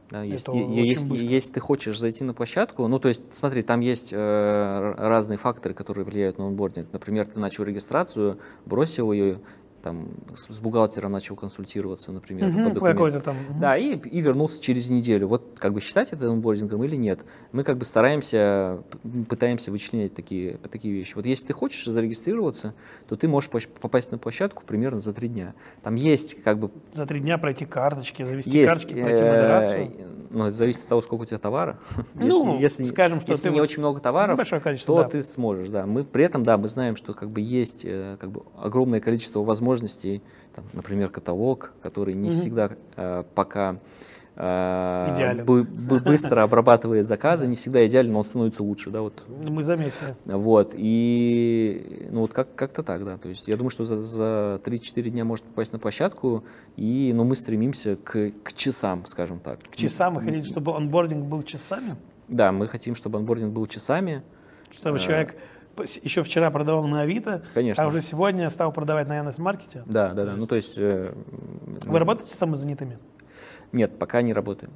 Да, 0.10 0.22
если, 0.22 0.56
если, 0.56 1.18
если 1.18 1.54
ты 1.54 1.60
хочешь 1.60 1.98
зайти 1.98 2.24
на 2.24 2.36
площадку, 2.36 2.88
ну 2.88 3.00
то 3.00 3.08
есть, 3.08 3.24
смотри, 3.32 3.64
там 3.64 3.80
есть 3.80 4.14
э, 4.14 4.94
разные 4.98 5.38
факторы, 5.38 5.74
которые 5.74 6.06
влияют 6.06 6.38
на 6.38 6.46
онбординг. 6.46 6.90
Например, 6.94 7.26
ты 7.26 7.40
начал 7.40 7.64
регистрацию, 7.64 8.40
бросил 8.66 9.12
ее, 9.12 9.40
там, 9.86 10.08
с 10.36 10.60
бухгалтером 10.60 11.12
начал 11.12 11.36
консультироваться, 11.36 12.12
например, 12.12 12.48
Мгм, 12.50 12.64
по 12.64 12.90
документам. 12.90 13.22
там. 13.22 13.36
Да, 13.60 13.78
и, 13.78 13.96
и 13.96 14.20
вернулся 14.20 14.60
через 14.60 14.90
неделю. 14.90 15.28
Вот 15.28 15.60
как 15.60 15.74
бы 15.74 15.80
считать 15.80 16.12
это 16.12 16.28
онбордингом 16.28 16.84
или 16.84 16.96
нет? 16.96 17.24
Мы 17.52 17.64
как 17.64 17.78
бы 17.78 17.86
стараемся, 17.86 18.82
пытаемся 19.30 19.70
вычленять 19.70 20.16
такие, 20.16 20.58
такие 20.58 20.92
вещи. 20.92 21.14
Вот 21.14 21.28
если 21.28 21.46
ты 21.46 21.54
хочешь 21.54 21.86
зарегистрироваться, 21.86 22.74
то 23.08 23.16
ты 23.16 23.28
можешь 23.28 23.52
попасть 23.52 24.12
на 24.12 24.18
площадку 24.18 24.64
примерно 24.66 25.00
за 25.00 25.14
три 25.14 25.28
дня. 25.28 25.54
Там 25.84 25.94
есть 25.94 26.42
как 26.42 26.58
бы 26.58 26.72
За 26.96 27.06
три 27.06 27.20
дня 27.20 27.38
пройти 27.38 27.66
карточки, 27.66 28.24
завести 28.24 28.50
есть, 28.50 28.68
карточки, 28.74 29.00
пройти 29.00 29.22
э, 29.22 29.30
модерацию. 29.30 29.92
ну, 30.32 30.46
это 30.46 30.58
зависит 30.58 30.82
от 30.82 30.88
того, 30.88 31.02
сколько 31.04 31.22
у 31.22 31.26
тебя 31.26 31.38
товара. 31.38 31.78
Ну, 32.16 32.58
если, 32.60 32.86
скажем, 32.86 33.22
что 33.22 33.34
если 33.34 33.50
ты 33.50 33.54
не 33.54 33.62
очень 33.62 33.80
много 33.80 34.00
товаров, 34.00 34.40
то 34.86 35.04
да. 35.04 35.10
ты 35.10 35.22
сможешь, 35.22 35.70
да. 35.70 35.86
Мы 35.86 36.04
при 36.04 36.26
этом, 36.26 36.42
да, 36.42 36.58
мы 36.58 36.70
знаем, 36.70 36.96
что 36.96 37.14
как 37.14 37.30
бы 37.30 37.40
есть 37.40 37.86
э, 37.86 38.18
как 38.20 38.32
бы 38.32 38.42
огромное 38.58 39.00
количество 39.00 39.42
возможностей, 39.44 39.75
там, 40.56 40.66
например, 40.74 41.10
каталог, 41.10 41.74
который 41.84 42.14
не 42.14 42.30
Мгм. 42.30 42.38
всегда 42.38 42.72
э, 42.96 43.24
пока 43.36 43.78
Идеален. 44.38 45.46
бы- 45.46 45.64
бы- 45.64 46.00
быстро 46.00 46.44
обрабатывает 46.44 47.06
заказы, 47.08 47.48
не 47.48 47.56
всегда 47.56 47.86
идеально, 47.88 48.12
но 48.14 48.20
он 48.20 48.26
становится 48.26 48.64
лучше, 48.64 48.90
да, 48.90 49.02
вот. 49.02 49.24
Мы 49.30 49.64
заметили. 49.64 50.16
Вот, 50.26 50.74
и 50.76 52.08
ну 52.12 52.22
вот 52.22 52.34
как- 52.34 52.54
как-то 52.56 52.84
так, 52.84 53.06
да, 53.06 53.18
то 53.18 53.30
есть 53.30 53.48
я 53.48 53.56
думаю, 53.56 53.70
что 53.70 53.84
за, 53.86 54.04
за 54.04 54.60
3-4 54.64 55.10
дня 55.10 55.24
может 55.24 55.46
попасть 55.46 55.72
на 55.74 55.80
площадку, 55.80 56.44
и, 56.76 57.14
ну, 57.16 57.24
мы 57.24 57.36
стремимся 57.36 57.96
к, 57.96 58.32
к 58.44 58.54
часам, 58.54 59.06
скажем 59.06 59.40
так. 59.40 59.60
К 59.72 59.76
часам 59.76 60.16
вы 60.16 60.22
хотите, 60.22 60.48
чтобы 60.50 60.76
онбординг 60.76 61.26
был 61.26 61.44
часами? 61.44 61.96
Да, 62.28 62.52
мы 62.52 62.68
хотим, 62.68 62.96
чтобы 62.96 63.20
онбординг 63.20 63.54
был 63.54 63.68
часами, 63.68 64.22
Чтобы 64.72 65.00
человек 65.00 65.32
с- 65.32 65.36
еще 66.04 66.24
вчера 66.24 66.50
продавал 66.52 66.86
на 66.88 67.02
Авито, 67.02 67.44
Конечно. 67.54 67.84
а 67.84 67.88
уже 67.88 68.02
сегодня 68.02 68.50
стал 68.50 68.72
продавать 68.72 69.08
на 69.08 69.18
Яндекс.Маркете? 69.18 69.84
да, 69.86 70.14
да, 70.14 70.26
да, 70.26 70.36
ну 70.36 70.46
то 70.48 70.56
есть... 70.56 70.78
э, 70.78 71.14
Вы 71.86 72.00
работаете 72.00 72.32
с 72.34 72.38
самозанятыми? 72.38 72.98
Нет, 73.72 73.98
пока 74.00 74.22
не 74.22 74.34
работаем. 74.34 74.72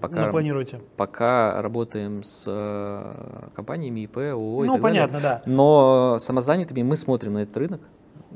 Пока, 0.00 0.26
Ну, 0.26 0.30
планируете? 0.30 0.80
пока 0.96 1.60
работаем 1.60 2.22
с 2.22 2.44
э, 2.46 3.48
компаниями 3.54 4.00
ИП, 4.00 4.18
ООО 4.18 4.64
и 4.64 4.66
Ну, 4.68 4.72
так 4.74 4.82
далее. 4.82 5.00
понятно, 5.08 5.20
да. 5.20 5.42
Но 5.44 6.18
самозанятыми 6.20 6.82
мы 6.82 6.96
смотрим 6.96 7.34
на 7.34 7.38
этот 7.38 7.56
рынок. 7.56 7.80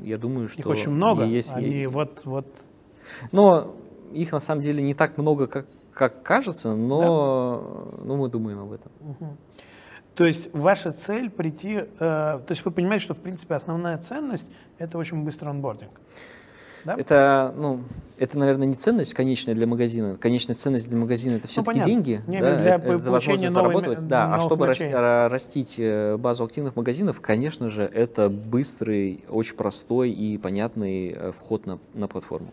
Я 0.01 0.17
думаю, 0.17 0.49
что 0.49 0.59
Их 0.59 0.67
очень 0.67 0.89
много. 0.91 1.23
есть- 1.23 1.55
Они 1.55 1.87
вот, 1.87 2.21
вот 2.25 2.47
Но 3.31 3.75
их 4.11 4.31
на 4.33 4.39
самом 4.41 4.61
деле 4.61 4.81
не 4.83 4.93
так 4.93 5.17
много, 5.17 5.47
как, 5.47 5.67
как 5.93 6.21
кажется, 6.23 6.75
но 6.75 7.95
ну, 8.03 8.17
мы 8.17 8.27
думаем 8.29 8.59
об 8.59 8.71
этом. 8.73 8.91
То 10.15 10.25
есть 10.25 10.53
ваша 10.53 10.91
цель 10.91 11.29
прийти, 11.29 11.75
э, 11.77 11.85
то 11.99 12.45
есть 12.49 12.63
вы 12.65 12.71
понимаете, 12.71 13.03
что 13.05 13.13
в 13.15 13.17
принципе 13.17 13.55
основная 13.55 13.97
ценность 13.97 14.45
это 14.77 14.97
очень 14.97 15.23
быстрый 15.23 15.49
онбординг. 15.49 15.91
Да? 16.85 16.95
Это, 16.97 17.53
ну, 17.57 17.79
это, 18.19 18.37
наверное, 18.37 18.67
не 18.67 18.73
ценность 18.75 19.13
конечная 19.13 19.55
для 19.55 19.65
магазина. 19.65 20.17
Конечная 20.19 20.55
ценность 20.55 20.89
для 20.89 20.97
магазина 20.99 21.35
это 21.37 21.47
все-таки 21.47 21.79
понятно. 21.79 21.91
деньги, 21.91 22.21
Не, 22.27 22.41
да, 22.41 22.55
для 22.57 22.75
это, 22.75 22.87
это 22.93 23.11
возможность 23.11 23.55
новой 23.55 23.73
заработать. 23.73 24.01
ме- 24.03 24.07
Да, 24.09 24.35
а 24.35 24.39
чтобы 24.41 24.65
расти- 24.67 24.89
мелочей. 24.89 24.99
ра- 24.99 25.27
растить 25.29 25.75
э, 25.79 26.17
базу 26.17 26.43
активных 26.43 26.75
магазинов, 26.75 27.21
конечно 27.21 27.69
же, 27.69 27.83
это 27.83 28.29
быстрый, 28.29 29.23
очень 29.29 29.55
простой 29.55 30.11
и 30.11 30.37
понятный 30.37 31.11
э, 31.11 31.31
вход 31.31 31.65
на, 31.65 31.79
на 31.93 32.07
платформу. 32.09 32.51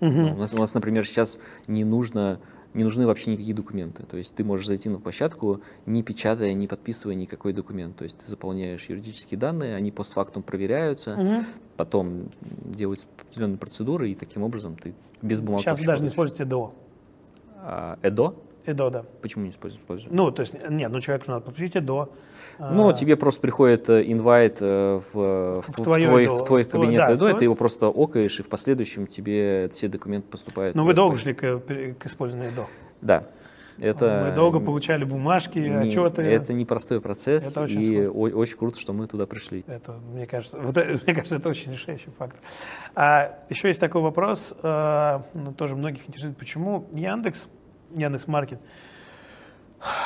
Мгм. 0.00 0.34
У, 0.34 0.36
нас, 0.36 0.52
у 0.54 0.56
нас, 0.58 0.72
например, 0.74 1.04
сейчас 1.04 1.38
не 1.66 1.82
нужно 1.84 2.38
не 2.74 2.84
нужны 2.84 3.06
вообще 3.06 3.30
никакие 3.30 3.54
документы. 3.54 4.04
То 4.04 4.16
есть 4.16 4.34
ты 4.34 4.44
можешь 4.44 4.66
зайти 4.66 4.88
на 4.88 4.98
площадку, 4.98 5.60
не 5.86 6.02
печатая, 6.02 6.52
не 6.54 6.66
подписывая 6.68 7.14
никакой 7.14 7.52
документ. 7.52 7.96
То 7.96 8.04
есть 8.04 8.18
ты 8.18 8.26
заполняешь 8.26 8.84
юридические 8.88 9.38
данные, 9.38 9.76
они 9.76 9.90
постфактум 9.92 10.42
проверяются, 10.42 11.16
Мгм. 11.16 11.44
потом 11.76 12.30
делаются 12.40 13.06
определенные 13.20 13.58
процедуры, 13.58 14.10
и 14.10 14.14
таким 14.14 14.42
образом 14.42 14.76
ты 14.76 14.94
без 15.22 15.40
бумаг 15.40 15.62
Сейчас 15.62 15.78
вы 15.78 15.86
даже 15.86 16.02
не 16.02 16.08
используете 16.08 16.42
ЭДО. 16.42 16.72
А, 17.62 17.98
ЭДО? 18.02 18.34
ЭДО, 18.66 18.90
да. 18.90 19.04
Почему 19.22 19.44
не 19.44 19.50
используешь? 19.50 20.06
Ну, 20.10 20.30
то 20.30 20.40
есть, 20.40 20.54
нет, 20.68 20.90
ну 20.90 21.00
человеку 21.00 21.30
надо 21.30 21.40
подключить 21.44 21.76
ЭДО. 21.76 22.08
Ну, 22.58 22.88
А, 22.88 22.92
тебе 22.92 23.16
просто 23.16 23.40
приходит 23.40 23.88
э, 23.88 24.02
инвайт 24.06 24.58
э, 24.60 25.00
в, 25.00 25.14
в, 25.14 25.62
В 25.62 25.68
в 25.68 25.72
твой, 25.72 26.26
в 26.26 26.44
твой 26.44 26.64
в 26.64 26.68
кабинет 26.68 27.18
да, 27.18 27.30
и 27.30 27.34
ты 27.34 27.44
его 27.44 27.54
просто 27.54 27.86
окаешь, 27.88 28.38
и 28.40 28.42
в 28.42 28.48
последующем 28.48 29.06
тебе 29.06 29.68
все 29.70 29.88
документы 29.88 30.28
поступают. 30.28 30.74
Ну, 30.74 30.84
вы 30.84 30.94
долго 30.94 31.16
шли 31.16 31.32
к, 31.34 31.60
к 31.98 32.06
использованию 32.06 32.50
ЭДО? 32.52 32.66
Да. 33.00 33.24
Это 33.80 34.28
Вы 34.30 34.36
долго 34.36 34.60
получали 34.60 35.04
бумажки, 35.04 35.58
не- 35.58 35.74
отчеты? 35.74 36.22
Это 36.22 36.52
непростой 36.52 37.00
процесс, 37.00 37.50
Это 37.50 37.62
очень 37.62 37.82
и 37.82 38.06
о- 38.06 38.10
очень 38.36 38.56
круто, 38.56 38.78
что 38.78 38.92
мы 38.92 39.06
туда 39.06 39.26
пришли. 39.26 39.64
Это, 39.66 39.92
мне 40.12 40.26
кажется, 40.26 40.58
вот 40.60 40.76
мне 40.76 41.14
кажется, 41.14 41.36
это 41.36 41.48
очень 41.48 41.72
решающий 41.72 42.10
фактор. 42.16 42.38
А 42.94 43.40
еще 43.50 43.68
есть 43.68 43.80
такой 43.80 44.00
вопрос, 44.00 44.54
э, 44.62 45.20
ну, 45.34 45.52
тоже 45.52 45.74
многих 45.76 46.08
интересует, 46.08 46.36
почему 46.36 46.86
Яндекс, 46.92 47.48
Яндекс 47.94 48.26
Маркет 48.26 48.60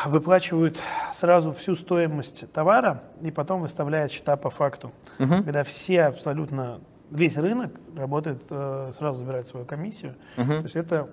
выплачивают 0.06 0.80
сразу 1.14 1.52
всю 1.52 1.76
стоимость 1.76 2.50
товара 2.52 3.02
и 3.22 3.30
потом 3.30 3.60
выставляют 3.62 4.10
счета 4.10 4.36
по 4.36 4.50
факту, 4.50 4.92
Мгм. 5.18 5.44
когда 5.44 5.62
все 5.62 6.02
абсолютно 6.04 6.80
весь 7.10 7.36
рынок 7.36 7.72
работает, 7.96 8.42
э, 8.50 8.90
сразу 8.94 9.20
забирает 9.20 9.46
свою 9.46 9.64
комиссию. 9.66 10.14
То 10.36 10.42
Мгм. 10.42 10.62
есть 10.64 10.76
это 10.76 11.08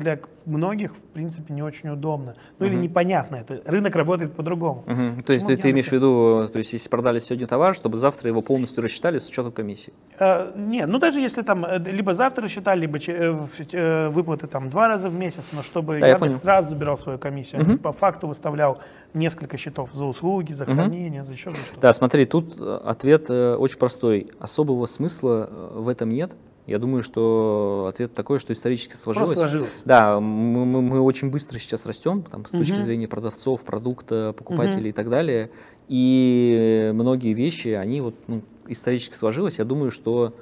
для 0.00 0.18
многих, 0.46 0.96
в 0.96 1.02
принципе, 1.02 1.54
не 1.54 1.62
очень 1.62 1.90
удобно. 1.90 2.34
Ну 2.58 2.66
или 2.66 2.74
Мгм. 2.74 2.82
непонятно 2.82 3.36
это. 3.36 3.60
Рынок 3.64 3.94
работает 3.94 4.32
по-другому. 4.34 4.82
Мгм. 4.86 5.20
То 5.22 5.32
есть 5.32 5.44
Почему 5.44 5.56
ты, 5.56 5.62
ты 5.62 5.70
имеешь 5.70 5.86
в 5.88 5.92
виду, 5.92 6.48
то 6.52 6.58
есть 6.58 6.72
если 6.72 6.88
продали 6.88 7.20
сегодня 7.20 7.46
товар, 7.46 7.74
чтобы 7.74 7.98
завтра 7.98 8.28
его 8.28 8.42
полностью 8.42 8.82
рассчитали 8.82 9.18
с 9.18 9.28
учетом 9.28 9.52
комиссии? 9.52 9.92
Э, 10.18 10.50
Нет, 10.56 10.88
ну 10.88 10.98
даже 10.98 11.20
если 11.20 11.42
там 11.42 11.64
э, 11.64 11.78
либо 11.78 12.14
завтра 12.14 12.48
считали, 12.48 12.80
либо 12.80 12.98
э, 12.98 13.38
э, 13.72 14.08
выплаты 14.08 14.46
там 14.48 14.70
два 14.70 14.88
раза 14.88 15.08
в 15.08 15.14
месяц, 15.14 15.44
но 15.52 15.62
чтобы 15.62 16.00
Да, 16.00 16.06
я 16.06 16.12
Яндекс 16.14 16.20
понял. 16.26 16.38
сразу 16.38 16.70
забирал 16.70 16.98
свою 16.98 17.18
комиссию, 17.18 17.64
не 17.64 17.76
по 17.76 17.92
факту 17.92 18.26
выставлял 18.26 18.78
несколько 19.14 19.56
счетов 19.56 19.90
за 19.92 20.04
услуги, 20.04 20.52
за 20.52 20.64
хранение, 20.64 21.22
за 21.22 21.32
еще 21.32 21.50
за 21.50 21.56
что-то. 21.56 21.80
Да, 21.80 21.92
смотри, 21.92 22.24
тут 22.24 22.54
э, 22.58 22.80
ответ 22.84 23.30
очень 23.30 23.78
простой. 23.78 24.28
Особого 24.40 24.86
смысла 24.86 25.48
в 25.74 25.88
этом 25.88 26.08
нет. 26.10 26.32
Я 26.66 26.78
думаю, 26.78 27.02
что 27.02 27.86
ответ 27.88 28.14
такой, 28.14 28.38
что 28.38 28.52
исторически 28.52 28.94
сложилось. 28.94 29.30
Просто 29.30 29.48
сложилось. 29.48 29.70
Да, 29.84 30.20
мы, 30.20 30.64
мы- 30.64 30.82
мы 30.82 31.00
очень 31.00 31.30
быстро 31.30 31.58
сейчас 31.58 31.84
растем, 31.86 32.22
там, 32.22 32.44
с 32.46 32.50
точки 32.50 32.74
Мгм. 32.74 32.82
зрения 32.84 33.08
продавцов, 33.08 33.64
продукта, 33.64 34.34
покупателей 34.36 34.90
и 34.90 34.92
так 34.92 35.10
далее. 35.10 35.50
И 35.88 36.90
многие 36.94 37.32
вещи, 37.34 37.68
они 37.68 38.00
вот 38.00 38.14
ну, 38.28 38.42
исторически 38.68 39.14
сложилось. 39.14 39.58
Я 39.58 39.64
думаю, 39.64 39.90
что 39.90 40.34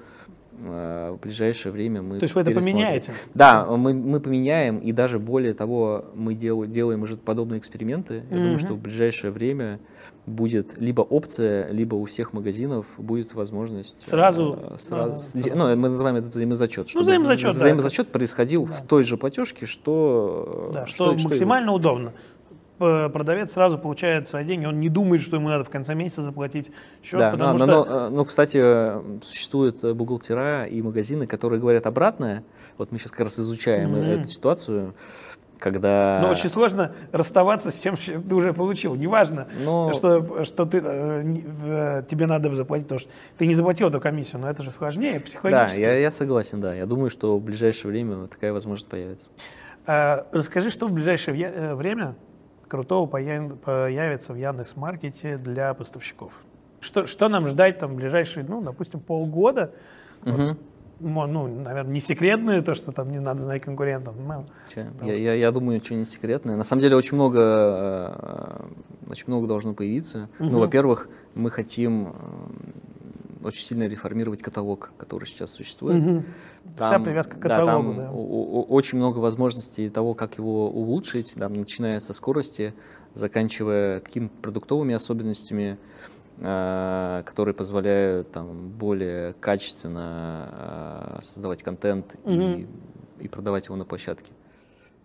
э, 0.66 1.14
в 1.16 1.22
ближайшее 1.22 1.72
время 1.72 2.02
мы 2.02 2.18
То 2.18 2.24
есть 2.24 2.34
вы 2.34 2.40
это 2.42 2.50
поменяете? 2.50 3.12
Да, 3.32 3.64
мы, 3.64 3.94
мы 3.94 4.18
поменяем, 4.20 4.78
и 4.78 4.90
даже 4.92 5.18
более 5.20 5.54
того, 5.54 6.06
мы 6.14 6.34
дел- 6.34 6.66
делаем 6.66 7.02
уже 7.02 7.16
подобные 7.16 7.60
эксперименты. 7.60 8.24
Я 8.28 8.36
думаю, 8.36 8.50
Мгм. 8.54 8.58
что 8.58 8.74
в 8.74 8.78
ближайшее 8.80 9.30
время 9.30 9.78
будет 10.28 10.78
либо 10.78 11.00
опция, 11.02 11.68
либо 11.68 11.94
у 11.96 12.04
всех 12.04 12.32
магазинов 12.32 12.94
будет 12.98 13.34
возможность 13.34 13.96
э, 14.06 14.10
Сразу, 14.10 14.58
с- 14.78 14.84
сразу. 14.88 15.38
ну, 15.54 15.74
мы 15.76 15.88
называем 15.88 16.16
это 16.16 16.28
взаимозачет. 16.28 16.88
чтобы 16.88 17.04
взаимозачет, 17.04 17.46
да, 17.46 17.52
взаимозачет 17.52 18.08
происходил 18.12 18.66
Да. 18.66 18.72
в 18.72 18.82
той 18.86 19.02
же 19.02 19.16
платежке, 19.16 19.66
что, 19.66 20.70
Да, 20.72 20.84
э, 20.84 20.86
что, 20.86 21.12
и 21.12 21.22
максимально 21.24 21.72
удобно. 21.72 22.12
П- 22.78 23.08
Продавец 23.08 23.52
сразу 23.52 23.76
получает 23.76 24.28
свои 24.28 24.44
деньги, 24.44 24.64
он 24.64 24.78
не 24.78 24.88
думает, 24.88 25.20
что 25.22 25.34
ему 25.34 25.48
надо 25.48 25.64
в 25.64 25.68
конце 25.68 25.94
месяца 25.96 26.22
заплатить 26.22 26.70
счет, 27.02 27.18
Да, 27.18 27.32
потому 27.32 27.58
но, 27.58 27.58
что... 27.58 27.66
но, 27.66 27.86
э, 28.06 28.08
но, 28.10 28.24
кстати, 28.24 28.58
э, 28.62 29.02
существуют 29.22 29.82
э, 29.82 29.94
бухгалтера 29.94 30.64
и 30.64 30.80
магазины, 30.80 31.26
которые 31.26 31.60
говорят 31.60 31.86
обратное. 31.86 32.44
Вот 32.76 32.92
мы 32.92 32.98
сейчас 32.98 33.10
как 33.10 33.22
раз 33.22 33.40
изучаем 33.40 33.96
э, 33.96 33.98
Мгм. 34.00 34.20
эту 34.20 34.28
ситуацию, 34.28 34.94
когда... 35.58 36.20
Но 36.22 36.30
очень 36.30 36.48
сложно 36.48 36.92
расставаться 37.12 37.70
с 37.70 37.74
тем, 37.78 37.96
что 37.96 38.20
ты 38.20 38.34
уже 38.34 38.52
получил. 38.52 38.94
Неважно, 38.94 39.48
Но- 39.64 39.92
что, 39.92 40.44
что 40.44 40.64
ты, 40.66 40.80
э, 40.82 41.24
э, 41.62 42.02
тебе 42.08 42.26
надо 42.26 42.54
заплатить, 42.54 42.86
потому 42.86 43.00
что 43.00 43.10
ты 43.36 43.46
не 43.46 43.54
заплатил 43.54 43.88
эту 43.88 44.00
комиссию, 44.00 44.40
но 44.40 44.50
это 44.50 44.62
же 44.62 44.70
сложнее 44.70 45.14
Да, 45.14 45.20
психологически. 45.20 45.80
я, 45.80 45.92
я 45.94 46.10
согласен, 46.10 46.60
да. 46.60 46.74
Я 46.74 46.86
думаю, 46.86 47.10
что 47.10 47.38
в 47.38 47.42
ближайшее 47.42 47.90
время 47.92 48.26
такая 48.28 48.52
возможность 48.52 48.88
появится. 48.88 49.28
А, 49.86 50.26
Расскажи, 50.32 50.70
что 50.70 50.86
в 50.86 50.92
ближайшее 50.92 51.36
э, 51.52 51.74
время 51.74 52.14
крутого 52.68 53.06
появ- 53.06 53.56
появится 53.56 54.32
в 54.32 54.36
Яндекс.Маркете 54.36 55.38
для 55.38 55.72
поставщиков? 55.74 56.32
Что, 56.80 57.06
что 57.06 57.28
нам 57.28 57.46
ждать 57.48 57.78
там 57.78 57.92
в 57.92 57.94
ближайшие, 57.96 58.44
ну, 58.48 58.60
допустим, 58.60 59.00
полгода? 59.00 59.72
Мгм. 60.24 60.56
Ну, 61.00 61.46
наверное, 61.48 61.92
не 61.92 62.00
секретное 62.00 62.60
то, 62.62 62.74
что 62.74 62.92
там 62.92 63.10
не 63.10 63.20
надо 63.20 63.40
знать 63.40 63.62
конкурентов. 63.62 64.16
но 64.18 64.44
Я, 65.02 65.14
я, 65.14 65.34
я 65.34 65.52
думаю, 65.52 65.76
ничего 65.76 65.98
не 65.98 66.04
секретное. 66.04 66.56
На 66.56 66.64
самом 66.64 66.82
деле 66.82 66.96
очень 66.96 67.14
много, 67.14 67.40
э, 67.40 69.10
очень 69.10 69.24
много 69.28 69.46
должно 69.46 69.74
появиться. 69.74 70.28
Мгм. 70.38 70.52
Ну, 70.52 70.58
во-первых, 70.58 71.08
мы 71.34 71.50
хотим 71.50 72.08
э, 72.08 72.12
очень 73.44 73.62
сильно 73.62 73.84
реформировать 73.86 74.42
каталог, 74.42 74.92
который 74.96 75.26
сейчас 75.26 75.50
существует. 75.50 76.02
Мгм. 76.02 76.24
Вся 76.76 76.98
привязка 76.98 77.36
к 77.36 77.40
да, 77.42 77.58
каталогу, 77.58 77.88
там 77.94 77.96
да. 77.96 78.10
о- 78.10 78.14
о- 78.60 78.62
очень 78.64 78.98
много 78.98 79.18
возможностей 79.18 79.88
того, 79.90 80.14
как 80.14 80.38
его 80.38 80.68
улучшить, 80.70 81.32
да, 81.36 81.48
начиная 81.48 82.00
со 82.00 82.12
скорости, 82.12 82.74
заканчивая 83.14 84.00
какими-то 84.00 84.34
продуктовыми 84.42 84.94
особенностями, 84.94 85.78
которые 86.40 87.54
позволяют 87.54 88.30
там, 88.30 88.68
более 88.68 89.32
качественно 89.34 91.18
э, 91.18 91.22
создавать 91.22 91.64
контент 91.64 92.14
и, 92.26 92.66
и 93.18 93.28
продавать 93.28 93.66
его 93.66 93.76
на 93.76 93.84
площадке. 93.84 94.32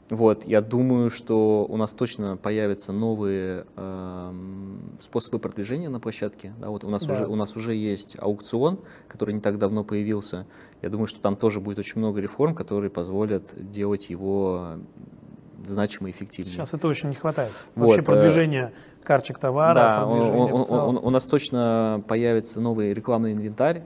Вот, 0.09 0.45
я 0.45 0.61
думаю, 0.61 1.09
что 1.09 1.65
у 1.67 1.77
нас 1.77 1.93
точно 1.93 2.37
появятся 2.37 2.91
новые 2.91 3.65
эм, 3.77 4.97
способы 4.99 5.39
продвижения 5.39 5.89
на 5.89 5.99
площадке. 5.99 6.53
Да, 6.59 6.69
вот 6.69 6.83
у 6.83 6.89
нас 6.89 7.03
Да. 7.03 7.13
уже 7.13 7.25
у 7.25 7.35
нас 7.35 7.55
уже 7.55 7.73
есть 7.73 8.17
аукцион, 8.19 8.79
который 9.07 9.33
не 9.33 9.41
так 9.41 9.57
давно 9.57 9.83
появился. 9.83 10.45
Я 10.81 10.89
думаю, 10.89 11.07
что 11.07 11.19
там 11.19 11.35
тоже 11.35 11.61
будет 11.61 11.79
очень 11.79 11.99
много 11.99 12.19
реформ, 12.19 12.53
которые 12.53 12.91
позволят 12.91 13.53
делать 13.55 14.09
его 14.09 14.77
значимо 15.65 16.09
эффективнее. 16.09 16.55
Сейчас 16.57 16.73
это 16.73 16.87
очень 16.87 17.09
не 17.09 17.15
хватает. 17.15 17.51
Вот, 17.75 17.87
Вообще 17.87 18.01
э, 18.01 18.05
продвижение 18.05 18.73
карточек 19.03 19.39
товара, 19.39 19.73
Да, 19.73 20.05
у, 20.05 20.09
продвижение 20.09 20.53
у- 20.53 20.65
целом. 20.65 20.95
у- 20.97 21.07
у 21.07 21.09
нас 21.09 21.25
точно 21.25 22.03
появится 22.07 22.59
новый 22.61 22.93
рекламный 22.93 23.33
инвентарь, 23.33 23.83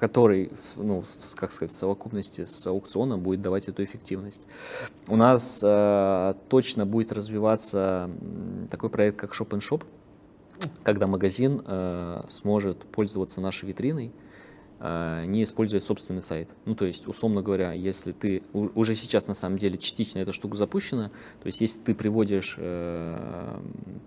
который, 0.00 0.50
ну, 0.76 1.02
как 1.36 1.52
сказать, 1.52 1.72
в 1.72 1.76
совокупности 1.76 2.44
с 2.44 2.66
аукционом 2.66 3.20
будет 3.20 3.40
давать 3.40 3.68
эту 3.68 3.84
эффективность. 3.84 4.46
У 5.08 5.16
нас 5.16 5.60
э, 5.62 6.34
точно 6.48 6.86
будет 6.86 7.12
развиваться 7.12 8.10
такой 8.70 8.90
проект, 8.90 9.18
как 9.18 9.32
Shop 9.32 9.48
and 9.50 9.60
Shop, 9.60 9.82
когда 10.82 11.06
магазин 11.06 11.62
э, 11.66 12.22
сможет 12.28 12.78
пользоваться 12.78 13.40
нашей 13.40 13.66
витриной, 13.68 14.12
не 14.80 15.44
используя 15.44 15.80
собственный 15.80 16.22
сайт. 16.22 16.48
Ну, 16.64 16.74
то 16.74 16.86
есть, 16.86 17.06
условно 17.06 17.42
говоря, 17.42 17.72
если 17.72 18.12
ты 18.12 18.42
уже 18.52 18.94
сейчас 18.94 19.26
на 19.26 19.34
самом 19.34 19.58
деле 19.58 19.76
частично 19.76 20.20
эта 20.20 20.32
штука 20.32 20.56
запущена, 20.56 21.10
то 21.40 21.46
есть, 21.46 21.60
если 21.60 21.80
ты 21.80 21.94
приводишь 21.94 22.56
э, 22.58 23.60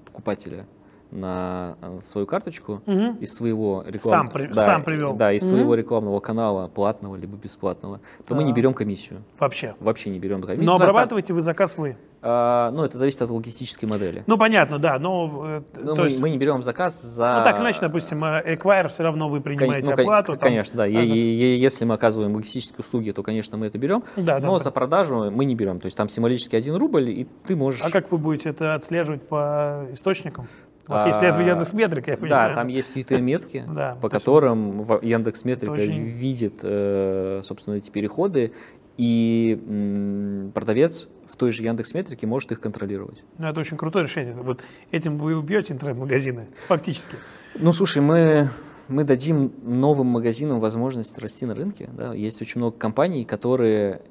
покупателя 0.05 0.65
на 1.13 1.77
э, 1.81 1.99
свою 2.03 2.25
карточку 2.27 2.81
Мгм. 2.85 3.17
из 3.17 3.33
своего 3.35 3.83
рекламного, 3.87 4.31
Сам 4.31 4.47
при- 4.47 4.53
сам 4.53 4.83
привел. 4.83 5.13
да, 5.13 5.31
из 5.31 5.47
своего 5.47 5.71
Мгм. 5.71 5.75
рекламного 5.79 6.19
канала 6.19 6.67
платного 6.67 7.15
либо 7.15 7.37
бесплатного, 7.37 7.99
то 8.27 8.35
мы 8.35 8.43
не 8.43 8.53
берем 8.53 8.73
комиссию, 8.73 9.21
Вообще. 9.39 9.75
вообще 9.79 10.09
не 10.09 10.19
берем 10.19 10.41
комиссию. 10.41 10.65
Но 10.65 10.73
Ну, 10.73 10.79
там- 10.79 10.89
обрабатываете 10.89 11.33
вы 11.33 11.41
заказ 11.41 11.75
вы. 11.77 11.95
а, 12.25 12.71
ну, 12.71 12.83
это 12.85 12.97
зависит 12.97 13.21
от 13.21 13.29
логистической 13.31 13.87
модели. 13.87 14.23
Ну, 14.27 14.37
понятно, 14.37 14.79
да, 14.79 14.97
но... 14.97 15.57
э, 15.57 15.59
Ну, 15.77 15.95
то 15.95 16.01
мы, 16.03 16.07
есть, 16.07 16.19
мы 16.19 16.29
не 16.29 16.37
берем 16.37 16.63
заказ 16.63 17.01
за... 17.01 17.35
ну, 17.39 17.43
так 17.43 17.59
иначе, 17.59 17.79
допустим, 17.81 18.23
Эквайр 18.23 18.87
все 18.87 19.03
равно 19.03 19.27
вы 19.27 19.37
Кон- 19.41 19.43
принимаете 19.43 19.89
ну, 19.89 19.95
кон- 19.97 20.05
оплату. 20.05 20.31
там. 20.33 20.39
Конечно, 20.39 20.77
да. 20.77 20.83
Ага. 20.83 20.91
е- 20.91 21.05
е- 21.35 21.59
Если 21.59 21.83
мы 21.85 21.93
оказываем 21.95 22.33
логистические 22.33 22.79
услуги, 22.79 23.11
то, 23.11 23.23
конечно, 23.23 23.57
мы 23.57 23.65
это 23.67 23.77
берем. 23.77 24.03
Да, 24.15 24.39
да, 24.39 24.47
но 24.47 24.57
да. 24.57 24.63
за 24.63 24.71
продажу 24.71 25.29
мы 25.31 25.43
не 25.45 25.53
берем. 25.55 25.79
То 25.81 25.85
есть 25.87 25.97
там 25.97 26.07
символически 26.07 26.55
1 26.55 26.75
рубль, 26.77 27.09
и 27.09 27.27
ты 27.45 27.55
можешь... 27.57 27.81
А 27.83 27.89
как 27.91 28.09
вы 28.11 28.17
будете 28.17 28.49
это 28.49 28.73
отслеживать 28.75 29.27
по 29.27 29.85
источникам? 29.91 30.47
У 30.87 30.91
вас 30.91 31.03
А, 31.05 31.07
есть 31.07 31.19
этого 31.23 31.41
Яндекс 31.41 31.73
Метрика, 31.73 32.11
я 32.11 32.17
Да, 32.17 32.21
понимаю. 32.21 32.55
там 32.55 32.67
есть 32.67 32.95
UTM-метки, 32.97 33.63
Да, 33.73 33.97
по 34.01 34.09
которым 34.09 34.81
Яндекс 35.01 35.45
Метрика 35.45 35.81
видит, 35.83 36.59
э, 36.63 37.41
собственно, 37.43 37.75
эти 37.75 37.89
переходы, 37.89 38.51
и 38.97 40.51
продавец 40.53 41.07
в 41.27 41.35
той 41.35 41.51
же 41.51 41.63
Яндекс 41.63 41.93
Метрике 41.93 42.27
может 42.27 42.51
их 42.51 42.59
контролировать. 42.59 43.23
Ну, 43.37 43.47
это 43.47 43.59
очень 43.59 43.77
крутое 43.77 44.05
решение. 44.05 44.33
Вот 44.33 44.61
этим 44.91 45.17
вы 45.17 45.35
убьете 45.35 45.73
интернет-магазины, 45.73 46.47
фактически. 46.67 47.15
Ну, 47.55 47.71
слушай, 47.71 48.01
мы, 48.01 48.49
мы 48.89 49.03
дадим 49.03 49.51
новым 49.63 50.07
магазинам 50.07 50.59
возможность 50.59 51.17
расти 51.17 51.45
на 51.45 51.55
рынке. 51.55 51.89
Да? 51.93 52.13
Есть 52.13 52.41
очень 52.41 52.59
много 52.59 52.77
компаний, 52.77 53.25
которые, 53.25 54.01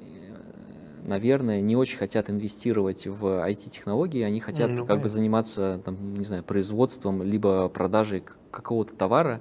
наверное, 1.05 1.61
не 1.61 1.77
очень 1.77 1.99
хотят 1.99 2.31
инвестировать 2.31 3.07
в 3.07 3.25
IT-технологии, 3.49 4.23
они 4.23 4.41
хотят 4.41 4.71
Ну, 4.71 4.77
как 4.79 4.87
понятно. 4.87 5.03
бы 5.03 5.09
заниматься, 5.09 5.81
там, 5.85 6.15
не 6.15 6.25
знаю, 6.25 6.43
производством 6.45 7.23
либо 7.23 7.69
продажей 7.69 8.23
какого-то 8.51 8.95
товара. 8.95 9.41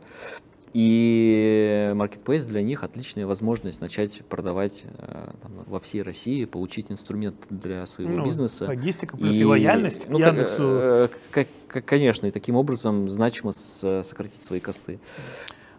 И 0.74 1.92
Marketplace 1.96 2.48
для 2.48 2.62
них 2.62 2.84
отличная 2.86 3.28
возможность 3.28 3.82
начать 3.82 4.22
продавать 4.30 4.86
э, 5.00 5.30
там, 5.42 5.52
во 5.68 5.82
всей 5.82 6.02
России, 6.02 6.46
получить 6.46 6.90
инструмент 6.90 7.36
для 7.50 7.86
своего 7.86 8.14
Ну, 8.14 8.24
бизнеса. 8.24 8.66
Логистика 8.68 9.18
плюс 9.18 9.36
и, 9.36 9.44
лояльность 9.44 10.08
ну, 10.08 10.18
к 10.18 10.22
как- 10.22 10.34
Яндексу. 10.34 10.64
э, 10.64 11.08
как- 11.32 11.48
как- 11.68 11.86
конечно, 11.86 12.28
и 12.28 12.32
таким 12.32 12.56
образом 12.56 13.10
значимо 13.10 13.52
сократить 13.52 14.42
свои 14.44 14.62
косты. 14.62 15.00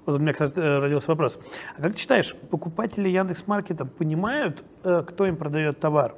Вот 0.05 0.17
у 0.17 0.19
меня, 0.19 0.33
кстати, 0.33 0.59
э, 0.59 0.79
родился 0.81 1.09
вопрос. 1.09 1.39
А 1.77 1.83
как 1.83 1.93
ты 1.93 1.99
считаешь, 1.99 2.35
покупатели 2.51 3.09
Яндекс.Маркета 3.09 3.85
понимают, 3.85 4.65
э, 4.85 5.05
кто 5.07 5.27
им 5.27 5.37
продает 5.37 5.79
товар? 5.81 6.15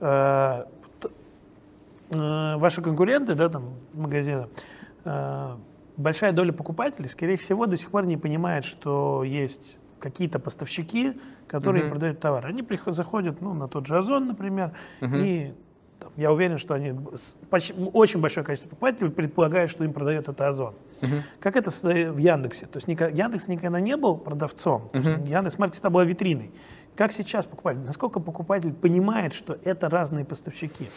Э, 0.00 0.64
Ваши 2.14 2.82
конкуренты, 2.82 3.34
да, 3.34 3.48
там, 3.48 3.70
магазины, 3.94 4.46
э, 5.04 5.56
большая 5.96 6.32
доля 6.32 6.52
покупателей, 6.52 7.08
скорее 7.08 7.36
всего, 7.38 7.64
до 7.66 7.78
сих 7.78 7.90
пор 7.90 8.04
не 8.04 8.18
понимает, 8.18 8.66
что 8.66 9.24
есть 9.24 9.78
какие-то 9.98 10.38
поставщики, 10.38 11.18
которые 11.46 11.84
Мгм. 11.84 11.90
продают 11.92 12.20
товар. 12.20 12.44
Они 12.46 12.62
приход- 12.62 12.94
заходят 12.94 13.40
ну, 13.40 13.54
на 13.54 13.66
тот 13.66 13.86
же 13.86 13.96
Озон, 13.96 14.26
например, 14.26 14.72
Мгм. 15.00 15.20
и 15.22 15.54
там, 16.02 16.12
я 16.16 16.32
уверен, 16.32 16.58
что 16.58 16.74
они 16.74 16.94
почти- 17.50 17.74
очень 17.92 18.20
большое 18.20 18.44
количество 18.44 18.68
покупателей 18.70 19.10
предполагает, 19.10 19.70
что 19.70 19.84
им 19.84 19.92
продает 19.92 20.28
это 20.28 20.48
Озон. 20.48 20.74
Мгм. 21.00 21.22
Как 21.40 21.56
это 21.56 21.70
в 21.70 22.16
Яндексе? 22.18 22.66
То 22.66 22.78
есть 22.78 22.88
Яндекс 22.88 23.48
никогда 23.48 23.80
не 23.80 23.96
был 23.96 24.16
продавцом. 24.16 24.90
Мгм. 24.92 25.24
Яндекс 25.24 25.58
Маркет 25.58 25.74
всегда 25.74 25.90
была 25.90 26.04
витриной. 26.04 26.50
Как 26.96 27.12
сейчас 27.12 27.46
покупатель? 27.46 27.80
Насколько 27.80 28.20
покупатель 28.20 28.72
понимает, 28.72 29.32
что 29.32 29.56
это 29.64 29.88
разные 29.88 30.24
поставщики? 30.24 30.88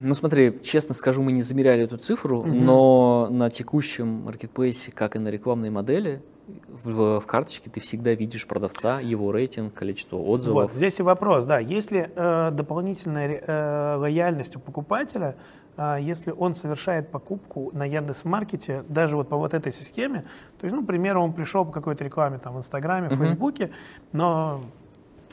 Ну 0.00 0.14
смотри, 0.14 0.58
честно 0.62 0.94
скажу, 0.94 1.22
мы 1.22 1.32
не 1.32 1.42
замеряли 1.42 1.82
эту 1.84 1.98
цифру, 1.98 2.42
Мгм. 2.42 2.64
но 2.64 3.28
на 3.30 3.50
текущем 3.50 4.06
маркетплейсе, 4.24 4.92
как 4.92 5.16
и 5.16 5.18
на 5.18 5.28
рекламной 5.28 5.68
модели, 5.68 6.22
в, 6.68 7.20
в 7.20 7.26
карточке 7.26 7.70
ты 7.70 7.80
всегда 7.80 8.14
видишь 8.14 8.46
продавца, 8.46 9.00
его 9.00 9.32
рейтинг, 9.32 9.74
количество 9.74 10.16
Вот, 10.16 10.34
отзывов. 10.40 10.72
здесь 10.72 10.98
и 10.98 11.02
вопрос, 11.02 11.44
да. 11.44 11.58
Если 11.58 12.10
э, 12.14 12.50
дополнительная 12.52 13.42
э, 13.46 13.96
лояльность 13.96 14.56
у 14.56 14.60
покупателя, 14.60 15.36
э, 15.76 15.98
если 16.00 16.30
он 16.30 16.54
совершает 16.54 17.10
покупку 17.10 17.70
на 17.74 17.84
Яндекс.Маркете, 17.84 18.84
даже 18.88 19.16
вот 19.16 19.28
по 19.28 19.36
вот 19.36 19.54
этой 19.54 19.72
системе, 19.72 20.24
то 20.60 20.66
есть, 20.66 20.74
ну, 20.76 20.82
к 20.82 20.86
примеру, 20.86 21.22
он 21.22 21.32
пришел 21.32 21.64
по 21.64 21.72
какой-то 21.72 22.04
рекламе 22.04 22.38
там 22.38 22.54
в 22.54 22.58
Инстаграме, 22.58 23.08
в. 23.08 23.16
Фейсбуке, 23.16 23.70
но 24.12 24.60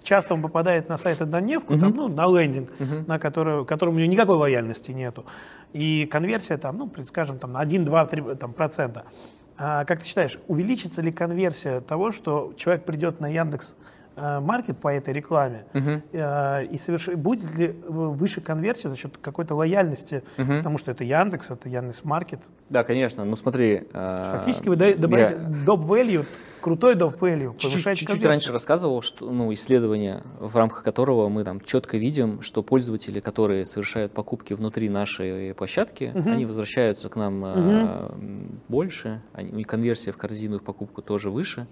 часто 0.03 0.33
он 0.33 0.41
попадает 0.41 0.87
на 0.89 0.97
сайт 0.97 1.21
однодневку, 1.21 1.73
Мгм. 1.73 1.81
там, 1.81 1.93
ну, 1.95 2.07
на 2.07 2.27
лендинг, 2.27 2.69
Мгм. 2.79 3.05
на 3.07 3.19
который, 3.19 3.65
которому 3.65 3.97
у 3.97 3.99
него 3.99 4.11
никакой 4.11 4.37
лояльности 4.37 4.91
нету. 4.91 5.25
И 5.73 6.05
конверсия 6.05 6.57
там, 6.57 6.77
ну, 6.77 6.91
скажем, 7.05 7.39
там 7.39 7.51
на 7.51 7.59
1, 7.59 7.83
2, 7.83 8.05
3 8.05 8.35
там, 8.35 8.53
процента. 8.53 9.03
А 9.57 9.85
как 9.85 9.99
ты 9.99 10.05
считаешь, 10.05 10.37
увеличится 10.47 11.01
ли 11.01 11.11
конверсия 11.11 11.81
того, 11.81 12.11
что 12.11 12.53
человек 12.57 12.85
придет 12.85 13.19
на 13.19 13.27
Яндекс 13.27 13.75
Маркет 14.17 14.77
по 14.79 14.87
этой 14.89 15.13
рекламе, 15.13 15.65
э, 15.73 16.65
и 16.65 16.77
соверш... 16.77 17.07
будет 17.09 17.55
ли 17.55 17.67
э, 17.67 17.71
выше 17.87 18.41
конверсия 18.41 18.89
за 18.89 18.95
счет 18.95 19.17
какой-то 19.17 19.55
лояльности, 19.55 20.23
Мгм. 20.37 20.57
потому 20.57 20.77
что 20.77 20.91
это 20.91 21.03
Яндекс, 21.03 21.51
это 21.51 21.69
Яндекс 21.69 22.03
Маркет. 22.03 22.39
Да, 22.69 22.83
конечно. 22.83 23.23
Ну 23.25 23.35
смотри. 23.35 23.83
э, 23.93 24.31
Фактически 24.37 24.69
вы 24.69 24.75
добавляете 24.75 25.39
я 25.41 25.65
доп. 25.65 25.81
value, 25.81 26.25
крутой 26.61 26.95
доп. 26.95 27.21
value, 27.21 27.55
Чуть-чуть 27.57 28.25
раньше 28.25 28.51
рассказывал, 28.51 29.01
что 29.01 29.29
ну, 29.31 29.53
исследование, 29.53 30.21
в 30.39 30.55
рамках 30.57 30.83
которого 30.83 31.29
мы 31.29 31.43
там 31.43 31.61
четко 31.61 31.97
видим, 31.97 32.41
что 32.41 32.63
пользователи, 32.63 33.19
которые 33.19 33.65
совершают 33.65 34.11
покупки 34.13 34.53
внутри 34.53 34.89
нашей 34.89 35.53
площадки, 35.53 36.11
Мгм. 36.13 36.31
они 36.31 36.45
возвращаются 36.45 37.09
к 37.09 37.15
нам 37.15 37.45
э, 37.45 37.47
м, 38.11 38.59
больше, 38.67 39.21
они- 39.33 39.63
конверсия 39.63 40.11
в 40.11 40.17
корзину 40.17 40.55
их 40.57 40.63
покупку 40.63 41.01
тоже 41.01 41.29
выше. 41.29 41.67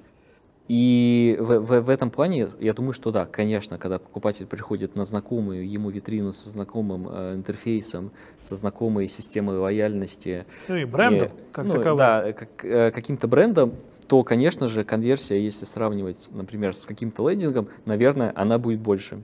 И 0.68 1.38
в, 1.40 1.60
в- 1.60 1.82
в 1.82 1.90
этом 1.90 2.10
плане 2.10 2.48
я 2.60 2.74
думаю, 2.74 2.94
что 2.94 3.12
да, 3.12 3.26
конечно, 3.26 3.78
когда 3.78 4.00
покупатель 4.00 4.48
приходит 4.48 4.96
на 4.96 5.06
знакомую 5.06 5.70
ему 5.70 5.92
витрину 5.92 6.34
со 6.34 6.50
знакомым 6.50 7.08
э, 7.08 7.36
интерфейсом, 7.36 8.12
со 8.40 8.56
знакомой 8.56 9.08
системой 9.08 9.58
лояльности, 9.58 10.46
Ну 10.68 10.78
и 10.78 10.86
брендом, 10.86 11.28
и, 11.28 11.32
как 11.52 11.66
ну, 11.66 11.74
таковым. 11.74 11.98
Да, 11.98 12.34
как, 12.34 12.66
э, 12.66 12.92
каким-то 12.92 13.28
брендом, 13.28 13.74
то, 14.08 14.24
конечно 14.24 14.68
же, 14.68 14.84
конверсия, 14.84 15.40
если 15.40 15.66
сравнивать, 15.66 16.30
например, 16.32 16.74
с 16.74 16.86
каким-то 16.88 17.30
лендингом, 17.30 17.68
наверное, 17.86 18.32
она 18.36 18.58
будет 18.58 18.80
больше. 18.80 19.24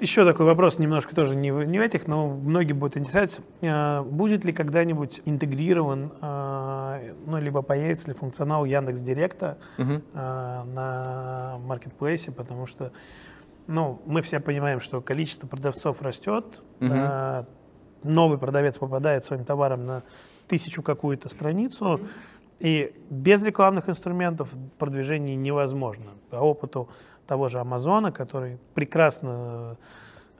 Еще 0.00 0.24
такой 0.24 0.46
вопрос, 0.46 0.78
немножко 0.78 1.14
тоже 1.14 1.36
не 1.36 1.50
в, 1.52 1.62
не 1.64 1.78
в 1.78 1.82
этих, 1.82 2.06
но 2.06 2.26
многие 2.26 2.72
будут 2.72 2.96
интересоваться. 2.96 3.42
Э, 3.60 4.00
Будет 4.02 4.46
ли 4.46 4.52
когда-нибудь 4.52 5.20
интегрирован, 5.26 6.10
э, 6.22 7.12
ну, 7.26 7.38
либо 7.38 7.60
появится 7.60 8.08
ли 8.08 8.14
функционал 8.14 8.64
Яндекс 8.64 9.00
Директа 9.00 9.58
Мгм. 9.76 10.02
э, 10.14 10.62
на 10.74 11.58
маркетплейсе, 11.66 12.32
потому 12.32 12.64
что, 12.64 12.92
ну, 13.66 14.00
мы 14.06 14.22
все 14.22 14.40
понимаем, 14.40 14.80
что 14.80 15.02
количество 15.02 15.46
продавцов 15.46 16.00
растет, 16.00 16.46
э, 16.80 17.44
новый 18.02 18.38
продавец 18.38 18.78
попадает 18.78 19.26
своим 19.26 19.44
товаром 19.44 19.84
на 19.84 20.02
тысячу 20.48 20.82
какую-то 20.82 21.28
страницу, 21.28 22.00
и 22.58 22.94
без 23.10 23.42
рекламных 23.42 23.90
инструментов 23.90 24.48
продвижение 24.78 25.36
невозможно. 25.36 26.12
По 26.30 26.36
опыту 26.36 26.88
того 27.30 27.48
же 27.48 27.60
Амазона, 27.60 28.10
который 28.10 28.58
прекрасно 28.74 29.76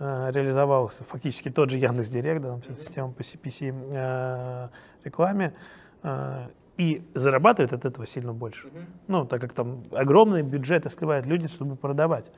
э, 0.01 0.31
реализовался, 0.33 1.05
фактически 1.05 1.49
тот 1.49 1.71
же 1.71 1.79
Яндекс 1.79 2.09
Директ, 2.09 2.43
да, 2.43 2.59
система 2.77 3.13
по 3.13 3.21
CPC 3.21 3.73
э, 3.93 4.69
рекламе, 5.05 5.53
э, 6.03 6.49
и 6.79 7.03
зарабатывает 7.15 7.73
от 7.73 7.85
этого 7.85 8.09
сильно 8.09 8.33
больше. 8.33 8.67
Ну, 9.07 9.25
так 9.25 9.41
как 9.41 9.53
там 9.53 9.85
огромные 9.93 10.43
бюджеты 10.43 10.89
сливают 10.89 11.27
люди, 11.27 11.47
чтобы 11.47 11.77
продавать. 11.77 12.33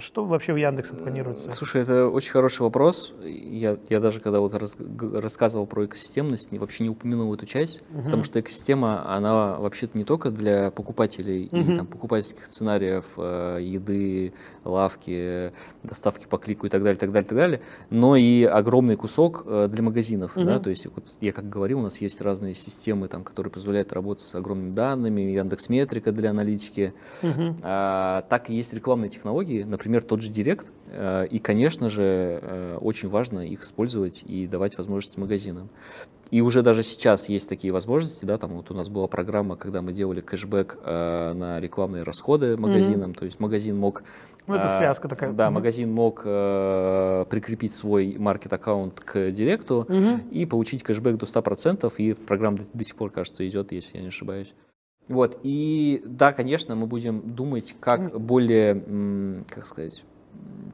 Что 0.00 0.24
вообще 0.24 0.52
в 0.52 0.56
Яндексе 0.56 0.94
планируется? 0.94 1.50
Слушай, 1.50 1.82
это 1.82 2.08
очень 2.08 2.30
хороший 2.30 2.62
вопрос. 2.62 3.12
Я, 3.22 3.78
я 3.88 4.00
даже 4.00 4.20
когда 4.20 4.40
вот 4.40 4.54
раз, 4.54 4.76
рассказывал 5.14 5.66
про 5.66 5.86
экосистемность, 5.86 6.52
вообще 6.52 6.84
не 6.84 6.90
упомянул 6.90 7.32
эту 7.34 7.46
часть, 7.46 7.82
угу. 7.90 8.02
потому 8.04 8.24
что 8.24 8.40
экосистема, 8.40 9.08
она 9.10 9.58
вообще-то 9.58 9.96
не 9.96 10.04
только 10.04 10.30
для 10.30 10.70
покупателей 10.70 11.48
угу. 11.50 11.72
и 11.72 11.76
там, 11.76 11.86
покупательских 11.86 12.44
сценариев, 12.44 13.14
э, 13.16 13.58
еды, 13.62 14.32
лавки, 14.64 15.52
доставки 15.82 16.26
по 16.26 16.38
клику 16.38 16.66
и 16.66 16.70
так 16.70 16.82
далее, 16.82 16.98
так 16.98 17.12
далее, 17.12 17.28
так 17.28 17.38
далее, 17.38 17.60
но 17.90 18.16
и 18.16 18.44
огромный 18.44 18.96
кусок 18.96 19.44
э, 19.46 19.68
для 19.70 19.82
магазинов. 19.82 20.36
Угу. 20.36 20.44
Да? 20.44 20.58
То 20.58 20.70
есть, 20.70 20.86
вот, 20.86 21.04
я 21.20 21.32
как 21.32 21.48
говорил, 21.48 21.80
у 21.80 21.82
нас 21.82 22.00
есть 22.00 22.20
разные 22.20 22.54
системы, 22.54 23.08
там, 23.08 23.24
которые 23.24 23.50
позволяют 23.50 23.92
работать 23.92 24.24
с 24.24 24.34
огромными 24.34 24.72
данными, 24.72 25.22
Яндекс 25.22 25.68
Метрика 25.68 26.12
для 26.12 26.30
аналитики. 26.30 26.92
Угу. 27.22 27.56
А, 27.62 28.22
так 28.28 28.50
и 28.50 28.54
есть 28.54 28.74
рекламные 28.74 29.08
технологии, 29.08 29.62
например, 29.62 29.85
тот 30.06 30.22
же 30.22 30.30
Директ, 30.30 30.66
э, 30.90 31.26
и, 31.26 31.38
конечно 31.38 31.88
же, 31.88 32.40
э, 32.42 32.78
очень 32.80 33.08
важно 33.08 33.40
их 33.40 33.62
использовать 33.62 34.22
и 34.26 34.46
давать 34.46 34.78
возможности 34.78 35.18
магазинам. 35.18 35.68
И 36.30 36.40
уже 36.40 36.62
даже 36.62 36.82
сейчас 36.82 37.28
есть 37.28 37.48
такие 37.48 37.72
возможности, 37.72 38.24
да, 38.24 38.36
там 38.36 38.50
вот 38.50 38.70
у 38.70 38.74
нас 38.74 38.88
была 38.88 39.06
программа, 39.06 39.56
когда 39.56 39.80
мы 39.80 39.92
делали 39.92 40.20
кэшбэк 40.20 40.78
э, 40.82 41.32
на 41.34 41.60
рекламные 41.60 42.02
расходы 42.02 42.56
магазинам, 42.56 43.12
mm-hmm. 43.12 43.18
то 43.18 43.24
есть 43.24 43.38
магазин 43.38 43.76
мог 43.76 44.02
ну, 44.48 44.54
это 44.54 44.66
э, 44.66 44.78
связка 44.78 45.08
такая. 45.08 45.32
Да, 45.32 45.46
mm-hmm. 45.46 45.50
магазин 45.50 45.92
мог 45.92 46.22
э, 46.24 47.24
прикрепить 47.30 47.72
свой 47.72 48.16
маркет-аккаунт 48.18 49.00
к 49.00 49.30
директу 49.30 49.86
mm-hmm. 49.88 50.30
и 50.30 50.46
получить 50.46 50.82
кэшбэк 50.82 51.16
до 51.16 51.26
100%, 51.26 51.92
и 51.98 52.14
программа 52.14 52.58
до, 52.58 52.64
до 52.72 52.84
сих 52.84 52.96
пор, 52.96 53.10
кажется, 53.10 53.46
идет, 53.46 53.72
если 53.72 53.96
я 53.96 54.02
не 54.02 54.08
ошибаюсь. 54.08 54.54
Вот, 55.08 55.38
и 55.42 56.02
да, 56.04 56.32
конечно, 56.32 56.74
мы 56.74 56.86
будем 56.86 57.34
думать, 57.34 57.76
как 57.78 58.20
более, 58.20 59.44
как 59.48 59.64
сказать, 59.66 60.04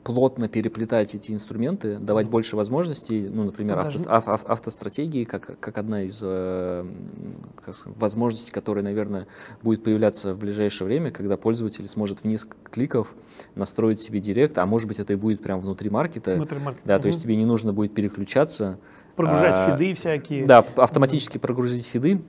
плотно 0.05 0.49
переплетать 0.49 1.15
эти 1.15 1.33
инструменты, 1.33 1.99
давать 1.99 2.29
больше 2.29 2.57
возможностей, 2.57 3.29
ну, 3.29 3.45
например, 3.45 3.79
авто, 3.79 3.99
ав, 4.09 4.27
ав, 4.27 4.45
автостратегии, 4.47 5.25
как, 5.25 5.59
как 5.61 5.79
одна 5.79 6.03
из 6.03 6.21
э, 6.23 6.85
как 7.65 7.77
сказать, 7.77 7.99
возможностей, 7.99 8.53
которая, 8.53 8.83
наверное, 8.83 9.27
будет 9.63 9.85
появляться 9.85 10.35
в 10.35 10.39
ближайшее 10.39 10.89
время, 10.89 11.11
когда 11.11 11.37
пользователь 11.37 11.87
сможет 11.87 12.21
в 12.21 12.25
несколько 12.25 12.71
кликов 12.71 13.15
настроить 13.55 14.01
себе 14.01 14.19
директ, 14.19 14.59
а 14.59 14.67
может 14.67 14.89
быть 14.89 14.99
это 14.99 15.13
и 15.13 15.17
будет 15.17 15.43
прямо 15.43 15.61
внутри 15.61 15.89
маркета, 15.91 16.35
внутри 16.35 16.59
маркета. 16.59 16.87
да, 16.87 16.97
угу. 16.97 17.03
то 17.03 17.07
есть 17.09 17.23
тебе 17.23 17.37
не 17.37 17.47
нужно 17.47 17.73
будет 17.73 17.95
переключаться. 17.95 18.79
Прогружать 19.15 19.55
а, 19.55 19.71
фиды 19.71 19.95
всякие. 19.95 20.47
Да, 20.47 20.65
автоматически 20.77 21.39
прогрузить 21.39 21.87
фиды, 21.87 22.23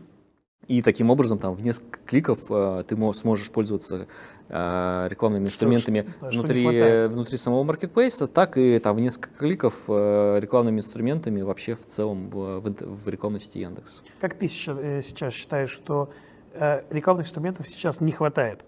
и 0.67 0.81
таким 0.81 1.09
образом 1.09 1.39
там 1.39 1.53
в 1.53 1.61
несколько 1.61 1.99
кликов 2.05 2.39
э, 2.49 2.83
ты 2.87 2.95
сможешь 3.13 3.51
пользоваться 3.51 4.07
э, 4.49 5.07
рекламными 5.09 5.47
инструментами 5.47 6.07
что, 6.17 6.27
внутри, 6.27 7.07
внутри 7.07 7.37
самого 7.37 7.63
маркетплейса, 7.63 8.27
так 8.27 8.57
и 8.57 8.79
там 8.79 8.95
в 8.95 8.99
несколько 8.99 9.29
кликов 9.37 9.85
э, 9.89 10.39
рекламными 10.39 10.79
инструментами 10.79 11.41
вообще 11.41 11.73
в 11.73 11.85
целом 11.85 12.29
в, 12.29 12.59
в, 12.59 13.03
в 13.03 13.07
рекламной 13.09 13.39
сети 13.39 13.59
Яндекс. 13.59 14.03
Как 14.21 14.35
ты 14.35 14.47
сейчас, 14.47 14.77
э, 14.79 15.01
сейчас 15.05 15.33
считаешь, 15.33 15.69
что 15.69 16.09
э, 16.53 16.81
рекламных 16.89 17.25
инструментов 17.25 17.67
сейчас 17.67 17.99
не 17.99 18.11
хватает? 18.11 18.63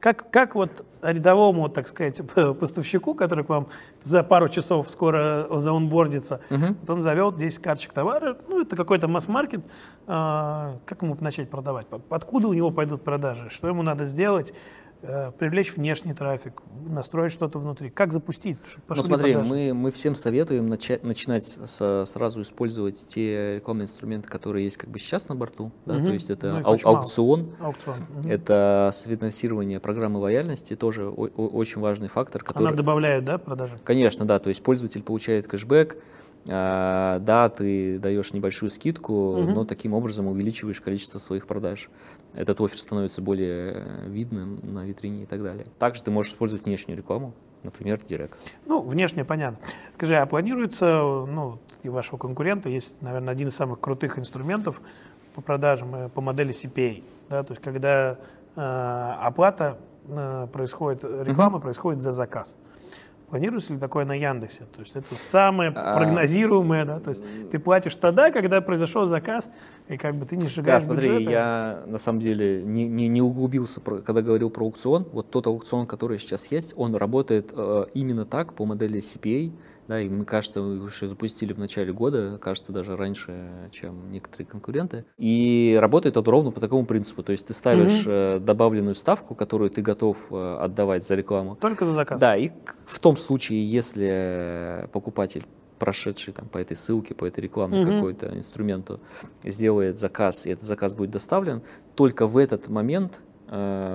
Как, 0.00 0.30
как 0.30 0.54
вот 0.54 0.84
рядовому, 1.02 1.68
так 1.68 1.88
сказать, 1.88 2.20
поставщику, 2.60 3.14
который 3.14 3.44
к 3.44 3.48
вам 3.48 3.66
за 4.02 4.22
пару 4.22 4.48
часов 4.48 4.88
скоро 4.90 5.46
заонбордится, 5.50 6.40
uh-huh. 6.50 6.76
вот 6.80 6.90
он 6.90 7.02
завел 7.02 7.32
10 7.32 7.58
карточек 7.60 7.92
товара, 7.92 8.36
ну, 8.48 8.62
это 8.62 8.76
какой-то 8.76 9.08
масс-маркет, 9.08 9.60
э, 10.06 10.76
как 10.84 11.02
ему 11.02 11.16
начать 11.20 11.50
продавать? 11.50 11.86
Откуда 12.10 12.48
у 12.48 12.52
него 12.52 12.70
пойдут 12.70 13.02
продажи? 13.02 13.50
Что 13.50 13.68
ему 13.68 13.82
надо 13.82 14.04
сделать? 14.04 14.52
Э, 15.00 15.30
привлечь 15.38 15.76
внешний 15.76 16.12
трафик, 16.12 16.60
настроить 16.88 17.32
что-то 17.32 17.60
внутри. 17.60 17.88
Как 17.88 18.12
запустить? 18.12 18.58
Ну 18.88 19.02
смотри, 19.02 19.36
мы, 19.36 19.72
мы 19.72 19.92
всем 19.92 20.16
советуем 20.16 20.66
начать, 20.66 21.04
начинать 21.04 21.44
с, 21.44 22.04
сразу 22.04 22.42
использовать 22.42 23.06
те 23.06 23.56
рекламные 23.56 23.84
инструменты, 23.84 24.28
которые 24.28 24.64
есть 24.64 24.76
как 24.76 24.90
бы 24.90 24.98
сейчас 24.98 25.28
на 25.28 25.36
борту. 25.36 25.70
Да? 25.86 25.98
Угу. 25.98 26.06
То 26.06 26.12
есть 26.12 26.30
это 26.30 26.52
ну, 26.52 26.66
ау- 26.66 26.78
аукцион, 26.82 27.50
аукцион. 27.60 27.96
Угу. 28.18 28.28
это 28.28 28.90
софинансирование 28.92 29.78
программы 29.78 30.18
лояльности, 30.18 30.74
тоже 30.74 31.06
о- 31.08 31.28
о- 31.28 31.46
очень 31.46 31.80
важный 31.80 32.08
фактор. 32.08 32.42
Который... 32.42 32.66
Она 32.66 32.76
добавляет, 32.76 33.24
да, 33.24 33.38
продажи? 33.38 33.78
Конечно, 33.84 34.24
да. 34.26 34.40
То 34.40 34.48
есть 34.48 34.64
пользователь 34.64 35.04
получает 35.04 35.46
кэшбэк, 35.46 35.96
да, 36.46 37.52
ты 37.54 37.98
даешь 37.98 38.32
небольшую 38.32 38.70
скидку, 38.70 39.12
угу. 39.12 39.50
но 39.50 39.64
таким 39.64 39.92
образом 39.92 40.28
увеличиваешь 40.28 40.80
количество 40.80 41.18
своих 41.18 41.46
продаж. 41.46 41.90
Этот 42.34 42.60
офер 42.60 42.78
становится 42.78 43.20
более 43.20 43.84
видным 44.06 44.60
на 44.62 44.84
витрине 44.84 45.24
и 45.24 45.26
так 45.26 45.42
далее. 45.42 45.66
Также 45.78 46.02
ты 46.02 46.10
можешь 46.10 46.32
использовать 46.32 46.64
внешнюю 46.64 46.96
рекламу, 46.96 47.34
например, 47.62 47.98
Директ. 48.02 48.38
Ну, 48.66 48.80
внешне 48.80 49.24
понятно. 49.24 49.58
Скажи, 49.96 50.16
а 50.16 50.26
планируется, 50.26 50.86
ну, 50.86 51.58
и 51.82 51.88
вашего 51.88 52.16
конкурента 52.16 52.68
есть, 52.68 53.00
наверное, 53.02 53.32
один 53.32 53.48
из 53.48 53.56
самых 53.56 53.80
крутых 53.80 54.18
инструментов 54.18 54.80
по 55.34 55.40
продажам 55.40 55.94
э, 55.94 56.08
по 56.08 56.20
модели 56.20 56.52
CPA, 56.52 57.02
да, 57.28 57.42
то 57.42 57.52
есть 57.52 57.62
когда 57.62 58.18
э, 58.56 59.14
оплата 59.20 59.78
э, 60.06 60.46
происходит, 60.52 61.04
реклама 61.04 61.58
uh 61.58 61.62
происходит 61.62 62.02
за 62.02 62.12
заказ. 62.12 62.56
Планируется 63.30 63.74
ли 63.74 63.78
такое 63.78 64.06
на 64.06 64.14
Яндексе? 64.14 64.64
То 64.74 64.80
есть 64.80 64.96
это 64.96 65.14
самое 65.14 65.70
а. 65.74 65.96
прогнозируемое, 65.96 66.86
да? 66.86 66.98
То 66.98 67.10
есть 67.10 67.22
ты 67.50 67.58
платишь 67.58 67.94
тогда, 67.96 68.30
когда 68.30 68.60
произошел 68.62 69.06
заказ, 69.06 69.50
и 69.88 69.98
как 69.98 70.16
бы 70.16 70.24
ты 70.24 70.36
не 70.36 70.48
сжигаешь 70.48 70.82
Да, 70.82 70.86
смотри, 70.86 71.08
бюджета. 71.10 71.30
я 71.30 71.82
на 71.86 71.98
самом 71.98 72.20
деле 72.20 72.62
не, 72.62 72.88
не, 72.88 73.08
не 73.08 73.20
углубился, 73.20 73.80
когда 73.80 74.22
говорил 74.22 74.48
про 74.48 74.64
аукцион. 74.64 75.06
Вот 75.12 75.30
тот 75.30 75.46
аукцион, 75.46 75.84
который 75.84 76.18
сейчас 76.18 76.50
есть, 76.50 76.72
он 76.76 76.94
работает 76.94 77.52
э, 77.54 77.84
именно 77.92 78.24
так 78.24 78.54
по 78.54 78.64
модели 78.64 78.98
CPA, 78.98 79.52
да, 79.88 80.02
и 80.02 80.08
мы, 80.10 80.26
кажется, 80.26 80.60
уже 80.60 81.08
запустили 81.08 81.54
в 81.54 81.58
начале 81.58 81.92
года, 81.92 82.38
кажется, 82.38 82.72
даже 82.72 82.94
раньше, 82.94 83.68
чем 83.72 84.10
некоторые 84.10 84.46
конкуренты. 84.46 85.06
И 85.16 85.78
работает 85.80 86.18
он 86.18 86.24
ровно 86.24 86.50
по 86.50 86.60
такому 86.60 86.84
принципу. 86.84 87.22
То 87.22 87.32
есть 87.32 87.46
ты 87.46 87.54
ставишь 87.54 88.06
mm 88.06 88.38
добавленную 88.38 88.94
ставку, 88.94 89.34
которую 89.34 89.70
ты 89.70 89.80
готов 89.80 90.30
э, 90.30 90.56
отдавать 90.60 91.04
за 91.04 91.14
рекламу. 91.14 91.56
Только 91.56 91.86
за 91.86 91.92
заказ. 91.92 92.20
Да, 92.20 92.36
и 92.36 92.50
в 92.84 92.98
том 93.00 93.16
случае, 93.16 93.64
если 93.66 94.88
покупатель 94.92 95.44
прошедший 95.78 96.34
там, 96.34 96.48
по 96.48 96.58
этой 96.58 96.76
ссылке, 96.76 97.14
по 97.14 97.24
этой 97.24 97.40
рекламной 97.40 97.80
mm 97.80 97.94
какой-то 97.94 98.36
инструменту, 98.36 99.00
сделает 99.42 99.98
заказ, 99.98 100.46
и 100.46 100.50
этот 100.50 100.64
заказ 100.64 100.94
будет 100.94 101.10
доставлен, 101.10 101.62
только 101.94 102.26
в 102.26 102.36
этот 102.36 102.68
момент 102.68 103.22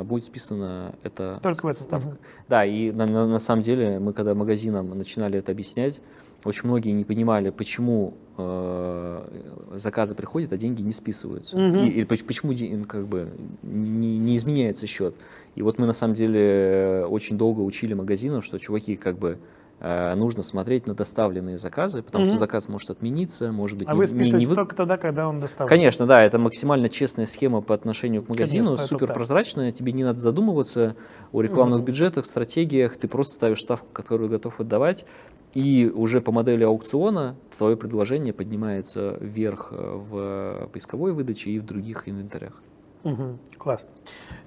будет 0.03 0.23
списана 0.23 0.95
эта 1.03 1.39
Только 1.43 1.67
в 1.67 1.73
ставка. 1.73 2.07
Угу. 2.07 2.17
Да, 2.49 2.65
и 2.65 2.91
на, 2.91 3.05
на, 3.05 3.27
на 3.27 3.39
самом 3.39 3.61
деле 3.61 3.99
мы 3.99 4.13
когда 4.13 4.33
магазинам 4.35 4.89
начинали 4.97 5.39
это 5.39 5.51
объяснять, 5.51 6.01
очень 6.43 6.67
многие 6.67 6.91
не 6.91 7.05
понимали, 7.05 7.51
почему 7.51 8.15
э, 8.37 9.75
заказы 9.75 10.15
приходят, 10.15 10.51
а 10.51 10.57
деньги 10.57 10.81
не 10.81 10.91
списываются. 10.91 11.55
Угу. 11.55 11.79
И, 11.79 12.01
и 12.01 12.05
почему 12.05 12.53
как 12.83 13.07
бы, 13.07 13.29
не, 13.61 14.17
не 14.17 14.37
изменяется 14.37 14.87
счет. 14.87 15.15
И 15.55 15.61
вот 15.61 15.77
мы 15.77 15.87
на 15.87 15.93
самом 15.93 16.15
деле 16.15 17.05
очень 17.09 17.37
долго 17.37 17.61
учили 17.61 17.93
магазинов, 17.93 18.43
что 18.43 18.57
чуваки 18.57 18.95
как 18.95 19.17
бы 19.17 19.37
Э, 19.37 19.62
нужно 19.83 20.43
смотреть 20.43 20.87
на 20.87 20.93
доставленные 20.93 21.57
заказы, 21.57 22.01
потому 22.01 22.23
mm-hmm. 22.23 22.29
что 22.29 22.39
заказ 22.39 22.69
может 22.69 22.89
отмениться, 22.89 23.51
может 23.51 23.77
быть... 23.77 23.87
А 23.89 23.93
не, 23.93 23.97
вы 23.97 24.07
списываете 24.07 24.37
не, 24.37 24.45
не 24.45 24.55
только 24.55 24.75
тогда, 24.75 24.97
когда 24.97 25.27
он 25.27 25.39
доставлен? 25.39 25.67
Конечно, 25.67 26.05
да, 26.05 26.23
это 26.23 26.39
максимально 26.39 26.87
честная 26.87 27.25
схема 27.25 27.61
по 27.61 27.75
отношению 27.75 28.23
к 28.23 28.29
магазину, 28.29 28.67
Конечно, 28.67 28.87
супер 28.87 29.13
прозрачная, 29.13 29.71
тебе 29.71 29.91
не 29.91 30.03
надо 30.03 30.19
задумываться 30.19 30.95
о 31.31 31.41
рекламных 31.41 31.81
mm-hmm. 31.81 31.85
бюджетах, 31.85 32.25
стратегиях, 32.25 32.95
ты 32.95 33.07
просто 33.07 33.35
ставишь 33.35 33.59
ставку, 33.59 33.87
которую 33.91 34.29
готов 34.29 34.59
отдавать, 34.59 35.05
и 35.53 35.91
уже 35.93 36.21
по 36.21 36.31
модели 36.31 36.63
аукциона 36.63 37.35
твое 37.55 37.77
предложение 37.77 38.33
поднимается 38.33 39.17
вверх 39.19 39.69
э, 39.71 39.75
в 39.75 40.69
поисковой 40.71 41.11
выдаче 41.11 41.51
и 41.51 41.59
в 41.59 41.65
других 41.65 42.09
инвентарях. 42.09 42.61
Угу, 43.03 43.37
класс. 43.57 43.85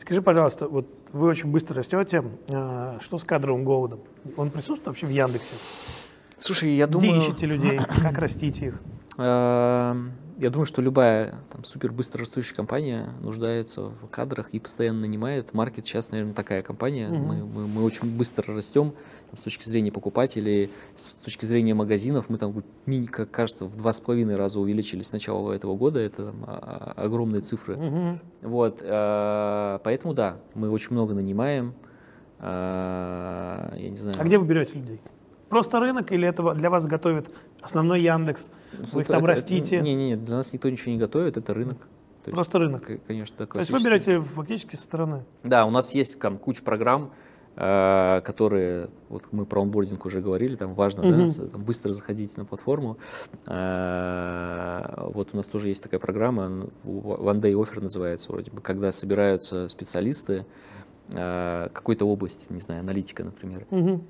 Скажи, 0.00 0.22
пожалуйста, 0.22 0.66
вот 0.66 0.86
вы 1.16 1.28
очень 1.28 1.50
быстро 1.50 1.76
растете. 1.76 2.22
А, 2.48 2.98
что 3.00 3.18
с 3.18 3.24
кадровым 3.24 3.64
голодом? 3.64 4.00
Он 4.36 4.50
присутствует 4.50 4.86
вообще 4.86 5.06
в 5.06 5.10
Яндексе? 5.10 5.54
Слушай, 6.36 6.70
я 6.70 6.86
думаю... 6.86 7.20
Где 7.20 7.28
ищете 7.28 7.46
людей? 7.46 7.78
Как 8.02 8.18
растите 8.18 8.66
их? 8.66 8.80
Я 10.38 10.50
думаю, 10.50 10.66
что 10.66 10.82
любая 10.82 11.36
там, 11.50 11.64
супер 11.64 11.92
быстро 11.92 12.20
растущая 12.20 12.54
компания 12.54 13.14
нуждается 13.20 13.88
в 13.88 14.06
кадрах 14.08 14.50
и 14.50 14.60
постоянно 14.60 15.00
нанимает. 15.00 15.54
Маркет 15.54 15.86
сейчас, 15.86 16.10
наверное, 16.10 16.34
такая 16.34 16.62
компания. 16.62 17.08
Угу. 17.08 17.16
Мы, 17.16 17.44
мы, 17.46 17.66
мы 17.66 17.82
очень 17.82 18.14
быстро 18.14 18.54
растем 18.54 18.92
там, 19.30 19.38
с 19.38 19.40
точки 19.40 19.66
зрения 19.66 19.90
покупателей, 19.90 20.70
с 20.94 21.06
точки 21.06 21.46
зрения 21.46 21.72
магазинов. 21.72 22.28
Мы 22.28 22.36
там, 22.36 22.54
как 23.10 23.30
кажется, 23.30 23.64
в 23.64 23.76
два 23.76 23.94
с 23.94 24.00
половиной 24.00 24.36
раза 24.36 24.60
увеличились 24.60 25.06
с 25.06 25.12
начала 25.12 25.52
этого 25.52 25.74
года. 25.74 26.00
Это 26.00 26.26
там, 26.26 26.44
а, 26.46 26.92
а, 26.96 27.04
огромные 27.04 27.40
цифры. 27.40 27.76
Угу. 27.76 28.20
Вот, 28.42 28.80
э, 28.82 29.78
поэтому 29.82 30.12
да, 30.12 30.36
мы 30.54 30.68
очень 30.68 30.92
много 30.92 31.14
нанимаем. 31.14 31.74
Я 32.42 33.70
не 33.72 33.96
знаю. 33.96 34.16
А 34.20 34.24
где 34.24 34.36
вы 34.36 34.46
берете 34.46 34.74
людей? 34.74 35.00
Просто 35.48 35.80
рынок 35.80 36.12
или 36.12 36.28
это 36.28 36.52
для 36.52 36.68
вас 36.68 36.86
готовит 36.86 37.30
основной 37.62 38.02
Яндекс? 38.02 38.50
Вы 38.92 39.02
их 39.02 39.06
там 39.08 39.18
это, 39.18 39.26
растите? 39.26 39.80
Не, 39.80 39.94
не, 39.94 40.08
не, 40.10 40.16
для 40.16 40.36
нас 40.36 40.52
никто 40.52 40.68
ничего 40.68 40.92
не 40.92 40.98
готовит, 40.98 41.36
это 41.36 41.54
рынок. 41.54 41.78
То 42.24 42.30
Просто 42.32 42.58
есть, 42.58 42.68
рынок. 42.68 43.06
Конечно, 43.06 43.36
да, 43.38 43.46
То 43.46 43.58
есть 43.58 43.70
вы 43.70 43.82
берете 43.82 44.20
фактически 44.20 44.76
со 44.76 44.82
стороны? 44.82 45.24
Да, 45.44 45.64
у 45.64 45.70
нас 45.70 45.94
есть 45.94 46.18
там 46.18 46.38
куча 46.38 46.62
программ, 46.62 47.12
э, 47.54 48.20
которые, 48.24 48.90
вот 49.08 49.28
мы 49.30 49.46
про 49.46 49.62
онбординг 49.62 50.04
уже 50.04 50.20
говорили, 50.20 50.56
там 50.56 50.74
важно 50.74 51.02
mm 51.02 51.38
да, 51.38 51.46
там, 51.48 51.62
быстро 51.62 51.92
заходить 51.92 52.36
на 52.36 52.44
платформу. 52.44 52.98
Э, 53.46 55.08
вот 55.14 55.28
у 55.32 55.36
нас 55.36 55.48
тоже 55.48 55.68
есть 55.68 55.82
такая 55.82 56.00
программа, 56.00 56.68
One 56.84 57.40
Day 57.40 57.52
Offer 57.52 57.80
называется 57.80 58.32
вроде 58.32 58.50
бы, 58.50 58.60
когда 58.60 58.90
собираются 58.90 59.68
специалисты, 59.68 60.46
Э, 61.12 61.68
какой-то 61.72 62.04
области, 62.06 62.52
не 62.52 62.58
знаю, 62.60 62.80
аналитика, 62.80 63.22
например, 63.22 63.64
угу. 63.70 64.02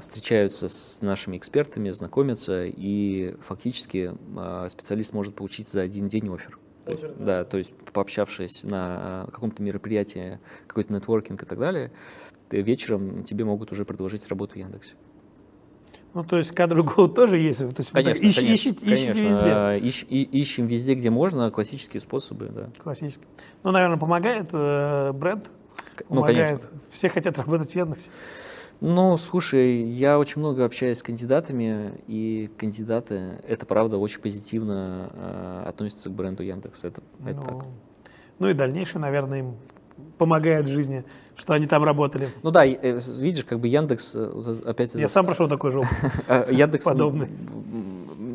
Встречаются 0.00 0.68
с 0.68 1.02
нашими 1.02 1.36
экспертами, 1.36 1.90
знакомятся, 1.90 2.66
и 2.66 3.34
фактически 3.40 4.12
э, 4.36 4.68
специалист 4.68 5.12
может 5.12 5.34
получить 5.34 5.68
за 5.68 5.80
один 5.80 6.06
день 6.06 6.32
офер. 6.32 6.58
То 6.84 6.92
есть, 6.92 7.04
да, 7.18 7.44
то 7.44 7.58
есть 7.58 7.74
пообщавшись 7.92 8.62
на 8.64 9.26
каком-то 9.32 9.62
мероприятии, 9.62 10.38
какой-то 10.66 10.92
нетворкинг 10.92 11.42
и 11.42 11.46
так 11.46 11.58
далее, 11.58 11.92
ты 12.48 12.62
вечером 12.62 13.24
тебе 13.24 13.44
могут 13.44 13.72
уже 13.72 13.84
предложить 13.84 14.28
работу 14.28 14.54
в 14.54 14.56
Яндексе. 14.56 14.94
Ну, 16.14 16.24
то 16.24 16.38
есть 16.38 16.52
кадровый 16.52 16.84
голод 16.92 17.14
тоже 17.14 17.38
есть. 17.38 17.60
То 17.60 17.74
есть 17.78 17.92
конечно, 17.92 18.24
ищ, 18.24 18.36
конечно, 18.36 18.54
ищите, 18.54 18.84
конечно. 18.84 19.12
ищите 19.12 19.26
везде. 19.28 19.88
Ищ, 19.88 20.06
и, 20.08 20.22
ищем 20.22 20.66
везде, 20.66 20.94
где 20.94 21.10
можно, 21.10 21.50
классические 21.50 22.00
способы, 22.00 22.48
да. 22.48 22.70
Классические. 22.78 23.26
Ну, 23.62 23.70
наверное, 23.70 23.98
помогает 23.98 24.48
э, 24.52 25.12
бренд 25.12 25.48
ну, 26.08 26.22
конечно. 26.24 26.60
Все 26.90 27.08
хотят 27.08 27.38
работать 27.38 27.72
в 27.72 27.76
Яндексе. 27.76 28.08
Ну, 28.80 29.16
слушай, 29.18 29.82
я 29.82 30.18
очень 30.18 30.40
много 30.40 30.64
общаюсь 30.64 30.98
с 30.98 31.02
кандидатами, 31.02 31.92
и 32.06 32.50
кандидаты, 32.56 33.38
это 33.46 33.66
правда, 33.66 33.98
очень 33.98 34.22
позитивно 34.22 35.10
э, 35.12 35.62
относятся 35.66 36.08
к 36.08 36.12
бренду 36.12 36.42
Яндекс. 36.42 36.84
Это, 36.84 37.02
это 37.26 37.36
ну, 37.36 37.42
так. 37.42 37.64
Ну 38.38 38.48
и 38.48 38.54
дальнейшее, 38.54 39.00
наверное, 39.00 39.40
им 39.40 39.56
помогает 40.16 40.64
в 40.64 40.68
жизни, 40.68 41.04
что 41.36 41.52
они 41.52 41.66
там 41.66 41.84
работали. 41.84 42.28
Ну 42.42 42.50
да, 42.50 42.64
э, 42.64 43.00
видишь, 43.18 43.44
как 43.44 43.60
бы 43.60 43.68
Яндекс 43.68 44.14
э, 44.14 44.60
опять... 44.64 44.94
Я 44.94 45.08
сам 45.08 45.26
прошел 45.26 45.46
такой 45.46 45.72
же. 45.72 45.82
Яндекс 46.50 46.86
подобный. 46.86 47.28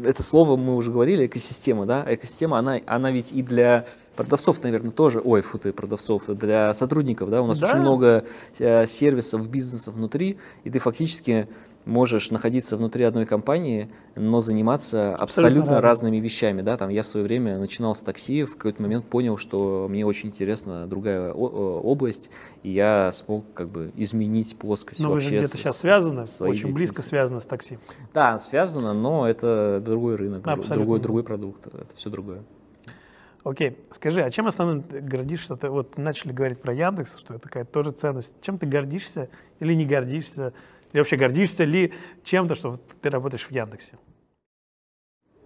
Это 0.06 0.24
слово 0.24 0.56
мы 0.56 0.76
уже 0.76 0.92
говорили, 0.92 1.26
экосистема, 1.26 1.86
да? 1.86 2.06
Экосистема, 2.08 2.58
она, 2.58 2.80
она 2.86 3.12
ведь 3.12 3.32
и 3.32 3.42
для 3.42 3.86
продавцов, 4.16 4.64
наверное, 4.64 4.92
тоже, 4.92 5.22
ой, 5.24 5.42
фу 5.42 5.58
ты, 5.58 5.74
продавцов, 5.74 6.28
для 6.28 6.74
сотрудников, 6.74 7.30
да, 7.30 7.42
у 7.42 7.48
нас 7.48 7.60
да. 7.60 7.68
очень 7.68 7.80
много 7.80 8.26
э, 8.60 8.88
сервисов, 8.88 9.48
бизнесов 9.50 9.96
внутри, 9.96 10.38
и 10.64 10.70
ты 10.70 10.80
фактически 10.80 11.48
можешь 11.86 12.32
находиться 12.32 12.78
внутри 12.78 13.04
одной 13.04 13.26
компании, 13.26 13.90
но 14.16 14.42
заниматься 14.42 15.16
абсолютно, 15.16 15.60
абсолютно 15.60 15.82
разными 15.82 16.18
вещами, 16.18 16.62
да, 16.62 16.78
там 16.78 16.90
я 16.90 17.04
в 17.04 17.08
свое 17.08 17.26
время 17.26 17.58
начинал 17.58 17.96
с 17.96 18.02
такси, 18.02 18.44
в 18.44 18.58
какой-то 18.58 18.82
момент 18.82 19.06
понял, 19.06 19.38
что 19.38 19.88
мне 19.90 20.06
очень 20.06 20.30
интересна 20.30 20.88
другая 20.88 21.32
область, 21.32 22.32
и 22.64 22.72
я 22.72 23.12
смог 23.14 23.46
как 23.54 23.70
бы 23.70 23.92
изменить 23.96 24.58
плоскость 24.58 25.00
но 25.00 25.12
вообще. 25.12 25.30
Вы 25.30 25.38
где-то 25.38 25.58
сейчас 25.58 25.78
связаны, 25.78 26.26
очень 26.40 26.74
близко 26.74 27.02
связано 27.02 27.40
с 27.40 27.46
такси. 27.46 27.78
Да, 28.14 28.40
связано, 28.40 28.94
но 28.94 29.28
это 29.28 29.80
другой 29.84 30.16
рынок, 30.16 30.44
другой, 30.44 31.00
другой 31.00 31.24
продукт, 31.24 31.68
это 31.68 31.96
все 31.96 32.10
другое. 32.10 32.44
Окей, 33.46 33.78
скажи, 33.92 34.24
а 34.24 34.32
чем 34.32 34.48
основным 34.48 34.82
ты 34.82 35.02
гордишься? 35.02 35.56
Ты 35.56 35.70
вот 35.70 36.00
начали 36.00 36.32
говорить 36.32 36.60
про 36.60 36.74
Яндекс, 36.74 37.20
что 37.20 37.36
это 37.36 37.44
такая 37.44 37.64
тоже 37.64 37.92
ценность. 37.92 38.34
Чем 38.42 38.58
ты 38.58 38.66
гордишься 38.66 39.30
или 39.60 39.76
не 39.76 39.86
гордишься? 39.86 40.52
Или 40.96 41.02
вообще 41.02 41.18
гордишься 41.18 41.66
ли 41.66 41.92
чем-то, 42.24 42.56
что 42.56 42.80
ты 43.02 43.10
работаешь 43.10 43.44
в 43.44 43.52
Яндексе? 43.52 43.98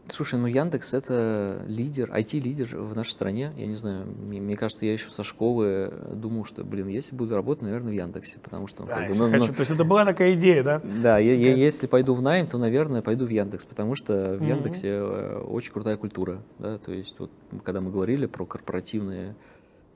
Слушай, 0.08 0.38
ну 0.38 0.46
Яндекс 0.46 0.94
это 0.94 1.64
лидер, 1.68 2.12
IT-лидер 2.12 2.78
в 2.78 2.96
нашей 2.96 3.10
стране. 3.10 3.52
Я 3.58 3.66
не 3.66 3.74
знаю, 3.74 4.06
мне, 4.06 4.40
мне 4.40 4.56
кажется, 4.56 4.86
я 4.86 4.94
еще 4.94 5.10
со 5.10 5.24
школы 5.24 5.92
думал, 6.14 6.46
что, 6.46 6.64
блин, 6.64 6.88
если 6.88 7.16
буду 7.16 7.34
работать, 7.34 7.64
наверное, 7.64 7.90
в 7.90 7.96
Яндексе, 7.96 8.38
потому 8.38 8.68
что... 8.68 8.84
Ну, 8.84 8.90
да, 8.90 8.98
как 8.98 9.10
бы, 9.10 9.16
ну, 9.16 9.32
хочу. 9.32 9.46
Ну, 9.48 9.54
То 9.54 9.60
есть 9.62 9.72
это 9.72 9.84
была 9.84 10.06
такая 10.06 10.36
идея, 10.36 10.64
да? 10.64 10.82
Да, 10.84 11.18
я, 11.18 11.34
я, 11.34 11.56
если 11.56 11.88
пойду 11.88 12.14
в 12.14 12.22
найм, 12.22 12.46
то, 12.46 12.60
наверное, 12.60 13.02
пойду 13.02 13.26
в 13.26 13.30
Яндекс, 13.30 13.66
потому 13.66 13.96
что 13.96 14.38
в 14.40 14.44
Яндексе 14.44 14.88
mm-hmm. 14.88 15.46
очень 15.46 15.72
крутая 15.72 15.98
культура, 15.98 16.44
да, 16.60 16.78
то 16.78 16.94
есть 16.94 17.18
вот 17.18 17.32
когда 17.64 17.82
мы 17.82 17.90
говорили 17.90 18.28
про 18.28 18.46
корпоративные 18.46 19.36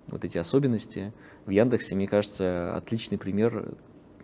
вот 0.07 0.25
эти 0.25 0.39
особенности, 0.39 1.13
в 1.45 1.51
Яндексе, 1.51 1.95
мне 1.95 2.07
кажется, 2.07 2.75
отличный 2.75 3.19
пример 3.19 3.75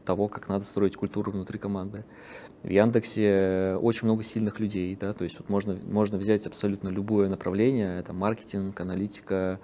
того, 0.09 0.27
как 0.27 0.49
надо 0.49 0.65
строить 0.65 0.95
культуру 0.95 1.31
внутри 1.31 1.59
команды. 1.59 2.03
В 2.63 2.69
Яндексе 2.69 3.77
очень 3.79 4.05
много 4.05 4.23
сильных 4.23 4.59
людей, 4.59 4.97
да, 4.99 5.13
то 5.13 5.23
есть 5.23 5.37
вот 5.37 5.49
можно, 5.49 5.77
можно 5.85 6.17
взять 6.17 6.47
абсолютно 6.47 6.87
любое 6.89 7.29
направление, 7.29 7.99
это 7.99 8.11
маркетинг, 8.11 8.81
аналитика, 8.81 9.59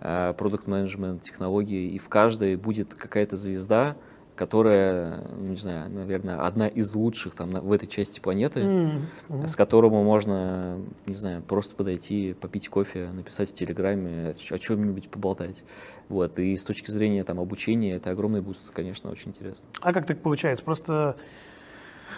э, 0.00 0.32
продукт 0.38 0.66
менеджмент 0.66 1.22
технологии, 1.22 1.90
и 1.90 1.98
в 1.98 2.08
каждой 2.08 2.56
будет 2.56 2.94
какая-то 2.94 3.36
звезда, 3.36 3.98
которая, 4.40 5.20
не 5.36 5.54
знаю, 5.56 5.90
наверное, 5.90 6.38
одна 6.38 6.66
из 6.66 6.94
лучших 6.94 7.34
там 7.34 7.50
в 7.50 7.70
этой 7.72 7.86
части 7.86 8.20
планеты, 8.20 8.60
mm-hmm. 8.60 9.46
с 9.46 9.54
которому 9.54 10.02
можно, 10.02 10.78
не 11.04 11.12
знаю, 11.12 11.42
просто 11.42 11.76
подойти, 11.76 12.34
попить 12.40 12.70
кофе, 12.70 13.10
написать 13.12 13.50
в 13.50 13.52
Телеграме, 13.52 14.34
о 14.50 14.58
чем-нибудь 14.58 15.10
поболтать. 15.10 15.62
Вот. 16.08 16.38
И 16.38 16.56
с 16.56 16.64
точки 16.64 16.90
зрения 16.90 17.22
там, 17.22 17.38
обучения 17.38 17.96
это 17.96 18.12
огромный 18.12 18.40
boost, 18.40 18.70
конечно, 18.70 19.10
очень 19.10 19.32
интересно. 19.32 19.68
А 19.82 19.92
как 19.92 20.06
так 20.06 20.22
получается? 20.22 20.64
Просто 20.64 21.16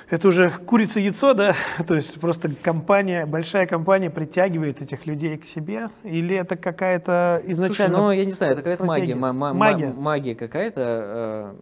это 0.09 0.29
уже 0.29 0.51
курица-яйцо, 0.51 1.35
да? 1.35 1.57
То 1.89 1.97
есть 1.97 2.21
просто 2.21 2.51
компания, 2.63 3.27
большая 3.27 3.67
компания 3.67 4.11
притягивает 4.11 4.81
этих 4.81 5.07
людей 5.07 5.37
к 5.39 5.45
себе? 5.45 5.89
Или 6.05 6.37
это 6.37 6.55
какая-то 6.57 7.43
изначально... 7.47 7.97
Слушай, 7.97 8.05
ну, 8.05 8.11
я 8.13 8.25
не 8.25 8.31
знаю, 8.31 8.53
это 8.53 8.63
какая-то 8.63 8.85
магия. 8.85 9.17
Магия? 9.17 9.93
Магия 9.93 10.35
какая-то. 10.37 11.57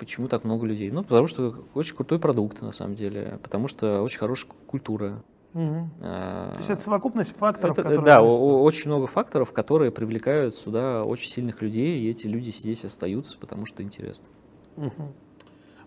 Э, 0.00 0.04
Почему 0.04 0.28
так 0.28 0.44
много 0.44 0.66
людей? 0.66 0.90
Ну, 0.90 1.02
потому 1.02 1.26
что 1.26 1.54
очень 1.74 1.94
крутой 1.94 2.18
продукт, 2.18 2.62
на 2.62 2.72
самом 2.72 2.94
деле, 2.94 3.38
потому 3.42 3.68
что 3.68 4.02
очень 4.02 4.18
хорошая 4.18 4.50
культура. 4.66 5.22
Угу. 5.52 5.88
А, 6.02 6.52
То 6.52 6.58
есть 6.58 6.70
это 6.70 6.80
совокупность 6.80 7.36
факторов, 7.36 7.78
это, 7.78 7.82
которые... 7.82 8.04
Да, 8.04 8.22
очень 8.22 8.88
много 8.88 9.06
факторов, 9.06 9.52
которые 9.52 9.90
привлекают 9.90 10.54
сюда 10.54 11.04
очень 11.04 11.30
сильных 11.30 11.60
людей, 11.60 12.00
и 12.00 12.10
эти 12.10 12.26
люди 12.26 12.50
здесь 12.50 12.84
остаются, 12.84 13.36
потому 13.38 13.66
что 13.66 13.82
интересно. 13.82 14.28
Угу. 14.76 15.12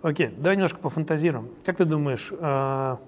Окей, 0.01 0.27
давай 0.37 0.57
немножко 0.57 0.79
пофантазируем. 0.79 1.49
Как 1.65 1.77
ты 1.77 1.85
думаешь, 1.85 2.31
а, 2.39 2.99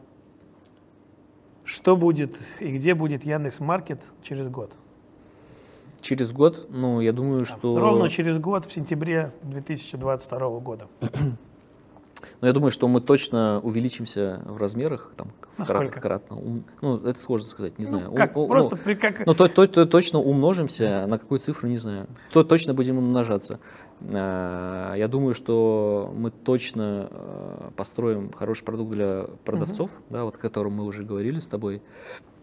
что 1.65 1.97
будет 1.97 2.37
и 2.59 2.69
где 2.77 2.93
будет 2.93 3.25
Яндекс 3.25 3.59
Маркет 3.59 4.01
через 4.23 4.47
год? 4.47 4.71
Через 6.01 6.31
год, 6.31 6.67
ну, 6.69 7.01
я 7.01 7.13
думаю, 7.13 7.45
что... 7.45 7.77
Ровно 7.79 8.09
через 8.09 8.37
год, 8.37 8.65
в 8.65 8.73
сентябре 8.73 9.33
2022 9.43 10.59
года. 10.59 10.87
Но 12.41 12.47
я 12.47 12.53
думаю, 12.53 12.71
что 12.71 12.87
мы 12.87 13.01
точно 13.01 13.59
увеличимся 13.63 14.41
в 14.45 14.57
размерах, 14.57 15.11
там, 15.15 15.31
в 15.57 15.65
крат, 15.65 15.91
кратно. 15.91 16.63
Ну, 16.81 16.97
это 16.97 17.19
сложно 17.19 17.47
сказать, 17.47 17.77
не 17.79 17.85
ну, 17.85 17.89
знаю. 17.89 18.11
Как? 18.13 18.35
У, 18.35 18.47
Просто 18.47 18.75
ну, 18.75 18.81
при 18.83 18.95
как... 18.95 19.25
Ну, 19.25 19.33
то, 19.33 19.47
то, 19.47 19.67
то, 19.67 19.85
точно 19.85 20.19
умножимся, 20.19 21.05
на 21.07 21.17
какую 21.17 21.39
цифру, 21.39 21.69
не 21.69 21.77
знаю. 21.77 22.07
То 22.31 22.43
точно 22.43 22.73
будем 22.73 22.97
умножаться. 22.97 23.59
А, 24.01 24.93
я 24.95 25.07
думаю, 25.07 25.33
что 25.33 26.13
мы 26.15 26.31
точно 26.31 27.07
а, 27.11 27.71
построим 27.75 28.31
хороший 28.31 28.63
продукт 28.63 28.91
для 28.91 29.25
продавцов, 29.43 29.91
угу. 29.91 30.03
да, 30.09 30.23
вот 30.23 30.35
о 30.35 30.39
котором 30.39 30.73
мы 30.73 30.83
уже 30.83 31.03
говорили 31.03 31.39
с 31.39 31.47
тобой. 31.47 31.81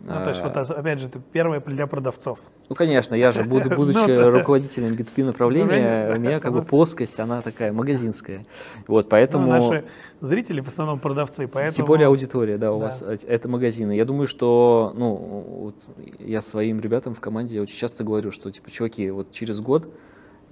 Ну, 0.01 0.09
то 0.09 0.31
есть, 0.31 0.43
вот, 0.43 0.57
а, 0.57 0.63
опять 0.63 0.99
же, 0.99 1.07
это 1.07 1.21
первое 1.21 1.61
для 1.61 1.87
продавцов. 1.87 2.39
Ну, 2.73 2.77
конечно, 2.77 3.15
я 3.15 3.33
же, 3.33 3.45
буду, 3.45 3.69
будучи 3.77 4.09
ну, 4.09 4.31
руководителем 4.31 4.95
B2B 4.95 5.25
направления, 5.25 6.15
у 6.17 6.19
меня 6.19 6.41
как 6.41 6.55
бы 6.55 6.63
плоскость, 6.63 7.21
она 7.21 7.43
такая 7.43 7.71
магазинская. 7.71 8.47
Вот, 8.89 9.11
поэтому... 9.11 9.45
Ну, 9.45 9.53
наши 9.53 9.85
зрители 10.23 10.63
в 10.63 10.69
основном 10.69 10.99
продавцы, 10.99 11.49
поэтому... 11.53 11.71
Тем 11.71 11.85
более 11.85 12.07
аудитория, 12.07 12.57
да, 12.57 12.73
у 12.73 12.79
да. 12.79 12.87
вас 12.87 13.03
это 13.03 13.47
магазины. 13.47 13.93
Я 13.93 14.07
думаю, 14.07 14.27
что, 14.27 14.95
ну, 14.97 15.15
вот 15.17 15.75
я 16.19 16.41
своим 16.41 16.81
ребятам 16.81 17.15
в 17.15 17.21
команде 17.21 17.61
очень 17.61 17.77
часто 17.77 18.05
говорю, 18.05 18.31
что, 18.31 18.51
типа, 18.51 18.71
чуваки, 18.71 19.11
вот 19.11 19.31
через 19.33 19.61
год 19.61 19.93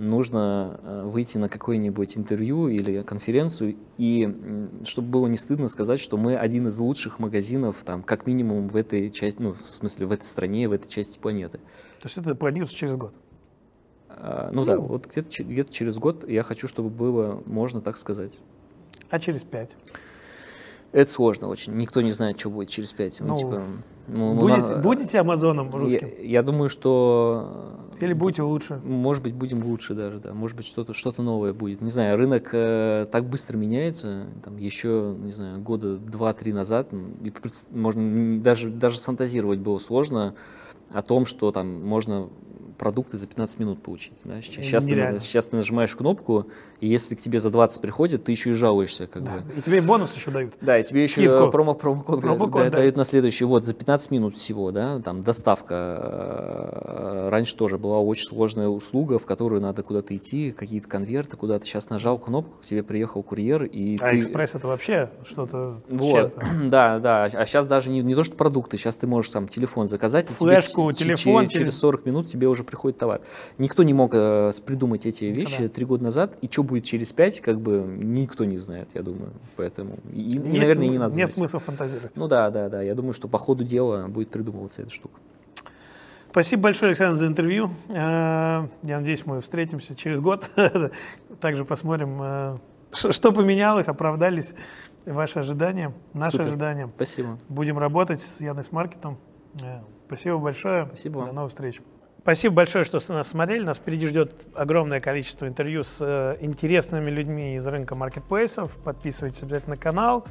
нужно 0.01 0.81
э, 0.83 1.03
выйти 1.05 1.39
на 1.39 1.49
какое-нибудь 1.49 2.17
интервью 2.17 2.69
или 2.69 3.03
конференцию, 3.03 3.77
и 3.99 4.69
чтобы 4.85 5.09
было 5.09 5.27
не 5.27 5.37
стыдно 5.37 5.69
сказать, 5.69 6.01
что 6.01 6.17
мы 6.17 6.37
один 6.37 6.67
из 6.69 6.79
лучших 6.79 7.19
магазинов, 7.19 7.77
там, 7.85 8.03
как 8.03 8.27
минимум 8.27 8.69
в 8.69 8.77
этой 8.77 9.11
части, 9.11 9.41
ну, 9.41 9.53
в 9.53 9.61
смысле, 9.61 10.07
в 10.07 10.13
этой 10.13 10.25
стране, 10.25 10.69
в 10.69 10.73
этой 10.73 10.89
части 10.89 11.19
планеты. 11.19 11.59
То 12.01 12.07
есть 12.07 12.17
это 12.17 12.35
планируется 12.35 12.77
через 12.77 12.97
год? 12.97 13.13
А, 14.09 14.51
ну, 14.53 14.61
ну 14.61 14.67
да, 14.67 14.79
вот 14.79 15.07
где-то 15.07 15.45
где 15.45 15.65
через 15.65 15.99
год 15.99 16.29
я 16.29 16.43
хочу, 16.43 16.67
чтобы 16.67 16.89
было, 16.89 17.43
можно 17.47 17.81
так 17.81 17.97
сказать. 17.97 18.39
А 19.11 19.19
через 19.19 19.43
пять? 19.43 19.71
Это 20.93 21.11
сложно 21.11 21.49
очень. 21.49 21.75
Никто 21.75 22.01
не 22.01 22.11
знает, 22.11 22.41
что 22.41 22.51
будет 22.51 22.69
через 22.69 22.93
пять. 22.93 23.21
Ну, 23.21 23.29
ну, 23.29 23.37
типа, 23.37 23.63
ну, 24.09 24.35
будет, 24.35 24.59
на... 24.59 24.77
Будете 24.79 25.21
Амазоном 25.21 25.71
русским? 25.71 26.09
Я, 26.09 26.25
я 26.25 26.43
думаю, 26.43 26.69
что... 26.69 27.79
Или 28.01 28.15
будете 28.15 28.43
лучше? 28.43 28.81
Может 28.83 29.23
быть, 29.23 29.35
будем 29.35 29.63
лучше 29.63 29.95
даже, 29.95 30.19
да. 30.19 30.33
Может 30.33 30.57
быть, 30.57 30.67
что-то 30.67 30.93
что 30.95 31.13
новое 31.23 31.53
будет. 31.53 31.83
Не 31.83 31.91
знаю, 31.91 32.17
рынок 32.17 32.49
э, 32.53 33.07
так 33.11 33.27
быстро 33.27 33.59
меняется. 33.59 34.27
Там 34.43 34.57
еще, 34.57 35.15
не 35.19 35.33
знаю, 35.33 35.61
года 35.61 35.99
два-три 35.99 36.53
назад, 36.53 36.93
и, 36.93 37.33
можно 37.71 38.41
даже, 38.41 38.71
даже 38.71 38.99
сфантазировать 38.99 39.59
было 39.59 39.79
сложно 39.79 40.35
о 40.91 41.03
том, 41.03 41.27
что 41.27 41.53
там 41.53 41.87
можно 41.87 42.29
продукты 42.81 43.19
за 43.19 43.27
15 43.27 43.59
минут 43.59 43.83
получить. 43.83 44.15
Да? 44.25 44.41
Сейчас, 44.41 44.87
ты, 44.87 45.19
сейчас 45.21 45.49
ты 45.49 45.57
нажимаешь 45.57 45.95
кнопку, 45.95 46.47
и 46.81 46.89
если 46.89 47.15
к 47.15 47.21
тебе 47.21 47.39
за 47.39 47.51
20 47.51 47.83
приходит, 47.83 48.25
ты 48.25 48.33
еще 48.33 48.51
и 48.51 48.53
жалуешься. 48.55 49.07
Как 49.07 49.23
да. 49.23 49.33
бы. 49.33 49.45
И 49.59 49.61
тебе 49.61 49.83
бонус 49.83 50.15
еще 50.15 50.31
дают. 50.31 50.55
Да, 50.63 50.79
и 50.79 50.83
тебе 50.83 51.03
еще 51.03 51.21
Скидку. 51.21 51.51
промо, 51.51 51.75
промокод, 51.75 52.23
промокод 52.23 52.63
да, 52.65 52.71
да. 52.71 52.77
дают 52.79 52.97
на 52.97 53.05
следующий. 53.05 53.45
Вот, 53.45 53.67
за 53.67 53.75
15 53.75 54.11
минут 54.11 54.39
всего, 54.39 54.71
да, 54.71 54.99
там 55.01 55.21
доставка. 55.21 55.75
Э, 55.75 57.29
раньше 57.29 57.55
тоже 57.55 57.77
была 57.77 58.01
очень 58.01 58.25
сложная 58.25 58.69
услуга, 58.69 59.19
в 59.19 59.27
которую 59.27 59.61
надо 59.61 59.83
куда-то 59.83 60.17
идти, 60.17 60.51
какие-то 60.51 60.89
конверты 60.89 61.37
куда-то. 61.37 61.67
Сейчас 61.67 61.91
нажал 61.91 62.19
кнопку, 62.19 62.61
к 62.61 62.63
тебе 62.63 62.83
приехал 62.83 63.23
курьер, 63.23 63.65
и 63.65 63.99
А 63.99 64.09
ты... 64.09 64.21
экспресс 64.21 64.55
это 64.55 64.67
вообще 64.67 65.11
что-то 65.29 65.83
Вот, 65.91 66.35
да, 66.65 66.99
да. 66.99 67.25
А 67.25 67.45
сейчас 67.45 67.67
даже 67.67 67.91
не, 67.91 68.01
не 68.01 68.15
то, 68.15 68.25
что 68.25 68.37
продукты, 68.37 68.79
сейчас 68.79 68.97
ты 68.97 69.07
можешь 69.07 69.31
там 69.31 69.49
телефон 69.49 69.87
заказать, 69.87 70.31
и 70.31 70.33
Флешку, 70.33 70.91
тебе, 70.93 71.15
телефон, 71.15 71.47
через, 71.47 71.69
через 71.69 71.79
40 71.79 72.07
минут 72.07 72.27
тебе 72.27 72.49
уже 72.49 72.65
приходит 72.71 72.99
товар. 72.99 73.21
Никто 73.59 73.83
не 73.83 73.93
мог 73.93 74.13
э, 74.15 74.51
придумать 74.65 75.05
эти 75.07 75.25
вещи 75.27 75.69
три 75.69 75.85
года 75.85 76.05
назад, 76.05 76.37
и 76.41 76.49
что 76.51 76.63
будет 76.63 76.85
через 76.85 77.13
пять, 77.13 77.41
как 77.41 77.61
бы 77.61 77.85
никто 77.99 78.45
не 78.45 78.57
знает, 78.57 78.89
я 78.95 79.03
думаю. 79.03 79.33
Поэтому, 79.57 79.99
и, 80.13 80.39
нет, 80.39 80.61
наверное, 80.61 80.89
не 80.89 80.99
надо 80.99 81.17
Нет 81.17 81.29
знать. 81.29 81.35
смысла 81.37 81.59
фантазировать. 81.59 82.17
Ну 82.17 82.29
да, 82.29 82.51
да, 82.51 82.69
да. 82.69 82.83
Я 82.83 82.95
думаю, 82.95 83.13
что 83.13 83.29
по 83.29 83.39
ходу 83.39 83.65
дела 83.65 84.07
будет 84.09 84.31
придумываться 84.31 84.83
эта 84.83 84.91
штука. 84.91 85.19
Спасибо 86.31 86.63
большое, 86.63 86.91
Александр, 86.91 87.19
за 87.19 87.27
интервью. 87.27 87.71
Э, 87.89 88.69
я 88.83 88.99
надеюсь, 88.99 89.27
мы 89.27 89.41
встретимся 89.41 89.97
через 89.97 90.21
год. 90.21 90.49
Также 91.41 91.65
посмотрим, 91.65 92.19
э, 92.23 92.59
что 92.93 93.33
поменялось, 93.33 93.89
оправдались 93.89 94.55
ваши 95.07 95.41
ожидания, 95.41 95.93
наши 96.15 96.33
Супер. 96.33 96.47
ожидания. 96.47 96.89
Спасибо. 96.95 97.39
Будем 97.49 97.79
работать 97.79 98.23
с 98.23 98.41
Яндекс.Маркетом. 98.41 99.19
Э, 99.61 99.81
спасибо 100.07 100.39
большое. 100.39 100.87
Спасибо. 100.87 101.27
До 101.27 101.33
новых 101.33 101.51
встреч. 101.51 101.81
Спасибо 102.23 102.57
большое, 102.57 102.85
что 102.85 103.01
нас 103.09 103.29
смотрели. 103.29 103.65
Нас 103.65 103.79
впереди 103.79 104.07
ждет 104.07 104.33
огромное 104.55 105.01
количество 105.01 105.49
интервью 105.49 105.85
с 105.85 106.37
интересными 106.41 107.09
людьми 107.11 107.57
из 107.57 107.67
рынка 107.67 107.95
маркетплейсов. 107.95 108.77
Подписывайтесь 108.85 109.43
обязательно 109.43 109.77
на 109.77 109.81
канал. 109.81 110.27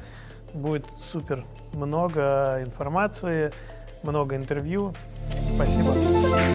Будет 0.54 0.86
супер 1.02 1.44
много 1.74 2.62
информации, 2.64 3.52
много 4.04 4.36
интервью. 4.36 4.94
Спасибо. 5.56 5.94